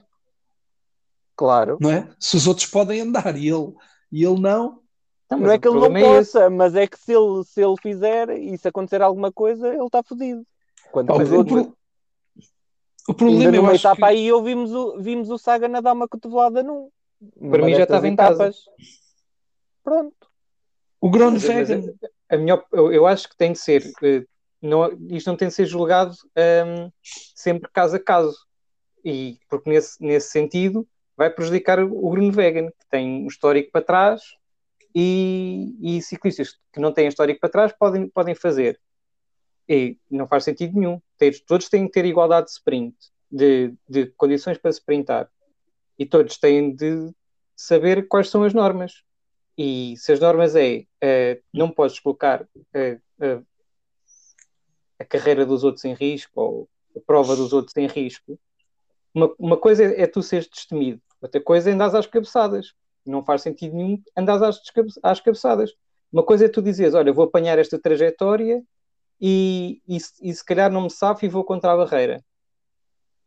Claro. 1.35 1.77
não 1.81 1.91
é? 1.91 2.09
Se 2.19 2.37
os 2.37 2.47
outros 2.47 2.67
podem 2.67 3.01
andar 3.01 3.35
e 3.37 3.49
ele, 3.49 3.73
e 4.11 4.23
ele 4.23 4.39
não, 4.39 4.81
Não, 5.29 5.39
Não 5.39 5.51
é 5.51 5.57
que 5.59 5.67
ele 5.67 5.79
não 5.79 5.97
é 5.97 6.01
possa, 6.01 6.49
mas 6.49 6.75
é 6.75 6.87
que 6.87 6.97
se 6.97 7.13
ele, 7.13 7.43
se 7.43 7.61
ele 7.61 7.75
fizer 7.81 8.29
e 8.37 8.57
se 8.57 8.67
acontecer 8.67 9.01
alguma 9.01 9.31
coisa, 9.31 9.67
ele 9.67 9.85
está 9.85 10.01
fodido. 10.03 10.45
Quando 10.91 11.07
Pá, 11.07 11.21
os 11.21 11.31
o, 11.31 11.35
outros, 11.35 11.61
pro- 11.63 11.77
o 13.07 13.11
ainda 13.11 13.15
problema 13.17 13.55
eu 13.55 13.61
numa 13.61 13.71
acho 13.73 13.81
etapa 13.81 13.97
que, 13.97 14.03
aí, 14.05 14.27
eu 14.27 14.43
vimos 14.43 14.71
o, 14.71 14.97
vimos 15.01 15.29
o 15.29 15.37
Saga 15.37 15.65
a 15.77 15.81
dar 15.81 15.93
uma 15.93 16.07
cotovelada 16.07 16.63
num. 16.63 16.89
Para 17.49 17.65
mim 17.65 17.73
já 17.75 17.83
estava 17.83 18.07
em 18.07 18.15
casa. 18.15 18.51
Pronto. 19.83 20.15
o 21.01 21.09
Groenewegen, 21.09 21.93
a 22.29 22.37
minha, 22.37 22.63
eu, 22.71 22.91
eu 22.91 23.05
acho 23.07 23.29
que 23.29 23.37
tem 23.37 23.51
de 23.51 23.59
ser. 23.59 23.83
eh, 24.03 24.25
Não, 24.61 24.91
isto 25.09 25.27
não 25.27 25.37
tem 25.37 25.47
de 25.47 25.53
ser 25.53 25.65
julgado 25.65 26.15
hum, 26.37 26.89
sempre 27.35 27.69
caso 27.71 27.95
a 27.95 27.99
caso. 27.99 28.37
E, 29.03 29.37
porque 29.49 29.69
nesse, 29.69 30.03
nesse 30.03 30.29
sentido 30.31 30.87
vai 31.17 31.29
prejudicar 31.29 31.79
o 31.79 32.09
Grunewegen, 32.09 32.67
que 32.67 32.87
tem 32.89 33.23
um 33.23 33.27
histórico 33.27 33.71
para 33.71 33.81
trás, 33.81 34.21
e, 34.95 35.75
e 35.81 36.01
ciclistas 36.01 36.57
que 36.71 36.79
não 36.79 36.93
têm 36.93 37.07
histórico 37.07 37.41
para 37.41 37.49
trás 37.49 37.73
podem, 37.77 38.07
podem 38.07 38.33
fazer. 38.33 38.79
E 39.67 39.97
não 40.09 40.27
faz 40.27 40.45
sentido 40.45 40.79
nenhum. 40.79 41.01
Ter- 41.17 41.43
todos 41.45 41.67
têm 41.67 41.85
que 41.85 41.91
ter 41.91 42.05
igualdade 42.05 42.47
de 42.47 42.53
sprint, 42.53 42.95
de, 43.29 43.73
de 43.89 44.05
condições 44.15 44.57
para 44.57 44.71
sprintar. 44.71 45.29
E 45.99 46.05
todos 46.05 46.37
têm 46.37 46.73
de 46.73 47.11
saber 47.55 48.07
quais 48.07 48.29
são 48.29 48.43
as 48.43 48.53
normas. 48.53 49.03
E 49.57 49.95
se 49.97 50.13
as 50.13 50.19
normas 50.19 50.55
é 50.55 50.85
eh, 51.01 51.41
não 51.53 51.69
podes 51.69 51.99
colocar 51.99 52.47
eh, 52.73 52.99
eh, 53.19 53.41
a 54.99 55.05
carreira 55.05 55.45
dos 55.45 55.63
outros 55.63 55.83
em 55.85 55.93
risco 55.93 56.41
ou 56.41 56.69
a 56.95 56.99
prova 56.99 57.35
dos 57.35 57.53
outros 57.53 57.75
em 57.77 57.87
risco, 57.87 58.39
uma, 59.13 59.33
uma 59.39 59.57
coisa 59.57 59.83
é, 59.83 60.01
é 60.01 60.07
tu 60.07 60.21
seres 60.21 60.47
destemido, 60.47 61.01
outra 61.21 61.41
coisa 61.41 61.69
é 61.69 61.73
andares 61.73 61.95
às 61.95 62.05
cabeçadas. 62.07 62.73
Não 63.05 63.23
faz 63.23 63.41
sentido 63.41 63.75
nenhum 63.75 64.01
andares 64.17 64.41
às, 64.41 64.61
às 65.03 65.19
cabeçadas. 65.19 65.71
Uma 66.11 66.23
coisa 66.23 66.45
é 66.45 66.49
tu 66.49 66.61
dizeres, 66.61 66.93
olha, 66.93 67.11
vou 67.13 67.25
apanhar 67.25 67.57
esta 67.59 67.79
trajetória 67.79 68.63
e, 69.19 69.81
e, 69.87 69.99
se- 69.99 70.13
e 70.21 70.33
se 70.33 70.43
calhar 70.43 70.71
não 70.71 70.81
me 70.83 70.89
safo 70.89 71.25
e 71.25 71.29
vou 71.29 71.43
contra 71.43 71.71
a 71.73 71.77
barreira. 71.77 72.23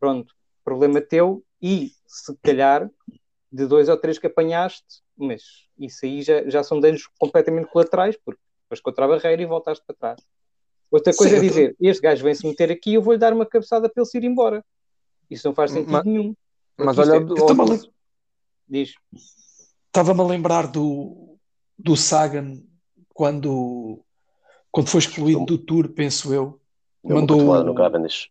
Pronto, 0.01 0.33
problema 0.65 1.01
teu 1.01 1.43
e 1.61 1.91
se 2.07 2.37
calhar 2.43 2.89
de 3.51 3.67
dois 3.67 3.89
ou 3.89 3.97
três 3.97 4.19
que 4.19 4.27
apanhaste, 4.27 5.03
mas 5.17 5.43
isso 5.79 6.05
aí 6.05 6.23
já, 6.23 6.49
já 6.49 6.63
são 6.63 6.79
danos 6.81 7.07
completamente 7.19 7.69
colaterais, 7.69 8.17
porque 8.25 8.41
foste 8.69 8.83
contra 8.83 9.05
a 9.07 9.09
barreira 9.09 9.43
e 9.43 9.47
voltaste 9.47 9.85
para 9.87 9.97
trás. 9.97 10.21
Outra 10.91 11.15
coisa 11.15 11.37
é 11.37 11.41
Certo. 11.41 11.51
dizer, 11.53 11.77
este 11.81 12.03
gajo 12.03 12.25
vem-se 12.25 12.47
meter 12.47 12.71
aqui 12.71 12.95
eu 12.95 13.03
vou-lhe 13.03 13.19
dar 13.19 13.33
uma 13.33 13.45
cabeçada 13.47 13.89
para 13.89 14.01
ele 14.03 14.09
se 14.11 14.19
ir 14.19 14.25
embora. 14.25 14.65
Isso 15.31 15.47
não 15.47 15.55
faz 15.55 15.71
sentido 15.73 15.93
Ma- 15.93 16.03
nenhum. 16.05 16.35
Mas 16.79 16.99
olha, 16.99 17.15
eu 17.15 17.65
lem- 17.65 17.91
Diz. 18.69 18.95
estava-me 19.87 20.21
a 20.21 20.25
lembrar 20.25 20.67
do, 20.69 21.39
do 21.77 21.97
Sagan 21.97 22.63
quando, 23.13 24.05
quando 24.71 24.89
foi 24.89 25.01
excluído 25.01 25.45
do 25.45 25.59
Tour, 25.59 25.89
penso 25.89 26.33
eu. 26.33 26.61
Uma 27.03 27.17
Mandou- 27.17 27.65
no 27.65 27.75
Cavendish. 27.75 28.31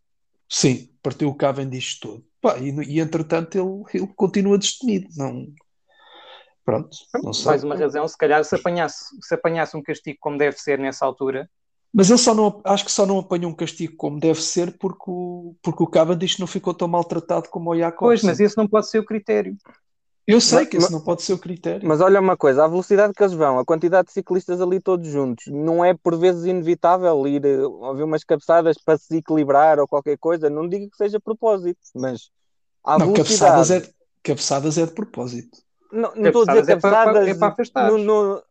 Sim, 0.50 0.89
partiu 1.02 1.30
o 1.30 1.36
Cavendish 1.36 2.00
todo. 2.00 2.26
Pá, 2.39 2.58
e, 2.58 2.70
e 2.88 3.00
entretanto 3.00 3.58
ele, 3.58 3.84
ele 3.93 4.14
continua 4.16 4.58
destemido. 4.58 5.08
Não... 5.18 5.48
Pronto, 6.64 6.98
não 7.24 7.34
sei. 7.34 7.45
Mais 7.45 7.64
uma 7.64 7.76
razão, 7.76 8.08
se 8.08 8.18
calhar 8.18 8.43
se 8.43 8.54
apanhasse, 8.54 9.16
se 9.22 9.34
apanhasse 9.34 9.76
um 9.76 9.82
castigo 9.82 10.18
como 10.20 10.38
deve 10.38 10.58
ser 10.58 10.78
nessa 10.78 11.06
altura, 11.06 11.50
Mas 11.94 12.10
ele 12.10 12.20
só 12.20 12.34
não, 12.34 12.62
acho 12.64 12.86
que 12.86 12.92
só 12.92 13.06
não 13.06 13.18
apanhou 13.20 13.50
um 13.50 13.56
castigo 13.56 13.96
como 13.96 14.20
deve 14.20 14.42
ser 14.42 14.78
porque 14.78 15.06
o, 15.08 15.56
porque 15.62 15.82
o 15.84 15.88
Cavendish 15.88 16.38
não 16.38 16.46
ficou 16.48 16.74
tão 16.74 16.88
maltratado 16.88 17.50
como 17.50 17.72
o 17.72 17.78
Jacobsen. 17.78 18.08
pois, 18.08 18.24
mas 18.24 18.40
esse 18.40 18.58
não 18.58 18.68
pode 18.68 18.88
ser 18.90 19.00
o 19.00 19.06
critério. 19.06 19.56
Eu 20.28 20.42
sei 20.42 20.60
Mas- 20.60 20.68
que 20.68 20.76
esse 20.78 20.84
mas- 20.88 20.92
não 20.92 21.00
pode 21.02 21.22
ser 21.24 21.32
o 21.34 21.38
critério. 21.38 21.88
Mas 21.88 22.02
olha 22.02 22.20
uma 22.20 22.36
coisa, 22.36 22.66
a 22.66 22.68
velocidade 22.68 23.14
que 23.14 23.24
eles 23.24 23.34
vão, 23.34 23.58
a 23.60 23.66
quantidade 23.66 24.08
de 24.08 24.14
ciclistas 24.14 24.60
ali 24.60 24.82
todos 24.82 25.08
juntos, 25.08 25.46
não 25.48 25.84
é 25.86 25.94
por 25.94 26.18
vezes 26.18 26.44
inevitável 26.46 27.26
ir 27.26 27.46
eh, 27.46 27.66
ouvir 27.66 28.04
umas 28.04 28.26
cabeçadas 28.26 28.76
para 28.78 28.98
se 28.98 29.16
equilibrar 29.18 29.80
ou 29.80 29.88
qualquer 29.88 30.18
coisa. 30.18 30.50
Não 30.50 30.68
digo 30.68 30.90
que 30.92 30.98
seja 30.98 31.18
propósito, 31.20 31.80
mas 31.96 32.30
a 32.84 33.00
não, 33.00 33.14
velocidade. 33.14 33.40
cabeçadas 33.40 33.72
é, 33.72 33.90
cabeçadas 34.22 34.78
é 34.78 34.86
de 34.86 34.92
propósito. 34.92 35.58
Não 35.94 36.14
não 36.14 36.28
estou 36.28 36.42
a 36.42 36.46
dizer 36.48 36.66
Cabeçadas 36.66 36.84
é 36.84 37.14
para- 37.22 37.30
é 37.30 37.34
para 37.34 37.48
afastar. 37.48 37.90
no- 37.90 37.98
no- 37.98 38.44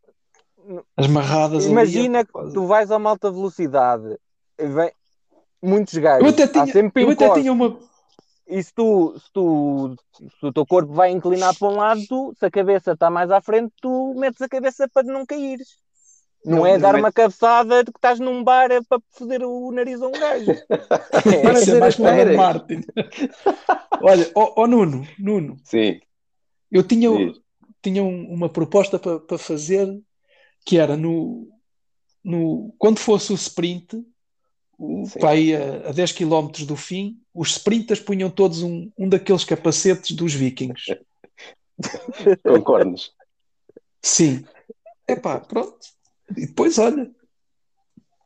As 0.96 1.06
marradas 1.06 1.64
ali, 1.64 1.72
imagina 1.72 2.18
é 2.18 2.24
que 2.24 2.32
quase. 2.32 2.54
tu 2.54 2.66
vais 2.66 2.90
a 2.90 2.96
uma 2.96 3.10
alta 3.10 3.30
velocidade, 3.30 4.16
e 4.58 4.66
vem 4.66 4.90
muitos 5.62 5.94
Eu 5.94 6.02
gajos, 6.02 6.28
até 6.32 6.42
há 6.44 6.48
tinha, 6.48 6.66
sempre 6.72 7.04
eu 7.04 7.10
até 7.10 7.30
tinha 7.30 7.52
uma. 7.52 7.78
E 8.48 8.62
se 8.62 8.72
tu, 8.72 9.18
se 9.18 9.32
tu, 9.32 9.96
se 10.16 10.46
o 10.46 10.52
teu 10.52 10.64
corpo 10.64 10.92
vai 10.92 11.10
inclinar 11.10 11.52
para 11.58 11.68
um 11.68 11.76
lado, 11.76 12.00
tu, 12.08 12.32
se 12.38 12.46
a 12.46 12.50
cabeça 12.50 12.92
está 12.92 13.10
mais 13.10 13.30
à 13.30 13.40
frente, 13.40 13.72
tu 13.82 14.14
metes 14.16 14.40
a 14.40 14.48
cabeça 14.48 14.88
para 14.88 15.02
não 15.06 15.26
caíres. 15.26 15.76
Não, 16.44 16.58
Não, 16.58 16.66
é 16.66 16.74
não 16.74 16.80
dar 16.80 16.94
é- 16.94 16.98
uma 17.00 17.10
cabeçada 17.10 17.82
de 17.82 17.90
que 17.90 17.98
estás 17.98 18.20
num 18.20 18.44
bar 18.44 18.70
é 18.70 18.80
para 18.80 19.02
foder 19.10 19.42
o 19.42 19.72
nariz 19.72 20.00
a 20.00 20.06
um 20.06 20.12
gajo. 20.12 20.52
Para 21.42 21.58
Isso 21.60 21.74
é 21.74 21.80
mais 21.80 21.94
as 21.94 21.96
para. 21.96 22.36
Martin. 22.36 22.80
Olha, 24.00 24.30
ó 24.34 24.62
ó 24.62 24.66
Nuno, 24.68 25.04
Nuno, 25.18 25.56
Sim, 25.64 26.00
eu 26.70 26.82
tinha, 26.86 27.08
diz. 27.10 27.40
tinha 27.82 28.02
um- 28.04 28.28
uma 28.32 28.48
proposta 28.48 28.96
para 28.98 29.18
para 29.18 29.38
fazer 29.38 29.88
que 30.66 30.76
era 30.78 30.96
no, 30.96 31.48
no 32.24 32.74
quando 32.76 32.98
fosse 32.98 33.32
o 33.32 33.36
sprint, 33.36 34.04
o, 34.76 35.06
Sim. 35.06 35.18
para 35.20 35.30
aí 35.30 35.54
a, 35.54 35.88
a 35.88 35.92
10 35.92 36.12
km 36.12 36.48
do 36.66 36.76
fim, 36.76 37.18
os 37.32 37.50
sprinters 37.52 38.00
punham 38.00 38.28
todos 38.28 38.62
um, 38.62 38.90
um 38.98 39.08
daqueles 39.08 39.44
capacetes 39.44 40.14
dos 40.14 40.34
vikings. 40.34 40.98
com 42.44 42.62
cornos. 42.62 43.14
Sim. 44.02 44.44
Epá, 45.08 45.38
pronto. 45.40 45.78
E 46.36 46.46
depois, 46.46 46.78
olha, 46.78 47.10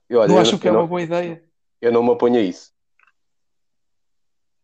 E 0.09 0.16
olha, 0.16 0.28
não 0.28 0.36
eu, 0.36 0.41
acham 0.41 0.59
que 0.59 0.66
é 0.66 0.70
eu 0.70 0.74
uma 0.74 0.80
não, 0.82 0.88
boa 0.88 1.03
ideia? 1.03 1.45
eu 1.80 1.93
não 1.93 2.03
me 2.03 2.09
oponho 2.11 2.36
a 2.38 2.43
isso. 2.43 2.72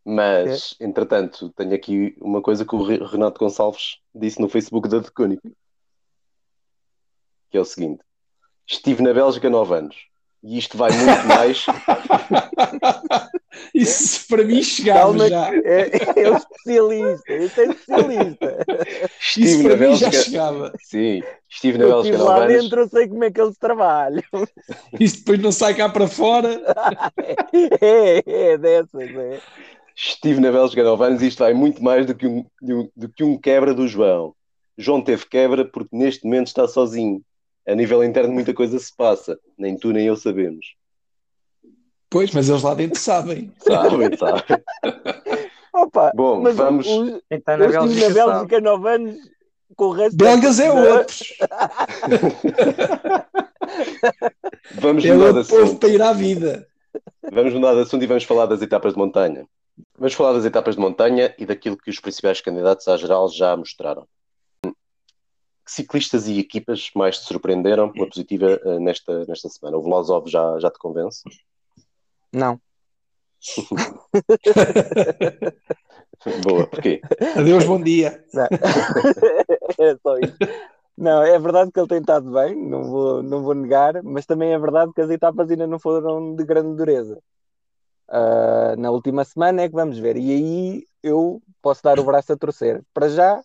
Mas, 0.04 0.76
entretanto, 0.80 1.50
tenho 1.56 1.74
aqui 1.74 2.16
uma 2.20 2.40
coisa 2.40 2.64
que 2.64 2.74
o 2.74 2.82
Re- 2.84 3.04
Renato 3.04 3.38
Gonçalves 3.40 3.98
disse 4.14 4.40
no 4.40 4.48
Facebook 4.48 4.88
da 4.88 5.00
Decunic, 5.00 5.42
que 7.50 7.58
é 7.58 7.60
o 7.60 7.64
seguinte: 7.64 8.00
estive 8.66 9.02
na 9.02 9.12
Bélgica 9.12 9.48
há 9.48 9.50
9 9.50 9.74
anos 9.74 9.96
e 10.42 10.58
isto 10.58 10.76
vai 10.76 10.90
muito 10.92 11.26
mais. 11.26 11.64
Isso 13.74 14.26
para 14.28 14.44
mim 14.44 14.62
chegava 14.62 15.28
já. 15.28 15.50
é, 15.54 15.90
é 16.16 16.30
o 16.30 16.36
especialista, 16.36 17.32
esse 17.32 17.60
é 17.60 17.64
especialista. 17.66 18.66
Isso 19.38 19.58
Estive 19.58 19.62
na 19.62 19.76
para 19.76 19.76
mim 19.76 19.96
já 19.96 20.10
Bélgica. 20.10 20.12
chegava. 20.12 20.72
Sim, 20.80 21.22
estive 21.48 21.78
na 21.78 21.84
Eu 21.84 21.88
Bélgica 21.88 22.16
há 22.16 22.18
estive 22.18 22.18
9 22.18 22.40
lá 22.40 22.44
anos. 22.44 22.62
dentro, 22.62 22.80
eu 22.80 22.88
sei 22.88 23.08
como 23.08 23.24
é 23.24 23.30
que 23.30 23.40
eles 23.40 23.58
trabalham. 23.58 24.22
Isso 25.00 25.18
depois 25.18 25.40
não 25.40 25.52
sai 25.52 25.74
cá 25.74 25.88
para 25.88 26.06
fora. 26.08 26.60
É, 27.80 28.22
é 28.52 28.58
dessas, 28.58 29.10
é. 29.10 29.40
Estive 29.94 30.40
na 30.40 30.52
Bélgica 30.52 30.82
há 30.82 30.84
9 30.84 31.04
anos 31.04 31.22
e 31.22 31.26
isto 31.28 31.38
vai 31.38 31.54
muito 31.54 31.82
mais 31.82 32.04
do 32.06 32.14
que 32.14 32.26
um, 32.26 32.44
do, 32.60 32.90
do 32.94 33.08
que 33.08 33.24
um 33.24 33.38
quebra 33.38 33.72
do 33.74 33.88
João. 33.88 34.34
João 34.76 35.00
teve 35.02 35.24
quebra 35.26 35.64
porque 35.64 35.96
neste 35.96 36.24
momento 36.24 36.48
está 36.48 36.68
sozinho. 36.68 37.22
A 37.68 37.74
nível 37.74 38.02
interno 38.04 38.32
muita 38.32 38.54
coisa 38.54 38.78
se 38.78 38.94
passa. 38.96 39.38
Nem 39.58 39.76
tu 39.76 39.92
nem 39.92 40.06
eu 40.06 40.16
sabemos. 40.16 40.74
Pois, 42.08 42.30
mas 42.32 42.48
eles 42.48 42.62
lá 42.62 42.74
dentro 42.74 43.00
sabem. 43.00 43.52
Sabem, 43.58 44.16
sabem. 44.16 44.42
Opa, 45.74 46.10
Bom, 46.14 46.40
mas 46.42 46.56
vamos. 46.56 46.86
os- 46.86 47.20
está 47.30 47.56
na 47.56 47.66
Bélgica 47.68 48.08
na. 48.08 48.14
Bélgica 48.14 48.56
há 48.56 48.60
9 48.60 48.88
anos 48.88 49.16
com 49.76 49.84
o 49.86 49.90
resto 49.90 50.16
Belgas 50.16 50.58
é 50.60 50.72
outros. 50.72 51.34
Vamos 54.80 55.04
É 55.04 55.12
mudar 55.12 55.32
de 55.32 55.38
outro 55.38 55.50
povo 55.50 55.62
assunto. 55.64 55.80
para 55.80 55.88
ir 55.90 56.02
à 56.02 56.12
vida. 56.12 56.66
Vamos 57.32 57.52
mudar 57.52 57.74
de 57.74 57.80
assunto 57.80 58.02
e 58.02 58.06
vamos 58.06 58.24
falar 58.24 58.46
das 58.46 58.62
etapas 58.62 58.92
de 58.94 58.98
montanha. 58.98 59.46
Vamos 59.98 60.14
falar 60.14 60.32
das 60.34 60.44
etapas 60.44 60.76
de 60.76 60.80
montanha 60.80 61.34
e 61.38 61.44
daquilo 61.44 61.76
que 61.76 61.90
os 61.90 62.00
principais 62.00 62.40
candidatos 62.40 62.86
à 62.88 62.96
geral 62.96 63.28
já 63.28 63.56
mostraram. 63.56 64.06
Que 65.66 65.72
ciclistas 65.72 66.28
e 66.28 66.38
equipas 66.38 66.90
mais 66.94 67.18
te 67.18 67.26
surpreenderam 67.26 67.90
pela 67.90 68.06
positiva 68.06 68.60
eh, 68.64 68.78
nesta, 68.78 69.26
nesta 69.26 69.48
semana? 69.48 69.76
O 69.76 69.82
Vlasov 69.82 70.28
já, 70.28 70.56
já 70.60 70.70
te 70.70 70.78
convence? 70.78 71.22
Não. 72.32 72.60
Boa, 76.44 76.66
porquê? 76.68 77.00
Adeus, 77.36 77.64
bom 77.64 77.82
dia. 77.82 78.24
Não. 78.32 78.46
é 79.84 79.96
só 80.02 80.16
isso. 80.18 80.36
Não, 80.96 81.22
é 81.22 81.38
verdade 81.38 81.70
que 81.72 81.78
ele 81.78 81.88
tem 81.88 81.98
estado 81.98 82.32
bem, 82.32 82.56
não 82.56 82.84
vou, 82.84 83.22
não 83.22 83.42
vou 83.42 83.54
negar, 83.54 84.02
mas 84.02 84.24
também 84.24 84.52
é 84.52 84.58
verdade 84.58 84.92
que 84.94 85.00
as 85.00 85.10
etapas 85.10 85.50
ainda 85.50 85.66
não 85.66 85.78
foram 85.78 86.34
de 86.34 86.44
grande 86.44 86.74
dureza. 86.74 87.20
Ah, 88.08 88.74
na 88.78 88.90
última 88.90 89.24
semana 89.24 89.62
é 89.62 89.68
que 89.68 89.74
vamos 89.74 89.98
ver, 89.98 90.16
e 90.16 90.30
aí 90.30 90.86
eu 91.02 91.42
posso 91.60 91.82
dar 91.82 91.98
o 91.98 92.04
braço 92.04 92.32
a 92.32 92.36
torcer. 92.36 92.82
Para 92.94 93.08
já, 93.08 93.42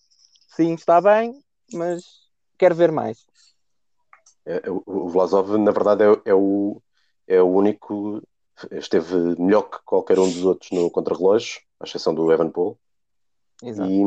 sim, 0.56 0.74
está 0.74 1.02
bem, 1.02 1.34
mas 1.74 2.04
quero 2.58 2.76
ver 2.76 2.92
mais. 2.92 3.26
É, 4.46 4.70
o- 4.70 4.84
o 4.86 5.10
Vlasov, 5.10 5.58
na 5.58 5.72
verdade, 5.72 6.04
é, 6.04 6.32
é 6.32 6.34
o, 6.34 6.82
é 7.28 7.42
o 7.42 7.48
único. 7.48 8.22
Esteve 8.72 9.16
melhor 9.40 9.64
que 9.64 9.80
qualquer 9.84 10.20
um 10.20 10.30
dos 10.30 10.44
outros 10.44 10.70
no 10.72 10.90
contrarrelógio, 10.92 11.62
à 11.80 11.86
exceção 11.86 12.14
do 12.14 12.32
Evan 12.32 12.50
Paul. 12.52 12.78
Exato. 13.64 13.90
e, 13.90 14.02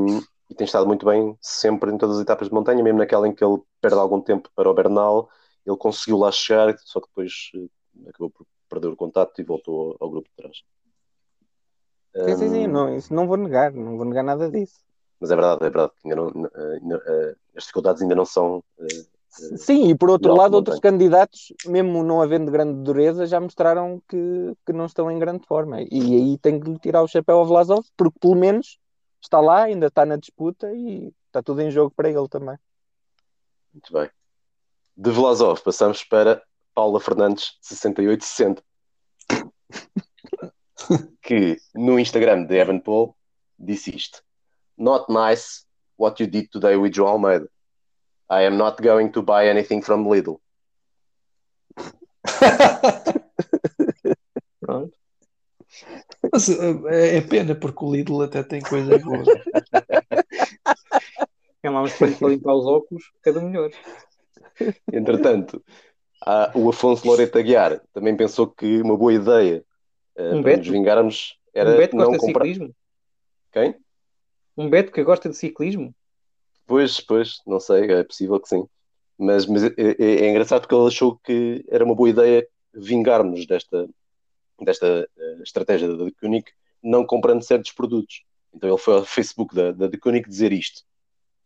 e 0.50 0.54
tem 0.54 0.64
estado 0.64 0.86
muito 0.86 1.06
bem 1.06 1.36
sempre 1.40 1.90
em 1.92 1.98
todas 1.98 2.16
as 2.16 2.22
etapas 2.22 2.48
de 2.48 2.54
montanha, 2.54 2.82
mesmo 2.82 2.98
naquela 2.98 3.28
em 3.28 3.34
que 3.34 3.44
ele 3.44 3.62
perde 3.80 3.98
algum 3.98 4.20
tempo 4.20 4.50
para 4.54 4.68
o 4.68 4.74
Bernal, 4.74 5.28
ele 5.64 5.76
conseguiu 5.76 6.18
lá 6.18 6.30
chegar, 6.32 6.76
só 6.80 7.00
que 7.00 7.06
depois 7.08 7.32
eh, 7.54 8.08
acabou 8.08 8.30
por 8.30 8.46
perder 8.68 8.88
o 8.88 8.96
contato 8.96 9.40
e 9.40 9.44
voltou 9.44 9.96
ao, 10.00 10.10
grupo 10.10 10.28
de 10.28 10.34
trás. 10.36 10.62
Sim, 12.14 12.36
sim, 12.36 12.48
sim, 12.50 12.66
não, 12.66 12.94
isso 12.94 13.14
não 13.14 13.26
vou 13.26 13.36
negar, 13.36 13.72
não 13.72 13.96
vou 13.96 14.04
negar 14.04 14.22
nada 14.22 14.50
disso. 14.50 14.80
Mas 15.20 15.30
é 15.30 15.34
verdade, 15.36 15.64
é 15.64 15.70
verdade 15.70 15.92
que 16.00 16.08
ainda 16.08 16.16
não, 16.16 16.46
eh, 16.46 17.00
eh, 17.06 17.36
as 17.56 17.62
dificuldades 17.64 18.02
ainda 18.02 18.14
não 18.14 18.24
são. 18.24 18.62
eh, 18.78 19.04
Sim, 19.56 19.88
e 19.88 19.94
por 19.96 20.10
outro 20.10 20.28
Não, 20.28 20.36
lado, 20.36 20.52
não 20.52 20.58
outros 20.58 20.78
tem. 20.78 20.92
candidatos, 20.92 21.52
mesmo 21.66 22.04
não 22.04 22.22
havendo 22.22 22.52
grande 22.52 22.80
dureza, 22.82 23.26
já 23.26 23.40
mostraram 23.40 24.00
que, 24.08 24.16
que 24.64 24.72
não 24.72 24.86
estão 24.86 25.10
em 25.10 25.18
grande 25.18 25.44
forma. 25.46 25.82
E 25.82 26.14
aí 26.14 26.38
tem 26.38 26.60
que 26.60 26.70
lhe 26.70 26.78
tirar 26.78 27.02
o 27.02 27.08
chapéu 27.08 27.38
ao 27.38 27.46
Vlasov, 27.46 27.84
porque 27.96 28.16
pelo 28.20 28.36
menos 28.36 28.78
está 29.20 29.40
lá, 29.40 29.64
ainda 29.64 29.86
está 29.88 30.06
na 30.06 30.16
disputa 30.16 30.70
e 30.72 31.12
está 31.26 31.42
tudo 31.42 31.60
em 31.62 31.70
jogo 31.70 31.92
para 31.96 32.08
ele 32.08 32.28
também. 32.28 32.56
Muito 33.72 33.92
bem. 33.92 34.08
De 34.96 35.10
Vlasov 35.10 35.60
passamos 35.62 36.04
para 36.04 36.40
Paula 36.72 37.00
Fernandes 37.00 37.58
6860 37.60 38.62
que 41.22 41.56
no 41.74 41.98
Instagram 41.98 42.44
de 42.44 42.54
Evan 42.56 42.78
Paul 42.78 43.16
disse 43.58 43.94
isto 43.94 44.22
Not 44.78 45.06
nice 45.08 45.63
what 45.98 46.20
you 46.22 46.26
did 46.30 46.48
today 46.50 46.76
with 46.76 46.92
João 46.94 47.08
Almeida 47.12 47.48
I 48.30 48.46
am 48.46 48.56
not 48.56 48.80
going 48.82 49.10
to 49.12 49.22
buy 49.22 49.48
anything 49.48 49.82
from 49.82 50.06
Lidl 50.08 50.40
Pronto. 54.60 54.92
Mas 56.32 56.48
eh, 56.48 57.18
é 57.18 57.20
pena 57.20 57.54
porque 57.54 57.84
o 57.84 57.92
Lidl 57.92 58.22
até 58.22 58.42
tem 58.42 58.60
coisas 58.62 59.02
boas. 59.02 59.28
Tem 61.60 61.70
lá 61.70 61.82
uns 61.82 61.92
coelhos 61.94 62.18
para 62.18 62.28
limpar 62.28 62.54
os 62.54 62.66
óculos, 62.66 63.12
cada 63.22 63.40
melhor. 63.40 63.70
Entretanto 64.92 65.62
há- 66.24 66.50
o 66.54 66.70
Afonso 66.70 67.06
Loreto 67.06 67.38
Aguiar 67.38 67.80
também 67.92 68.16
pensou 68.16 68.46
que 68.48 68.80
uma 68.80 68.96
boa 68.96 69.12
ideia 69.12 69.64
eh, 70.16 70.28
Um 70.34 70.42
para 70.42 70.52
Beto? 70.52 70.58
nos 70.58 70.68
vingarmos 70.68 71.38
era 71.52 71.70
um 71.70 71.76
Beto 71.76 71.96
não 71.96 72.16
comprar 72.16 72.44
ciclismo? 72.44 72.74
quem? 73.52 73.74
Um 74.56 74.70
Beto 74.70 74.92
que 74.92 75.02
gosta 75.02 75.28
de 75.28 75.36
ciclismo? 75.36 75.94
Pois, 76.66 77.00
pois, 77.00 77.40
não 77.46 77.60
sei, 77.60 77.90
é 77.90 78.04
possível 78.04 78.40
que 78.40 78.48
sim. 78.48 78.66
Mas, 79.18 79.46
mas 79.46 79.64
é, 79.64 79.74
é- 79.76 80.26
é 80.26 80.30
engraçado 80.30 80.62
porque 80.62 80.74
ele 80.74 80.86
achou 80.86 81.18
que 81.18 81.64
era 81.68 81.84
uma 81.84 81.94
boa 81.94 82.08
ideia 82.08 82.46
vingarmos 82.72 83.46
desta, 83.46 83.88
desta 84.60 85.08
eh, 85.16 85.38
estratégia 85.42 85.88
da 85.88 86.04
The 86.04 86.10
Koenig, 86.20 86.46
não 86.82 87.06
comprando 87.06 87.42
certos 87.42 87.72
produtos. 87.72 88.24
Então 88.52 88.68
ele 88.68 88.78
foi 88.78 88.94
ao 88.94 89.04
Facebook 89.04 89.54
da, 89.54 89.72
da 89.72 89.98
Koenig 89.98 90.28
dizer 90.28 90.52
isto. 90.52 90.82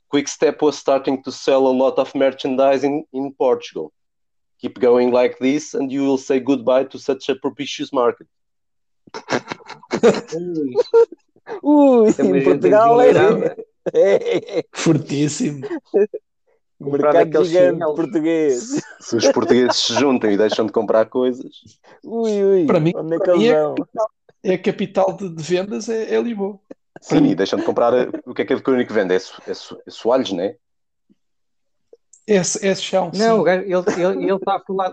Quick 0.09 0.31
Step 0.31 0.65
was 0.65 0.77
starting 0.77 1.21
to 1.23 1.31
sell 1.31 1.67
a 1.67 1.73
lot 1.73 2.01
of 2.01 2.17
merchandising 2.17 3.07
in 3.13 3.31
Portugal. 3.33 3.93
Keep 4.59 4.81
going 4.81 5.11
like 5.11 5.39
this 5.39 5.75
and 5.75 5.93
you 5.93 6.05
will 6.05 6.19
say 6.19 6.41
goodbye 6.41 6.85
to 6.85 6.99
such 6.99 7.29
a 7.29 7.37
propitious 7.37 7.93
market. 7.93 8.27
Ui, 11.63 12.11
gente 12.13 12.45
Portugal 12.45 13.01
é, 13.01 13.09
endinheirada. 13.09 13.57
é, 13.95 14.59
é, 14.61 14.65
Fortíssimo. 14.75 15.67
Comprar 16.81 17.13
mercado 17.15 17.45
gigante 17.45 17.73
chinelos. 17.73 17.97
português. 17.97 18.83
Se 19.01 19.17
os 19.17 19.29
portugueses 19.33 19.77
se 19.77 19.95
juntem 19.95 20.35
e 20.35 20.37
deixam 20.37 20.67
de 20.67 20.73
comprar 20.73 21.07
coisas, 21.07 21.51
Ui, 22.05 22.45
ui, 22.45 22.67
Para 22.67 22.81
mim- 22.81 22.93
onde 22.95 23.17
é 23.17 23.19
que 23.19 23.31
eles 23.31 23.45
é 23.49 23.55
vão? 23.55 23.75
É 24.45 24.55
a 24.55 24.59
capital 24.63 25.17
de, 25.17 25.29
de 25.29 25.43
vendas, 25.43 25.89
é, 25.89 26.15
é 26.15 26.21
Lisboa. 26.23 26.61
sim, 27.01 27.25
e 27.27 27.35
deixam 27.35 27.59
de 27.59 27.65
comprar. 27.65 27.93
eh, 27.95 28.09
O 28.25 28.33
que 28.33 28.43
é 28.43 28.45
que 28.45 28.53
a 28.53 28.57
The 28.57 28.63
Koenig 28.63 28.93
vende? 28.93 29.15
É, 29.15 29.17
é, 29.17 29.55
so- 29.55 29.81
é 29.85 29.91
soalhos, 29.91 30.33
né? 30.33 30.55
É, 32.27 32.37
é 32.37 32.75
chão, 32.75 33.11
Não, 33.15 33.41
o 33.43 33.49
ele, 33.49 33.65
ele, 33.73 34.25
ele 34.25 34.33
está 34.35 34.57
a 34.57 34.61
falar. 34.61 34.93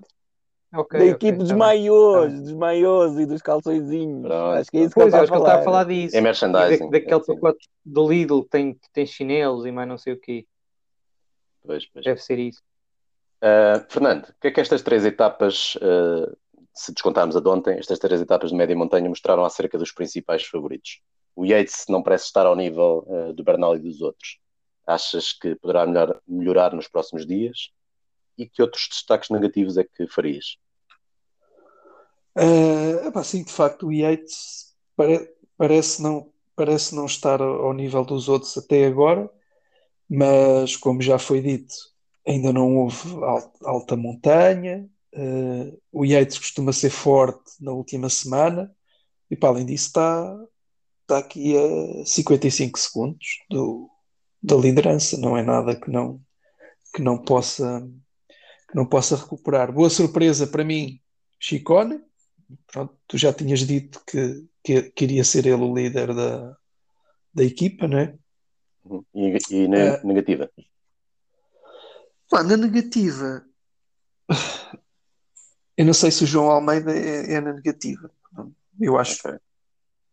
Ok, 0.73 0.99
da 0.99 1.05
equipe 1.05 1.37
dos 1.37 1.49
tá 1.49 1.55
maiôs, 1.55 2.33
Tá 2.33 2.39
dos 2.39 2.53
maiôs 2.53 3.17
e 3.17 3.25
dos 3.25 3.41
calçõezinhos. 3.41 4.29
Acho 4.29 4.71
que 4.71 4.77
é 4.77 4.81
isso 4.81 4.89
que 4.89 4.95
Pois, 4.95 5.13
ele 5.13 5.21
acho 5.23 5.31
que 5.31 5.37
ele 5.37 5.41
está 5.43 5.51
está 5.51 5.61
a 5.61 5.63
falar 5.63 5.83
disso. 5.85 6.15
É 6.15 6.19
E 6.19 6.21
da- 6.21 6.23
merchandising. 6.23 6.89
daquele 6.89 7.15
é, 7.15 7.19
pacote 7.19 7.69
do 7.85 8.09
Lidl 8.09 8.41
que 8.43 8.49
tem, 8.49 8.73
que 8.73 8.89
tem 8.91 9.05
chinelos 9.05 9.65
e 9.65 9.71
mais 9.71 9.87
não 9.87 9.97
sei 9.97 10.13
o 10.13 10.19
quê. 10.19 10.45
Pois, 11.65 11.85
pois. 11.87 12.03
Deve 12.05 12.21
ser 12.21 12.39
isso. 12.39 12.61
Uh, 13.41 13.85
Fernando, 13.89 14.25
o 14.29 14.33
que 14.41 14.47
é 14.47 14.51
que 14.51 14.61
estas 14.61 14.81
três 14.81 15.05
etapas, 15.05 15.75
uh, 15.75 16.35
se 16.73 16.93
descontarmos 16.93 17.35
a 17.35 17.39
de 17.39 17.47
ontem, 17.47 17.77
estas 17.77 17.99
três 17.99 18.19
etapas 18.21 18.49
de 18.49 18.55
média 18.55 18.75
montanha 18.75 19.07
mostraram 19.07 19.45
acerca 19.45 19.77
dos 19.77 19.91
principais 19.91 20.43
favoritos? 20.45 21.01
O 21.35 21.45
Yates 21.45 21.85
não 21.89 22.01
parece 22.01 22.25
estar 22.25 22.45
ao 22.45 22.55
nível 22.55 23.05
uh, 23.07 23.33
do 23.33 23.43
Bernal 23.43 23.75
e 23.75 23.79
dos 23.79 24.01
outros. 24.01 24.39
Achas 24.87 25.33
que 25.33 25.55
poderá 25.55 25.85
melhor, 25.85 26.19
melhorar 26.27 26.73
nos 26.73 26.87
próximos 26.87 27.25
dias? 27.25 27.71
E 28.37 28.47
que 28.47 28.61
outros 28.61 28.87
destaques 28.89 29.29
negativos 29.29 29.77
é 29.77 29.83
que 29.83 30.07
farias? 30.07 30.57
Uh, 32.37 33.07
epá, 33.07 33.23
sim, 33.23 33.43
de 33.43 33.51
facto, 33.51 33.87
o 33.87 33.93
Yates 33.93 34.75
pare- 34.95 35.33
parece 35.57 36.01
não, 36.01 36.29
parece 36.55 36.93
não 36.93 37.05
estar 37.05 37.41
ao 37.41 37.73
nível 37.73 38.03
dos 38.03 38.27
outros 38.27 38.57
até 38.57 38.85
agora, 38.85 39.29
mas 40.09 40.75
como 40.75 41.01
já 41.01 41.17
foi 41.17 41.41
dito, 41.41 41.73
ainda 42.27 42.51
não 42.51 42.77
houve 42.77 43.13
al- 43.23 43.53
alta 43.63 43.95
montanha. 43.95 44.89
Uh, 45.13 45.79
o 45.93 46.03
Yates 46.03 46.37
costuma 46.37 46.73
ser 46.73 46.89
forte 46.89 47.51
na 47.61 47.71
última 47.71 48.09
semana, 48.09 48.69
e 49.31 49.35
para 49.35 49.49
além 49.49 49.65
disso, 49.65 49.87
está, 49.87 50.37
está 51.03 51.17
aqui 51.19 51.55
a 51.57 52.05
55 52.05 52.77
segundos 52.77 53.25
do, 53.49 53.89
da 54.43 54.55
liderança, 54.55 55.17
não 55.17 55.37
é 55.37 55.41
nada 55.43 55.75
que 55.79 55.89
não, 55.89 56.19
que 56.93 57.01
não 57.01 57.17
possa, 57.17 57.87
não 58.75 58.85
possa 58.85 59.15
recuperar. 59.15 59.71
Boa 59.71 59.89
surpresa 59.89 60.45
para 60.45 60.65
mim, 60.65 60.99
Chicone. 61.39 62.03
Pronto, 62.67 62.93
tu 63.07 63.17
já 63.17 63.31
tinhas 63.31 63.61
dito 63.61 64.03
que, 64.05 64.45
que, 64.61 64.81
que 64.91 65.03
iria 65.05 65.23
ser 65.23 65.45
ele 65.45 65.63
o 65.63 65.73
líder 65.73 66.13
da, 66.13 66.57
da 67.33 67.43
equipa, 67.43 67.87
não 67.87 67.97
é? 67.97 68.13
E, 69.15 69.37
e 69.49 69.67
na 69.69 69.77
É. 69.77 70.03
negativa? 70.03 70.51
Pá, 72.29 72.43
na 72.43 72.57
negativa, 72.57 73.45
eu 75.77 75.85
não 75.85 75.93
sei 75.93 76.11
se 76.11 76.25
o 76.25 76.27
João 76.27 76.51
Almeida 76.51 76.91
é, 76.91 77.33
é 77.35 77.41
na 77.41 77.53
negativa. 77.53 78.11
Eu 78.79 78.97
acho, 78.97 79.25
Ok. 79.25 79.39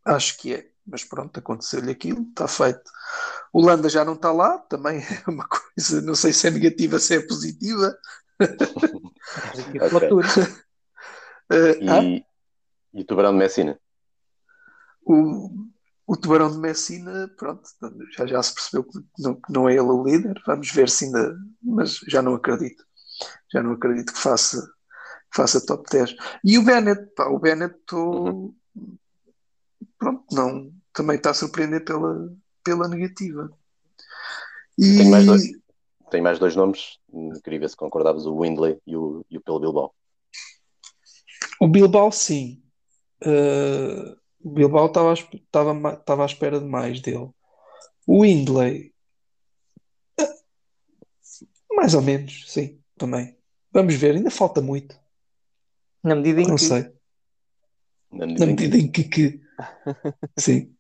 acho 0.04 0.38
que 0.38 0.54
é, 0.54 0.70
mas 0.86 1.02
pronto, 1.02 1.36
aconteceu-lhe 1.36 1.90
aquilo, 1.90 2.22
está 2.28 2.46
feito. 2.46 2.88
O 3.52 3.60
Landa 3.60 3.88
já 3.88 4.04
não 4.04 4.14
está 4.14 4.30
lá, 4.32 4.56
também 4.58 5.00
é 5.26 5.28
uma 5.28 5.48
coisa, 5.48 6.00
não 6.00 6.14
sei 6.14 6.32
se 6.32 6.46
é 6.46 6.50
negativa, 6.52 6.98
se 7.00 7.16
é 7.16 7.20
positiva. 7.26 7.92
Positivo 9.50 9.86
para 9.88 9.98
o 9.98 9.98
Ok. 9.98 10.08
Tour. 10.08 10.24
Eh, 11.50 11.80
ah, 11.86 12.02
E, 12.04 12.24
e 12.94 13.00
o 13.02 13.04
Tubarão 13.04 13.32
de 13.32 13.38
Messina? 13.38 13.78
o, 15.04 15.50
o 16.06 16.16
Tubarão 16.16 16.50
de 16.50 16.58
Messina, 16.58 17.28
pronto, 17.36 17.62
já, 18.16 18.26
já 18.26 18.42
se 18.42 18.54
percebeu 18.54 18.84
que 18.84 18.98
não, 19.18 19.34
que 19.34 19.52
não 19.52 19.68
é 19.68 19.72
ele 19.72 19.82
o 19.82 20.04
líder. 20.04 20.40
Vamos 20.46 20.70
ver 20.72 20.88
se 20.88 21.06
ainda, 21.06 21.36
mas 21.62 21.98
já 22.08 22.22
não 22.22 22.34
acredito. 22.34 22.84
Já 23.52 23.62
não 23.62 23.72
acredito 23.72 24.12
que 24.12 24.18
faça, 24.18 24.62
que 25.30 25.36
faça 25.36 25.64
top 25.66 25.88
10. 25.90 26.14
E 26.44 26.58
o 26.58 26.64
Bennett, 26.64 27.04
pá, 27.14 27.26
o 27.28 27.38
Bennett, 27.38 27.74
tô, 27.86 28.54
pronto, 29.98 30.24
não, 30.32 30.72
também 30.92 31.16
está 31.16 31.30
a 31.30 31.34
surpreender 31.34 31.84
pela, 31.84 32.32
pela 32.64 32.88
negativa. 32.88 33.50
E 34.78 34.96
Tenho 34.96 35.10
mais 35.10 35.26
dois. 35.26 35.42
Tenho 36.12 36.22
mais 36.24 36.38
dois 36.38 36.54
nomes, 36.54 36.98
queria 37.42 37.60
ver 37.60 37.70
se 37.70 37.76
concordavas, 37.76 38.26
o 38.26 38.36
Windley 38.36 38.78
e 38.86 38.94
o, 38.94 39.24
e 39.30 39.38
o 39.38 39.40
Pelo 39.40 39.58
Bilbao. 39.58 39.94
o 41.58 41.66
Bilbao, 41.66 42.12
sim. 42.12 42.62
Eh, 43.24 44.14
o 44.44 44.50
Bilbao 44.50 44.88
estava 44.88 45.08
à 45.08 45.14
esp- 45.14 45.34
estava 45.36 45.72
ma- 45.72 45.94
estava 45.94 46.22
à 46.24 46.26
espera 46.26 46.60
de 46.60 46.66
mais 46.66 47.00
dele. 47.00 47.30
O 48.06 48.20
Windley, 48.20 48.92
eh, 50.20 50.34
mais 51.70 51.94
ou 51.94 52.02
menos, 52.02 52.44
sim, 52.52 52.78
também. 52.98 53.34
Vamos 53.72 53.94
ver, 53.94 54.14
ainda 54.14 54.30
falta 54.30 54.60
muito. 54.60 54.94
Na 56.04 56.14
medida 56.14 56.42
em 56.42 56.46
Não 56.48 56.56
que 56.56 56.62
sei. 56.62 56.92
Na 58.12 58.26
Na 58.26 58.26
medida 58.26 58.44
em 58.44 58.54
que- 58.56 58.62
medida 58.68 58.76
em 58.76 58.90
que, 58.92 59.04
que- 59.04 59.40
sim. 60.38 60.76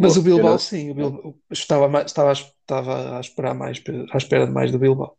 Mas 0.00 0.14
Boa, 0.14 0.20
o 0.20 0.22
Bilbao, 0.22 0.50
não- 0.52 0.58
sim, 0.58 0.90
o 0.90 0.94
Bilbao, 0.94 1.34
estava, 1.50 1.88
mais- 1.88 2.06
estava, 2.06 2.32
estava 2.32 3.16
a 3.18 3.20
esperar 3.20 3.54
mais, 3.54 3.82
à 4.12 4.16
espera 4.16 4.46
de 4.46 4.52
mais 4.52 4.72
do 4.72 4.78
Bilbao. 4.78 5.14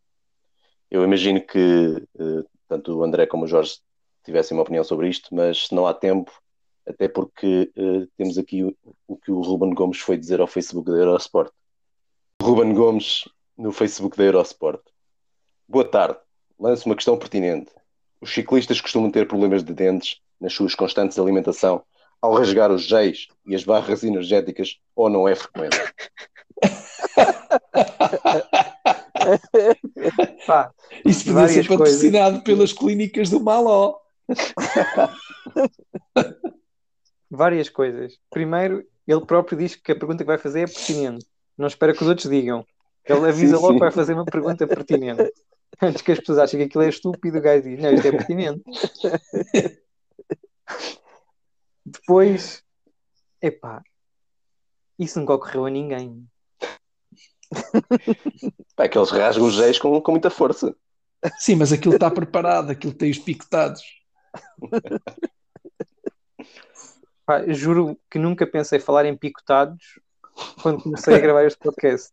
Eu 0.90 1.04
imagino 1.04 1.40
que 1.40 2.04
eh, 2.18 2.44
tanto 2.68 2.98
o 2.98 3.04
André 3.04 3.26
como 3.26 3.44
o 3.44 3.46
Jorge 3.46 3.78
tivessem 4.24 4.56
uma 4.56 4.62
opinião 4.62 4.82
sobre 4.82 5.08
isto, 5.08 5.32
mas 5.32 5.68
não 5.70 5.86
há 5.86 5.94
tempo, 5.94 6.32
até 6.86 7.06
porque 7.06 7.70
eh, 7.76 8.06
temos 8.16 8.36
aqui 8.38 8.64
o, 8.64 8.76
o 9.06 9.16
que 9.16 9.30
o 9.30 9.40
Ruben 9.40 9.72
Gomes 9.72 10.00
foi 10.00 10.18
dizer 10.18 10.40
ao 10.40 10.48
Facebook 10.48 10.90
da 10.90 10.96
Eurosport. 10.96 11.52
Ruben 12.42 12.74
Gomes 12.74 13.28
no 13.56 13.70
Facebook 13.70 14.16
da 14.16 14.24
Eurosport. 14.24 14.82
Boa 15.68 15.84
tarde. 15.84 16.18
Lanço 16.58 16.88
uma 16.88 16.96
questão 16.96 17.16
pertinente. 17.16 17.70
Os 18.20 18.34
ciclistas 18.34 18.80
costumam 18.80 19.10
ter 19.10 19.28
problemas 19.28 19.62
de 19.62 19.72
dentes 19.72 20.20
nas 20.40 20.52
suas 20.52 20.74
constantes 20.74 21.18
alimentação 21.18 21.84
ao 22.22 22.34
rasgar 22.34 22.70
os 22.70 22.84
geis 22.84 23.26
e 23.44 23.54
as 23.54 23.64
barras 23.64 24.04
energéticas 24.04 24.78
ou 24.94 25.10
não 25.10 25.28
é 25.28 25.34
frequente? 25.34 25.76
pá, 30.46 30.72
Isso 31.04 31.24
podia 31.24 31.48
ser 31.48 31.66
patrocinado 31.66 32.42
pelas 32.42 32.72
clínicas 32.72 33.28
do 33.28 33.40
Maló. 33.40 33.96
várias 37.30 37.68
coisas. 37.68 38.18
Primeiro, 38.30 38.86
ele 39.06 39.26
próprio 39.26 39.58
diz 39.58 39.74
que 39.74 39.90
a 39.90 39.96
pergunta 39.96 40.22
que 40.22 40.28
vai 40.28 40.38
fazer 40.38 40.60
é 40.60 40.66
pertinente. 40.66 41.26
Não 41.56 41.66
espera 41.66 41.92
que 41.92 42.02
os 42.02 42.08
outros 42.08 42.30
digam. 42.30 42.64
Ele 43.04 43.28
avisa 43.28 43.56
Sim, 43.56 43.62
logo 43.62 43.68
sim. 43.68 43.74
que 43.74 43.80
vai 43.80 43.90
fazer 43.90 44.14
uma 44.14 44.24
pergunta 44.24 44.64
pertinente. 44.66 45.32
Antes 45.80 46.02
que 46.02 46.12
as 46.12 46.20
pessoas 46.20 46.38
achem 46.38 46.60
que 46.60 46.66
aquilo 46.66 46.84
é 46.84 46.88
estúpido, 46.88 47.38
o 47.38 47.40
gajo 47.40 47.64
diz: 47.64 47.80
Não, 47.80 47.92
isto 47.92 48.06
é 48.06 48.12
pertinente. 48.12 48.62
Depois, 51.92 52.62
epá, 53.40 53.82
isso 54.98 55.20
nunca 55.20 55.34
ocorreu 55.34 55.66
a 55.66 55.70
ninguém. 55.70 56.26
Pá, 58.74 58.84
é 58.84 58.88
que 58.88 58.96
eles 58.96 59.10
rasgam 59.10 59.46
os 59.46 59.54
geis 59.54 59.78
com, 59.78 60.00
com 60.00 60.12
muita 60.12 60.30
força. 60.30 60.74
Sim, 61.38 61.56
mas 61.56 61.72
aquilo 61.72 61.94
está 61.94 62.10
preparado, 62.10 62.70
aquilo 62.70 62.94
tem 62.94 63.10
os 63.10 63.18
picotados. 63.18 63.82
Pá, 67.26 67.46
juro 67.48 67.98
que 68.10 68.18
nunca 68.18 68.46
pensei 68.46 68.80
falar 68.80 69.04
em 69.04 69.16
picotados 69.16 70.00
quando 70.62 70.82
comecei 70.82 71.14
a 71.14 71.20
gravar 71.20 71.44
este 71.44 71.58
podcast. 71.58 72.12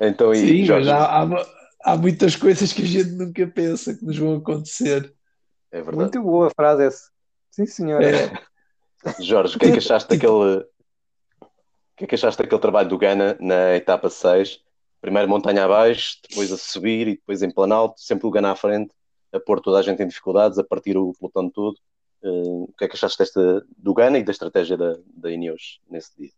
Então, 0.00 0.32
e 0.32 0.36
Sim, 0.36 0.64
Jorge, 0.64 0.88
mas 0.88 1.00
há, 1.00 1.22
há, 1.22 1.92
há 1.92 1.96
muitas 1.96 2.36
coisas 2.36 2.72
que 2.72 2.82
a 2.82 2.86
gente 2.86 3.10
nunca 3.10 3.46
pensa 3.48 3.94
que 3.94 4.04
nos 4.04 4.16
vão 4.16 4.36
acontecer. 4.36 5.12
é 5.72 5.82
verdade. 5.82 5.96
Muito 5.96 6.22
boa 6.22 6.46
a 6.46 6.50
frase 6.50 6.84
essa. 6.84 7.17
Sim, 7.50 7.66
senhor. 7.66 8.02
É, 8.02 8.30
Jorge, 9.20 9.56
o 9.56 9.58
que 9.58 9.66
é 9.66 9.72
que 9.72 9.78
achaste 9.78 10.08
daquele. 10.08 10.58
O 10.60 10.66
que 11.96 12.04
é 12.04 12.06
que 12.06 12.14
achaste 12.14 12.40
daquele 12.40 12.60
trabalho 12.60 12.88
do 12.88 12.98
Gana 12.98 13.36
na 13.40 13.74
etapa 13.74 14.08
6? 14.08 14.62
Primeiro 15.00 15.28
montanha 15.28 15.64
abaixo, 15.64 16.18
depois 16.28 16.52
a 16.52 16.56
subir 16.56 17.08
e 17.08 17.16
depois 17.16 17.42
em 17.42 17.50
planalto, 17.52 18.00
sempre 18.00 18.26
o 18.26 18.30
Gana 18.30 18.52
à 18.52 18.56
frente, 18.56 18.92
a 19.32 19.40
pôr 19.40 19.60
toda 19.60 19.78
a 19.78 19.82
gente 19.82 20.02
em 20.02 20.06
dificuldades, 20.06 20.58
a 20.58 20.64
partir 20.64 20.96
o 20.96 21.12
pelotão 21.12 21.50
todo. 21.50 21.76
Eh, 22.22 22.28
o 22.28 22.72
que 22.76 22.84
é 22.84 22.88
que 22.88 22.94
achaste 22.94 23.18
desta, 23.18 23.64
do 23.76 23.94
Gana 23.94 24.18
e 24.18 24.22
da 24.24 24.30
estratégia 24.32 24.76
da, 24.76 24.96
da 25.06 25.30
Ineos 25.30 25.80
nesse 25.88 26.16
dia? 26.16 26.30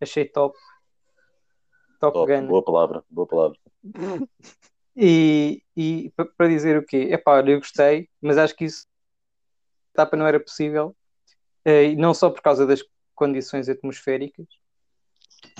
Achei 0.00 0.24
top. 0.26 0.56
Top, 2.00 2.12
Top, 2.14 2.30
Gun. 2.32 2.46
boa 2.46 2.62
palavra, 2.62 3.04
boa 3.10 3.26
palavra. 3.26 3.58
E, 4.98 5.62
e 5.76 6.10
pa- 6.16 6.24
para 6.38 6.48
dizer 6.48 6.78
o 6.78 6.82
quê? 6.82 7.08
Epá, 7.10 7.32
olha, 7.36 7.50
eu 7.50 7.58
gostei, 7.58 8.08
mas 8.18 8.38
acho 8.38 8.56
que 8.56 8.64
isso 8.64 8.86
etapa 9.96 10.16
não 10.16 10.26
era 10.26 10.40
possível, 10.40 10.94
eh, 11.64 11.90
e 11.90 11.96
não 11.96 12.14
só 12.14 12.30
por 12.30 12.42
causa 12.42 12.66
das 12.66 12.82
condições 13.14 13.68
atmosféricas, 13.68 14.46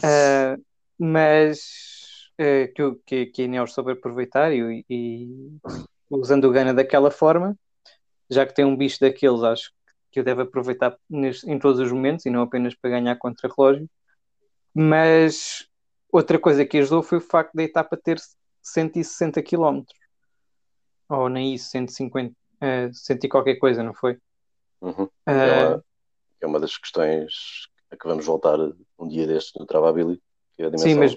eh, 0.04 0.56
mas 0.98 1.60
eh, 2.38 2.68
que, 2.68 2.94
que, 3.06 3.26
que 3.26 3.42
a 3.42 3.44
Ineos 3.46 3.72
soube 3.72 3.92
aproveitar 3.92 4.52
e, 4.52 4.84
e 4.88 5.58
usando 6.10 6.44
o 6.44 6.52
Gana 6.52 6.74
daquela 6.74 7.10
forma, 7.10 7.56
já 8.30 8.46
que 8.46 8.54
tem 8.54 8.64
um 8.64 8.76
bicho 8.76 9.00
daqueles, 9.00 9.42
acho 9.42 9.72
que 10.10 10.20
o 10.20 10.24
deve 10.24 10.42
aproveitar 10.42 10.96
em 11.10 11.58
todos 11.58 11.80
os 11.80 11.92
momentos 11.92 12.26
e 12.26 12.30
não 12.30 12.42
apenas 12.42 12.74
para 12.74 12.90
ganhar 12.90 13.16
contra-relógio. 13.16 13.88
Mas 14.74 15.68
outra 16.10 16.38
coisa 16.38 16.64
que 16.64 16.78
ajudou 16.78 17.02
foi 17.02 17.18
o 17.18 17.20
facto 17.20 17.54
da 17.54 17.62
etapa 17.62 17.96
ter 17.96 18.18
160 18.62 19.42
km. 19.42 19.82
Ou 21.08 21.28
nem 21.28 21.54
isso, 21.54 21.70
150, 21.70 22.34
eh, 22.60 22.90
100 22.92 23.18
e 23.24 23.28
qualquer 23.28 23.56
coisa, 23.56 23.82
não 23.82 23.94
foi? 23.94 24.18
Uhum. 24.80 25.08
Eh, 25.26 25.32
É, 25.32 25.52
uma, 25.52 25.84
é 26.42 26.46
uma 26.46 26.60
das 26.60 26.76
questões 26.76 27.68
a 27.90 27.96
que 27.96 28.06
vamos 28.06 28.24
voltar 28.24 28.58
um 28.98 29.08
dia 29.08 29.26
destes 29.26 29.52
no 29.58 29.66
Travabili, 29.66 30.20
que 30.56 30.62
é 30.62 30.66
a 30.66 30.70
dimensão 30.70 30.88
Sim, 30.88 30.98
mas-. 30.98 31.16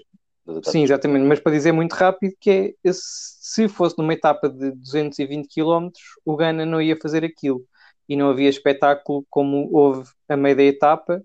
Sim, 0.63 0.83
exatamente, 0.83 1.25
mas 1.27 1.39
para 1.39 1.51
dizer 1.51 1.71
muito 1.71 1.93
rápido 1.93 2.33
que 2.39 2.75
é, 2.83 2.91
se 2.91 3.67
fosse 3.67 3.95
numa 3.97 4.13
etapa 4.13 4.49
de 4.49 4.71
220 4.71 5.47
km, 5.47 5.89
o 6.25 6.35
Gana 6.35 6.65
não 6.65 6.81
ia 6.81 6.97
fazer 6.99 7.23
aquilo 7.23 7.63
e 8.07 8.15
não 8.15 8.31
havia 8.31 8.49
espetáculo 8.49 9.23
como 9.29 9.69
houve 9.71 10.09
a 10.27 10.35
meio 10.35 10.55
da 10.55 10.63
etapa 10.63 11.23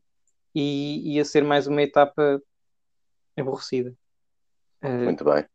e 0.55 1.15
ia 1.15 1.25
ser 1.25 1.43
mais 1.43 1.67
uma 1.67 1.83
etapa 1.83 2.41
aborrecida. 3.37 3.95
Eh, 4.83 5.05
Muito 5.05 5.25
bem. 5.25 5.47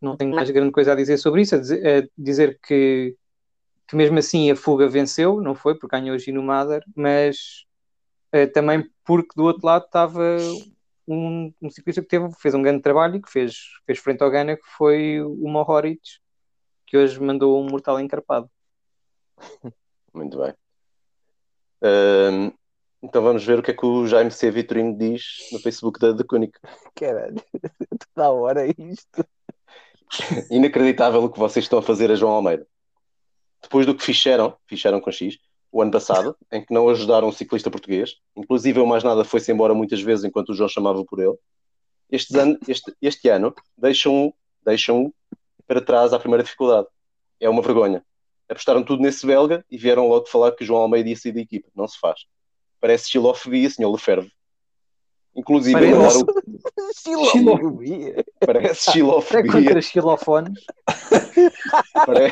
não 0.00 0.16
tenho 0.16 0.34
mais 0.34 0.50
grande 0.50 0.72
coisa 0.72 0.92
a 0.92 0.96
dizer 0.96 1.16
sobre 1.18 1.42
isso, 1.42 1.54
a 1.54 1.58
dizer, 1.58 2.04
a 2.04 2.08
dizer 2.18 2.58
que, 2.66 3.16
que 3.86 3.96
mesmo 3.96 4.18
assim 4.18 4.50
a 4.50 4.56
fuga 4.56 4.88
venceu, 4.88 5.40
não 5.40 5.54
foi 5.54 5.78
porque 5.78 5.96
ganhou 5.96 6.16
o 6.16 6.18
Gino 6.18 6.42
Mader, 6.42 6.84
mas 6.94 7.64
eh, 8.32 8.46
também 8.46 8.88
porque 9.04 9.30
do 9.36 9.44
outro 9.44 9.66
lado 9.66 9.84
estava 9.84 10.38
um, 11.06 11.52
um 11.62 11.70
ciclista 11.70 12.02
que 12.02 12.08
teve, 12.08 12.32
fez 12.34 12.54
um 12.54 12.62
grande 12.62 12.82
trabalho 12.82 13.16
e 13.16 13.22
que 13.22 13.30
fez, 13.30 13.56
fez 13.86 13.98
frente 13.98 14.22
ao 14.22 14.30
Gana, 14.30 14.56
que 14.56 14.66
foi 14.76 15.20
o 15.22 15.48
Mohoric, 15.48 16.02
que 16.86 16.96
hoje 16.96 17.20
mandou 17.20 17.60
um 17.62 17.68
mortal 17.68 18.00
encarpado. 18.00 18.50
Muito 20.12 20.38
bem. 20.38 20.54
Então 23.02 23.22
vamos 23.22 23.44
ver 23.44 23.58
o 23.58 23.62
que 23.62 23.70
é 23.70 23.74
que 23.74 23.86
o 23.86 24.06
Jaime 24.06 24.32
C. 24.32 24.50
Vitorino 24.50 24.96
diz 24.96 25.22
no 25.52 25.60
Facebook 25.60 26.00
da 26.00 26.16
The 26.16 26.24
Cunic. 26.24 26.58
Caralho, 26.96 27.40
toda 28.14 28.30
hora 28.30 28.66
isto. 28.66 29.24
Inacreditável 30.50 31.22
o 31.22 31.30
que 31.30 31.38
vocês 31.38 31.64
estão 31.64 31.78
a 31.78 31.82
fazer 31.82 32.10
a 32.10 32.16
João 32.16 32.32
Almeida. 32.32 32.66
Depois 33.62 33.86
do 33.86 33.94
que 33.94 34.04
fizeram, 34.04 34.56
fizeram 34.66 35.00
com 35.00 35.10
X, 35.10 35.38
o 35.72 35.82
ano 35.82 35.90
passado, 35.90 36.36
em 36.52 36.64
que 36.64 36.72
não 36.72 36.88
ajudaram 36.88 37.28
um 37.28 37.32
ciclista 37.32 37.70
português, 37.70 38.16
inclusive 38.36 38.80
o 38.80 38.86
mais 38.86 39.02
nada 39.02 39.24
foi-se 39.24 39.50
embora 39.52 39.74
muitas 39.74 40.00
vezes 40.00 40.24
enquanto 40.24 40.50
o 40.50 40.54
João 40.54 40.68
chamava 40.68 41.04
por 41.04 41.18
ele, 41.18 41.36
este 42.10 42.36
ano, 42.38 42.58
este, 42.68 42.94
este 43.02 43.28
ano 43.28 43.54
deixam-o 43.76 44.32
deixam 44.64 45.12
para 45.66 45.80
trás 45.80 46.12
à 46.12 46.18
primeira 46.18 46.42
dificuldade. 46.42 46.86
É 47.40 47.48
uma 47.48 47.62
vergonha. 47.62 48.04
Apostaram 48.48 48.82
tudo 48.82 49.02
nesse 49.02 49.26
belga 49.26 49.64
e 49.70 49.76
vieram 49.76 50.08
logo 50.08 50.26
falar 50.26 50.52
que 50.52 50.62
o 50.62 50.66
João 50.66 50.82
Almeida 50.82 51.08
ia 51.08 51.16
sair 51.16 51.32
da 51.32 51.40
equipa. 51.40 51.68
Não 51.74 51.86
se 51.86 51.98
faz. 51.98 52.20
Parece 52.80 53.10
xilofobia, 53.10 53.68
senhor 53.68 53.90
Lefebvre. 53.90 54.30
Inclusive, 55.34 55.74
mandaram- 55.92 56.24
Xilofobia. 56.96 58.24
parece 58.40 58.90
É 58.90 58.92
xilofobia. 58.92 59.52
contra 59.52 59.82
xilofones. 59.82 60.64
Pare... 61.92 62.30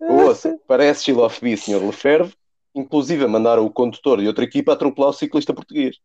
Ouça, 0.00 0.58
parece 0.66 1.04
xilofobia, 1.04 1.56
Sr. 1.56 1.84
Lefebvre. 1.84 2.34
Inclusive, 2.74 3.26
mandaram 3.26 3.66
o 3.66 3.70
condutor 3.70 4.20
de 4.20 4.26
outra 4.26 4.44
equipa 4.44 4.72
atropelar 4.72 5.10
o 5.10 5.12
ciclista 5.12 5.52
português. 5.52 5.96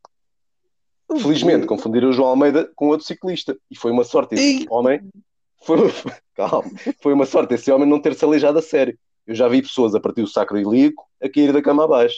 Felizmente, 1.22 1.66
confundiram 1.66 2.10
o 2.10 2.14
João 2.14 2.30
Almeida 2.30 2.70
com 2.76 2.88
outro 2.88 3.06
ciclista. 3.06 3.58
E 3.72 3.78
foi 3.78 3.92
uma 3.92 4.04
sorte 4.04 4.36
esse 4.36 4.68
homem. 4.70 5.02
Foi... 5.64 5.78
Calma. 6.36 6.70
Foi 7.02 7.14
uma 7.14 7.26
sorte 7.26 7.54
esse 7.54 7.72
homem 7.72 7.88
não 7.88 8.02
ter 8.02 8.14
se 8.14 8.26
aleijado 8.26 8.60
a 8.60 8.62
sério. 8.62 8.98
Eu 9.26 9.34
já 9.34 9.48
vi 9.48 9.62
pessoas 9.62 9.96
a 9.96 10.00
partir 10.00 10.22
do 10.22 10.28
sacro 10.28 10.58
ilíaco 10.60 11.06
a 11.22 11.30
cair 11.30 11.54
da 11.54 11.62
cama 11.62 11.86
abaixo. 11.86 12.18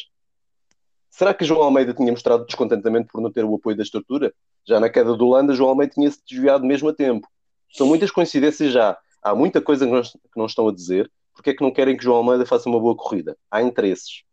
Será 1.10 1.34
que 1.34 1.45
João 1.45 1.64
Almeida 1.64 1.93
tinha 1.93 2.12
mostrado 2.12 2.45
descontentamento 2.45 3.10
por 3.12 3.22
não 3.22 3.32
ter 3.32 3.43
o 3.43 3.55
apoio 3.55 3.76
da 3.76 3.84
estrutura? 3.84 4.34
Já 4.68 4.80
na 4.80 4.89
queda 4.89 5.16
do 5.16 5.26
Holanda, 5.26 5.53
João 5.53 5.72
Almeida 5.72 5.93
tinha-se 5.93 6.20
desviado 6.28 6.66
mesmo 6.66 6.89
a 6.89 6.93
tempo. 6.93 7.28
São 7.72 7.88
muitas 7.88 8.12
coincidências 8.12 8.72
já. 8.72 8.97
Há 9.22 9.36
muita 9.36 9.62
coisa 9.62 9.86
que 9.86 9.91
não, 9.91 10.01
que 10.01 10.38
não 10.38 10.45
estão 10.45 10.68
a 10.68 10.74
dizer. 10.74 11.12
Porque 11.34 11.51
é 11.51 11.53
que 11.53 11.64
não 11.64 11.72
querem 11.72 11.95
que 11.95 12.03
João 12.03 12.18
Almeida 12.18 12.45
faça 12.45 12.70
uma 12.70 12.80
boa 12.80 12.95
corrida? 12.95 13.38
Há 13.49 13.62
interesses. 13.62 14.24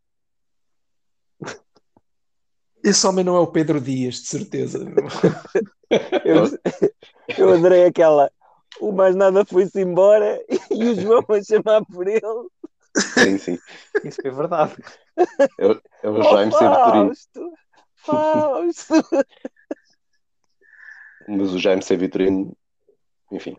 Esse 2.83 3.07
homem 3.07 3.25
não 3.25 3.37
é 3.37 3.41
o 3.41 3.47
Pedro 3.47 3.81
Dias, 3.81 4.17
de 4.17 4.29
certeza. 4.29 4.79
Eu, 6.25 6.45
eu 7.39 7.55
adorei 7.55 7.85
aquela. 7.85 8.29
O 8.81 8.91
mais 8.91 9.15
nada 9.15 9.45
foi-se 9.45 9.81
embora 9.81 10.43
e 10.71 10.85
o 10.85 11.01
João 11.01 11.25
a 11.29 11.43
chamar 11.43 11.85
por 11.85 12.09
ele. 12.09 12.21
Sim, 12.97 13.39
sim. 13.39 13.59
Isso 14.05 14.21
é 14.25 14.31
verdade. 14.31 14.77
É 16.03 16.09
o 16.09 16.23
Jaime 16.23 16.53
oh. 16.55 16.59
Vitorino. 16.59 17.13
Fausto! 17.15 17.53
Fausto! 17.95 18.95
Mas 21.29 21.53
o 21.53 21.59
Jaime. 21.59 21.83
Vitorino, 21.83 22.57
enfim. 23.31 23.57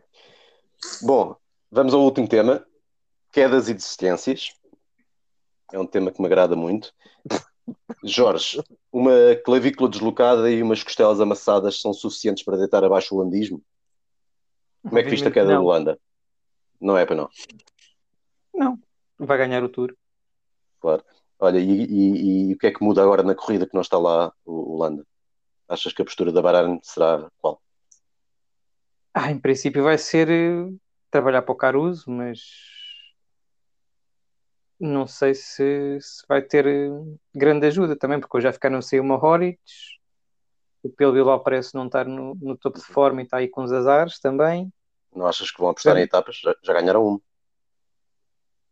Bom, 1.02 1.36
vamos 1.72 1.94
ao 1.94 2.02
último 2.02 2.28
tema. 2.28 2.66
Quedas 3.32 3.70
e 3.70 3.74
desistências. 3.74 4.54
É 5.72 5.80
um 5.80 5.86
tema 5.86 6.12
que 6.12 6.22
me 6.22 6.28
agrada 6.28 6.56
muito. 6.56 6.94
Jorge, 8.04 8.64
uma 8.92 9.36
clavícula 9.44 9.90
deslocada 9.90 10.50
e 10.50 10.64
umas 10.64 10.82
costelas 10.84 11.20
amassadas 11.20 11.82
são 11.82 11.94
suficientes 11.94 12.44
para 12.44 12.58
deitar 12.58 12.84
abaixo 12.84 13.14
o 13.14 13.18
holandismo? 13.18 13.62
Como 14.82 14.98
é 14.98 15.04
que 15.04 15.10
viste 15.10 15.28
a 15.28 15.32
queda 15.32 15.54
Não. 15.54 15.62
do 15.62 15.68
Holanda? 15.68 16.00
Não 16.80 16.98
é 16.98 17.06
para 17.06 17.16
não. 17.16 17.30
Não, 18.54 18.80
vai 19.18 19.38
ganhar 19.38 19.64
o 19.64 19.70
Tour. 19.70 19.96
Claro. 20.80 21.04
Olha, 21.40 21.60
e, 21.60 21.84
e- 21.84 22.50
e 22.50 22.54
o 22.54 22.58
que 22.58 22.68
é 22.68 22.72
que 22.72 22.84
muda 22.84 23.02
agora 23.02 23.24
na 23.24 23.36
corrida 23.36 23.68
que 23.68 23.74
não 23.74 23.82
está 23.82 23.98
lá 23.98 24.32
o 24.46 24.74
Holanda? 24.76 25.06
Achas 25.68 25.94
que 25.94 26.02
a 26.02 26.06
postura 26.06 26.32
da 26.32 26.42
Bahrein 26.42 26.80
será 26.82 27.30
qual? 27.40 27.62
Ah, 29.14 29.32
em 29.32 29.40
princípio 29.40 29.84
vai 29.84 29.98
ser 29.98 30.30
eh, 30.30 30.72
trabalhar 31.12 31.42
para 31.42 31.52
o 31.52 31.56
Caruso, 31.56 32.10
mas 32.10 32.40
não 34.80 35.08
sei 35.08 35.34
se, 35.34 36.00
se 36.00 36.24
vai 36.28 36.42
ter 36.42 36.66
eh, 36.68 36.90
grande 37.34 37.66
ajuda 37.68 37.96
também, 37.98 38.20
porque 38.20 38.38
hoje 38.38 38.44
já 38.46 38.54
ficaram 38.54 38.82
sem 38.82 39.00
uma 39.00 39.16
Mohoric, 39.16 39.60
o 40.84 40.90
Pelo 40.90 41.14
Bilbao 41.14 41.40
parece 41.40 41.76
não 41.76 41.88
estar 41.88 42.06
no, 42.06 42.36
no 42.36 42.58
topo 42.58 42.80
de 42.80 42.86
forma 42.86 43.22
e 43.22 43.24
está 43.26 43.38
aí 43.38 43.48
com 43.48 43.64
os 43.64 43.72
azares 43.72 44.20
também. 44.20 44.72
Não 45.14 45.26
achas 45.26 45.52
que 45.52 45.60
vão 45.60 45.70
apostar 45.70 45.98
em 45.98 46.02
etapas? 46.02 46.38
Já, 46.38 46.56
já 46.64 46.74
ganharam 46.74 47.06
um. 47.06 47.20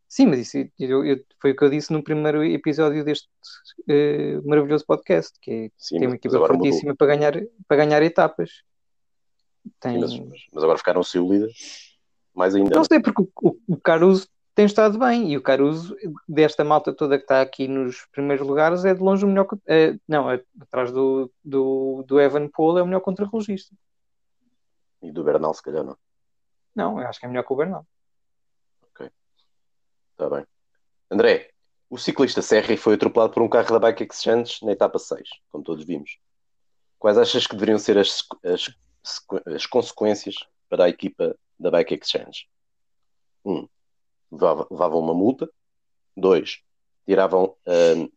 Sim, 0.08 0.28
mas 0.28 0.40
isso 0.40 0.58
eu- 0.80 1.04
eu- 1.06 1.26
foi 1.42 1.52
o 1.52 1.56
que 1.56 1.64
eu 1.64 1.70
disse 1.70 1.92
no 1.92 2.04
primeiro 2.04 2.44
episódio 2.44 3.04
deste 3.04 3.28
eh, 3.90 4.40
maravilhoso 4.46 4.86
podcast, 4.86 5.38
que 5.42 5.52
é, 5.52 5.72
Sim, 5.78 5.98
tem 6.00 6.08
uma 6.08 6.16
equipa 6.16 6.38
mudou. 6.40 6.48
fortíssima 6.56 6.96
para 6.96 7.08
ganhar, 7.08 7.34
para 7.68 7.78
ganhar 7.78 8.02
etapas. 8.04 8.64
Tem, 9.80 9.94
Sim, 10.08 10.28
mas, 10.30 10.46
mas- 10.54 10.64
agora 10.64 10.78
ficaram 10.78 11.04
sem 11.04 11.20
o 11.20 11.32
líder. 11.32 11.50
Mais 12.34 12.54
ainda. 12.54 12.76
Não 12.76 12.84
sei, 12.84 13.00
porque 13.00 13.22
o, 13.24 13.30
o- 13.42 13.58
o 13.68 13.78
Caruso 13.78 14.28
tem 14.54 14.66
estado 14.66 14.98
bem 15.00 15.32
e 15.32 15.38
o 15.38 15.42
Caruso, 15.42 15.96
desta 16.30 16.64
malta 16.64 16.94
toda 16.94 17.18
que 17.18 17.24
está 17.24 17.42
aqui 17.42 17.68
nos 17.68 18.06
primeiros 18.12 18.46
lugares, 18.48 18.86
é 18.86 18.94
de 18.94 19.02
longe 19.02 19.26
o 19.26 19.28
melhor. 19.28 19.48
eh, 19.68 19.98
não, 20.08 20.30
é, 20.32 20.42
atrás 20.62 20.92
do, 20.92 21.32
do, 21.44 22.04
do 22.08 22.20
Evan 22.22 22.48
Paul 22.50 22.78
é 22.78 22.82
o 22.84 22.86
melhor 22.86 23.02
contrarrelogista. 23.02 23.76
E 25.02 25.12
do 25.12 25.24
Bernal, 25.24 25.54
se 25.54 25.62
calhar, 25.64 25.84
não. 25.84 25.98
Não, 26.76 27.00
eu 27.02 27.08
acho 27.08 27.20
que 27.20 27.26
é 27.26 27.30
melhor 27.30 27.44
que 27.44 27.54
o 27.54 27.56
Bernal. 27.56 27.86
Está 30.16 30.30
bem. 30.30 30.46
André, 31.12 31.50
o 31.90 31.98
ciclista 31.98 32.42
Serri 32.42 32.78
foi 32.78 32.96
atropelado 32.96 33.34
por 33.34 33.44
um 33.44 33.50
carro 33.50 33.68
da 33.72 33.80
Bike 33.80 34.08
Exchange 34.10 34.60
na 34.64 34.72
etapa 34.72 34.98
6, 34.98 35.28
como 35.50 35.62
todos 35.62 35.84
vimos. 35.84 36.18
Quais 36.98 37.18
achas 37.18 37.46
que 37.46 37.54
deveriam 37.54 37.78
ser 37.78 37.98
as, 37.98 38.24
as, 38.42 38.74
as 39.46 39.66
consequências 39.66 40.36
para 40.70 40.86
a 40.86 40.90
equipa 40.90 41.38
da 41.60 41.70
Bike 41.70 41.96
Exchange? 41.96 42.48
Um, 43.44 43.68
levava- 44.32 44.66
levavam 44.72 45.02
uma 45.02 45.14
multa. 45.14 45.50
Dois, 46.16 46.62
tiravam 47.06 47.54
hum, 47.68 48.10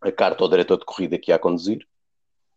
a 0.00 0.10
carta 0.10 0.42
ao 0.42 0.50
diretor 0.50 0.76
de 0.76 0.84
corrida 0.84 1.18
que 1.20 1.30
ia 1.30 1.36
a 1.36 1.38
conduzir. 1.38 1.86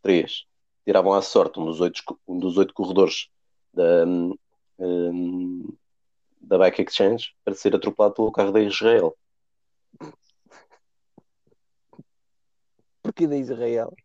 Três, 0.02 0.46
tiravam 0.84 1.14
à 1.14 1.22
sorte 1.22 1.60
um 1.60 1.66
dos 1.66 1.80
oito, 1.80 2.02
um 2.28 2.40
dos 2.40 2.58
oito 2.58 2.74
corredores 2.74 3.30
da, 3.72 4.06
hum, 4.08 4.36
hum, 4.80 5.51
da 6.52 6.58
Bike 6.58 6.82
Exchange 6.82 7.34
para 7.46 7.54
ser 7.54 7.74
atropelado 7.74 8.14
pelo 8.14 8.30
carro 8.30 8.52
da 8.52 8.60
Israel. 8.60 9.18
Porque 13.02 13.26
da 13.26 13.38
Israel. 13.38 13.96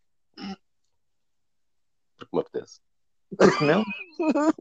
Porque 2.17 2.37
me 2.37 2.41
apetece. 2.41 2.81
Porque 3.37 3.65
não? 3.65 3.83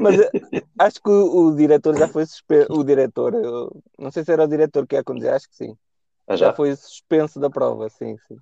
Mas 0.00 0.18
eh, 0.18 0.30
acho 0.76 1.00
que 1.00 1.08
o, 1.08 1.46
o 1.46 1.56
diretor 1.56 1.96
já 1.96 2.08
foi 2.08 2.26
suspenso. 2.26 2.72
O 2.72 2.82
diretor, 2.82 3.32
eu 3.34 3.80
não 3.96 4.10
sei 4.10 4.24
se 4.24 4.32
era 4.32 4.42
o 4.42 4.48
diretor 4.48 4.88
que 4.88 4.96
ia 4.96 5.04
conduzir, 5.04 5.32
acho 5.32 5.48
que 5.48 5.54
sim. 5.54 5.78
Ah, 6.26 6.34
Já 6.34 6.48
já? 6.48 6.52
foi 6.52 6.74
suspenso 6.74 7.38
da 7.38 7.48
prova, 7.48 7.88
sim, 7.88 8.18
sim. 8.26 8.36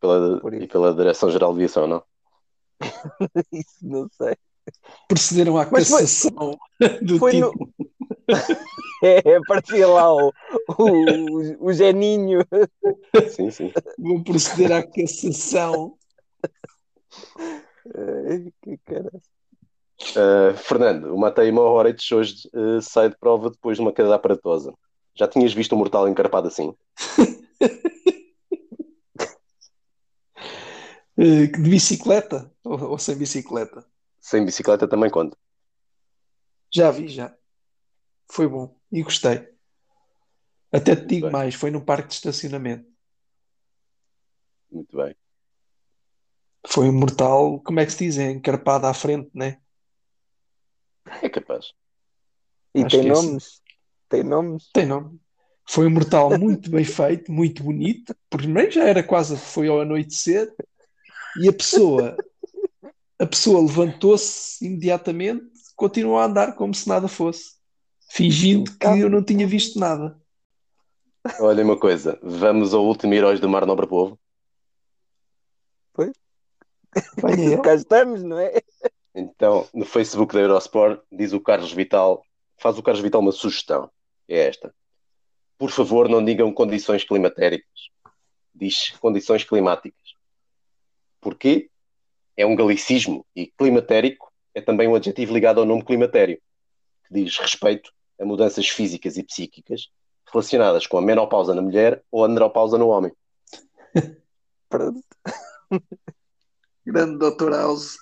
Pela, 0.00 0.40
e 0.56 0.66
pela 0.66 0.92
Direção-Geral 0.92 1.52
de 1.52 1.58
Aviação, 1.58 1.86
não? 1.86 2.02
Isso 3.52 3.86
não 3.86 4.08
sei. 4.10 4.36
Procederam 5.08 5.56
à 5.58 5.68
Mas 5.70 5.88
foi- 5.88 6.00
cassação 6.00 6.58
do 7.02 7.18
Foi 7.18 7.32
no. 7.34 7.50
título. 7.50 7.74
É, 9.02 9.38
parecia 9.46 9.86
lá 9.86 10.10
o, 10.10 10.32
o, 10.78 11.66
o 11.68 11.72
Geninho. 11.74 12.40
Sim, 13.28 13.50
sim. 13.50 13.70
Vão 13.98 14.22
proceder 14.22 14.72
à 14.72 14.82
cassação. 14.82 15.98
Que 18.62 18.78
cara. 18.86 19.10
Uh, 20.16 20.56
Fernando, 20.56 21.14
o 21.14 21.18
Matei 21.18 21.52
Mohoric 21.52 22.14
hoje 22.14 22.48
uh, 22.54 22.80
sai 22.80 23.10
de 23.10 23.18
prova 23.18 23.50
depois 23.50 23.76
de 23.76 23.82
uma 23.82 23.92
queda 23.92 24.14
aparatosa. 24.14 24.72
Já 25.14 25.28
tinhas 25.28 25.52
visto 25.52 25.74
um 25.74 25.78
mortal 25.78 26.08
encarpado 26.08 26.48
assim? 26.48 26.74
Eh, 31.16 31.46
De 31.46 31.70
bicicleta 31.70 32.50
ou, 32.64 32.90
ou 32.90 32.98
sem 32.98 33.16
bicicleta? 33.16 33.84
Sem 34.24 34.42
bicicleta 34.42 34.88
também 34.88 35.10
conta. 35.10 35.36
Já 36.72 36.90
vi, 36.90 37.08
já. 37.08 37.36
Foi 38.32 38.48
bom 38.48 38.74
e 38.90 39.02
gostei. 39.02 39.46
Até 40.72 40.96
te 40.96 41.04
digo 41.04 41.26
bem. 41.26 41.32
mais, 41.32 41.54
foi 41.54 41.70
no 41.70 41.84
parque 41.84 42.08
de 42.08 42.14
estacionamento. 42.14 42.90
Muito 44.72 44.96
bem. 44.96 45.14
Foi 46.66 46.88
um 46.88 46.98
mortal, 46.98 47.60
como 47.60 47.80
é 47.80 47.84
que 47.84 47.92
se 47.92 47.98
diz? 47.98 48.16
É 48.16 48.30
Encarpado 48.30 48.86
à 48.86 48.94
frente, 48.94 49.30
né? 49.34 49.60
É 51.22 51.28
capaz. 51.28 51.74
E 52.74 52.82
Acho 52.82 52.96
tem 52.96 53.08
é 53.08 53.12
assim. 53.12 53.26
nomes. 53.26 53.62
Tem 54.08 54.22
nomes. 54.22 54.70
Tem 54.72 54.86
nome. 54.86 55.20
Foi 55.68 55.86
um 55.86 55.90
mortal 55.90 56.38
muito 56.38 56.70
bem 56.70 56.84
feito, 56.84 57.30
muito 57.30 57.62
bonito. 57.62 58.16
Primeiro 58.30 58.70
já 58.70 58.84
era 58.84 59.02
quase, 59.02 59.36
foi 59.36 59.68
ao 59.68 59.82
anoitecer. 59.82 60.50
E 61.42 61.46
a 61.46 61.52
pessoa, 61.52 62.16
a 63.18 63.26
pessoa 63.26 63.62
levantou-se 63.62 64.64
imediatamente, 64.64 65.46
continuou 65.76 66.18
a 66.18 66.24
andar 66.24 66.54
como 66.54 66.74
se 66.74 66.88
nada 66.88 67.08
fosse, 67.08 67.54
fingindo 68.10 68.76
que 68.76 68.86
eu 68.86 69.10
não 69.10 69.22
tinha 69.22 69.46
visto 69.46 69.78
nada. 69.78 70.20
Olha 71.40 71.64
uma 71.64 71.78
coisa, 71.78 72.18
vamos 72.22 72.74
ao 72.74 72.84
último 72.84 73.14
Heróis 73.14 73.40
do 73.40 73.48
Mar 73.48 73.66
Nobre 73.66 73.86
Povo. 73.86 74.18
Venha 77.16 77.54
ele. 77.54 77.62
Cá 77.62 77.74
estamos, 77.74 78.22
não 78.22 78.38
é? 78.38 78.60
Então, 79.14 79.68
no 79.72 79.84
Facebook 79.84 80.34
da 80.34 80.40
Eurosport, 80.40 81.00
diz 81.10 81.32
o 81.32 81.40
Carlos 81.40 81.72
Vital, 81.72 82.24
faz 82.58 82.78
o 82.78 82.82
Carlos 82.82 83.02
Vital 83.02 83.20
uma 83.20 83.32
sugestão. 83.32 83.90
É 84.28 84.48
esta. 84.48 84.74
Por 85.58 85.70
favor, 85.70 86.08
não 86.08 86.24
digam 86.24 86.52
condições 86.52 87.04
climatéricas. 87.04 87.90
Diz 88.54 88.90
condições 88.98 89.44
climáticas. 89.44 90.14
Porquê? 91.20 91.70
É 92.36 92.44
um 92.44 92.56
galicismo 92.56 93.24
e 93.34 93.46
climatérico 93.46 94.32
é 94.54 94.60
também 94.60 94.88
um 94.88 94.94
adjetivo 94.94 95.34
ligado 95.34 95.60
ao 95.60 95.66
nome 95.66 95.84
climatério, 95.84 96.40
que 97.06 97.14
diz 97.14 97.36
respeito 97.38 97.92
a 98.20 98.24
mudanças 98.24 98.68
físicas 98.68 99.16
e 99.16 99.22
psíquicas 99.22 99.88
relacionadas 100.32 100.86
com 100.86 100.98
a 100.98 101.02
menopausa 101.02 101.54
na 101.54 101.62
mulher 101.62 102.02
ou 102.10 102.24
a 102.24 102.28
andropausa 102.28 102.78
no 102.78 102.88
homem. 102.88 103.12
Pronto. 104.68 105.02
Grande 106.86 107.18
Dr. 107.18 107.50
House. 107.50 107.96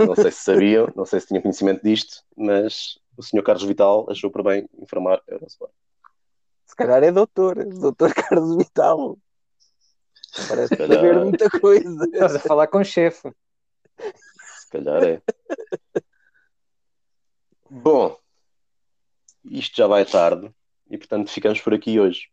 Não 0.00 0.14
sei 0.14 0.30
se 0.30 0.42
sabiam, 0.42 0.88
não 0.96 1.04
sei 1.04 1.20
se 1.20 1.26
tinham 1.26 1.42
conhecimento 1.42 1.82
disto, 1.82 2.22
mas 2.36 2.98
o 3.16 3.22
Sr. 3.22 3.42
Carlos 3.42 3.64
Vital 3.64 4.06
achou 4.08 4.30
por 4.30 4.42
bem 4.42 4.68
informar 4.80 5.20
a 5.28 5.32
Eurosport. 5.34 5.72
Se 6.66 6.74
calhar 6.74 7.02
é 7.02 7.12
doutor. 7.12 7.64
Doutor 7.64 8.12
Carlos 8.14 8.56
Vital. 8.56 9.18
Parece 10.48 10.76
saber 10.76 11.16
muita 11.16 11.48
coisa. 11.50 12.04
Estás 12.04 12.36
a 12.36 12.40
falar 12.40 12.66
com 12.66 12.78
o 12.78 12.84
chefe. 12.84 13.30
Se 13.98 14.68
calhar 14.70 15.02
é. 15.02 15.22
Bom, 17.70 18.16
isto 19.44 19.76
já 19.76 19.86
vai 19.86 20.04
tarde 20.04 20.52
e 20.88 20.96
portanto 20.96 21.30
ficamos 21.30 21.60
por 21.60 21.74
aqui 21.74 21.98
hoje. 21.98 22.28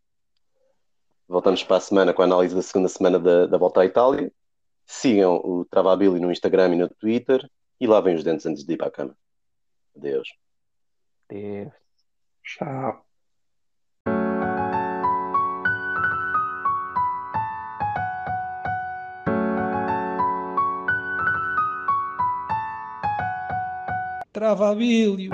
Voltamos 1.28 1.64
para 1.64 1.78
a 1.78 1.82
semana 1.82 2.14
com 2.14 2.22
a 2.22 2.26
análise 2.26 2.55
da 2.55 2.61
segunda 2.61 2.89
semana 2.89 3.20
da, 3.20 3.47
da 3.47 3.57
volta 3.57 3.82
à 3.82 3.86
Itália. 3.86 4.32
Sigam 4.86 5.36
o 5.38 5.66
Travabili 5.66 6.20
no 6.20 6.32
Instagram 6.32 6.74
e 6.74 6.78
no 6.78 6.89
Twitter 6.89 7.49
e 7.80 7.88
lavem 7.88 8.16
os 8.16 8.24
dentes 8.24 8.45
antes 8.45 8.64
de 8.64 8.74
ir 8.74 8.78
para 8.78 8.88
a 8.88 8.91
cama. 8.91 9.18
Adeus. 9.95 10.30
Deus. 11.30 11.74
Tchau. 12.43 13.05
Travabilho. 24.43 25.31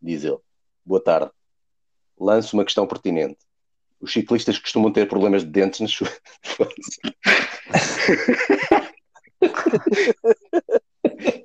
Diz 0.00 0.22
ele. 0.22 0.38
Boa 0.86 1.02
tarde. 1.02 1.32
Lanço 2.16 2.56
uma 2.56 2.64
questão 2.64 2.86
pertinente. 2.86 3.38
Os 4.00 4.12
ciclistas 4.12 4.56
costumam 4.56 4.92
ter 4.92 5.08
problemas 5.08 5.42
de 5.42 5.50
dentes 5.50 5.80
nas 5.80 5.90
suas. 5.90 6.12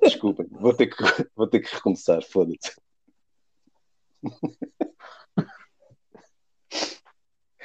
Desculpem, 0.00 0.46
vou 0.48 0.74
ter 0.74 0.86
que, 0.86 0.96
vou 1.34 1.48
ter 1.48 1.58
que 1.58 1.74
recomeçar, 1.74 2.22
foda-se. 2.22 2.76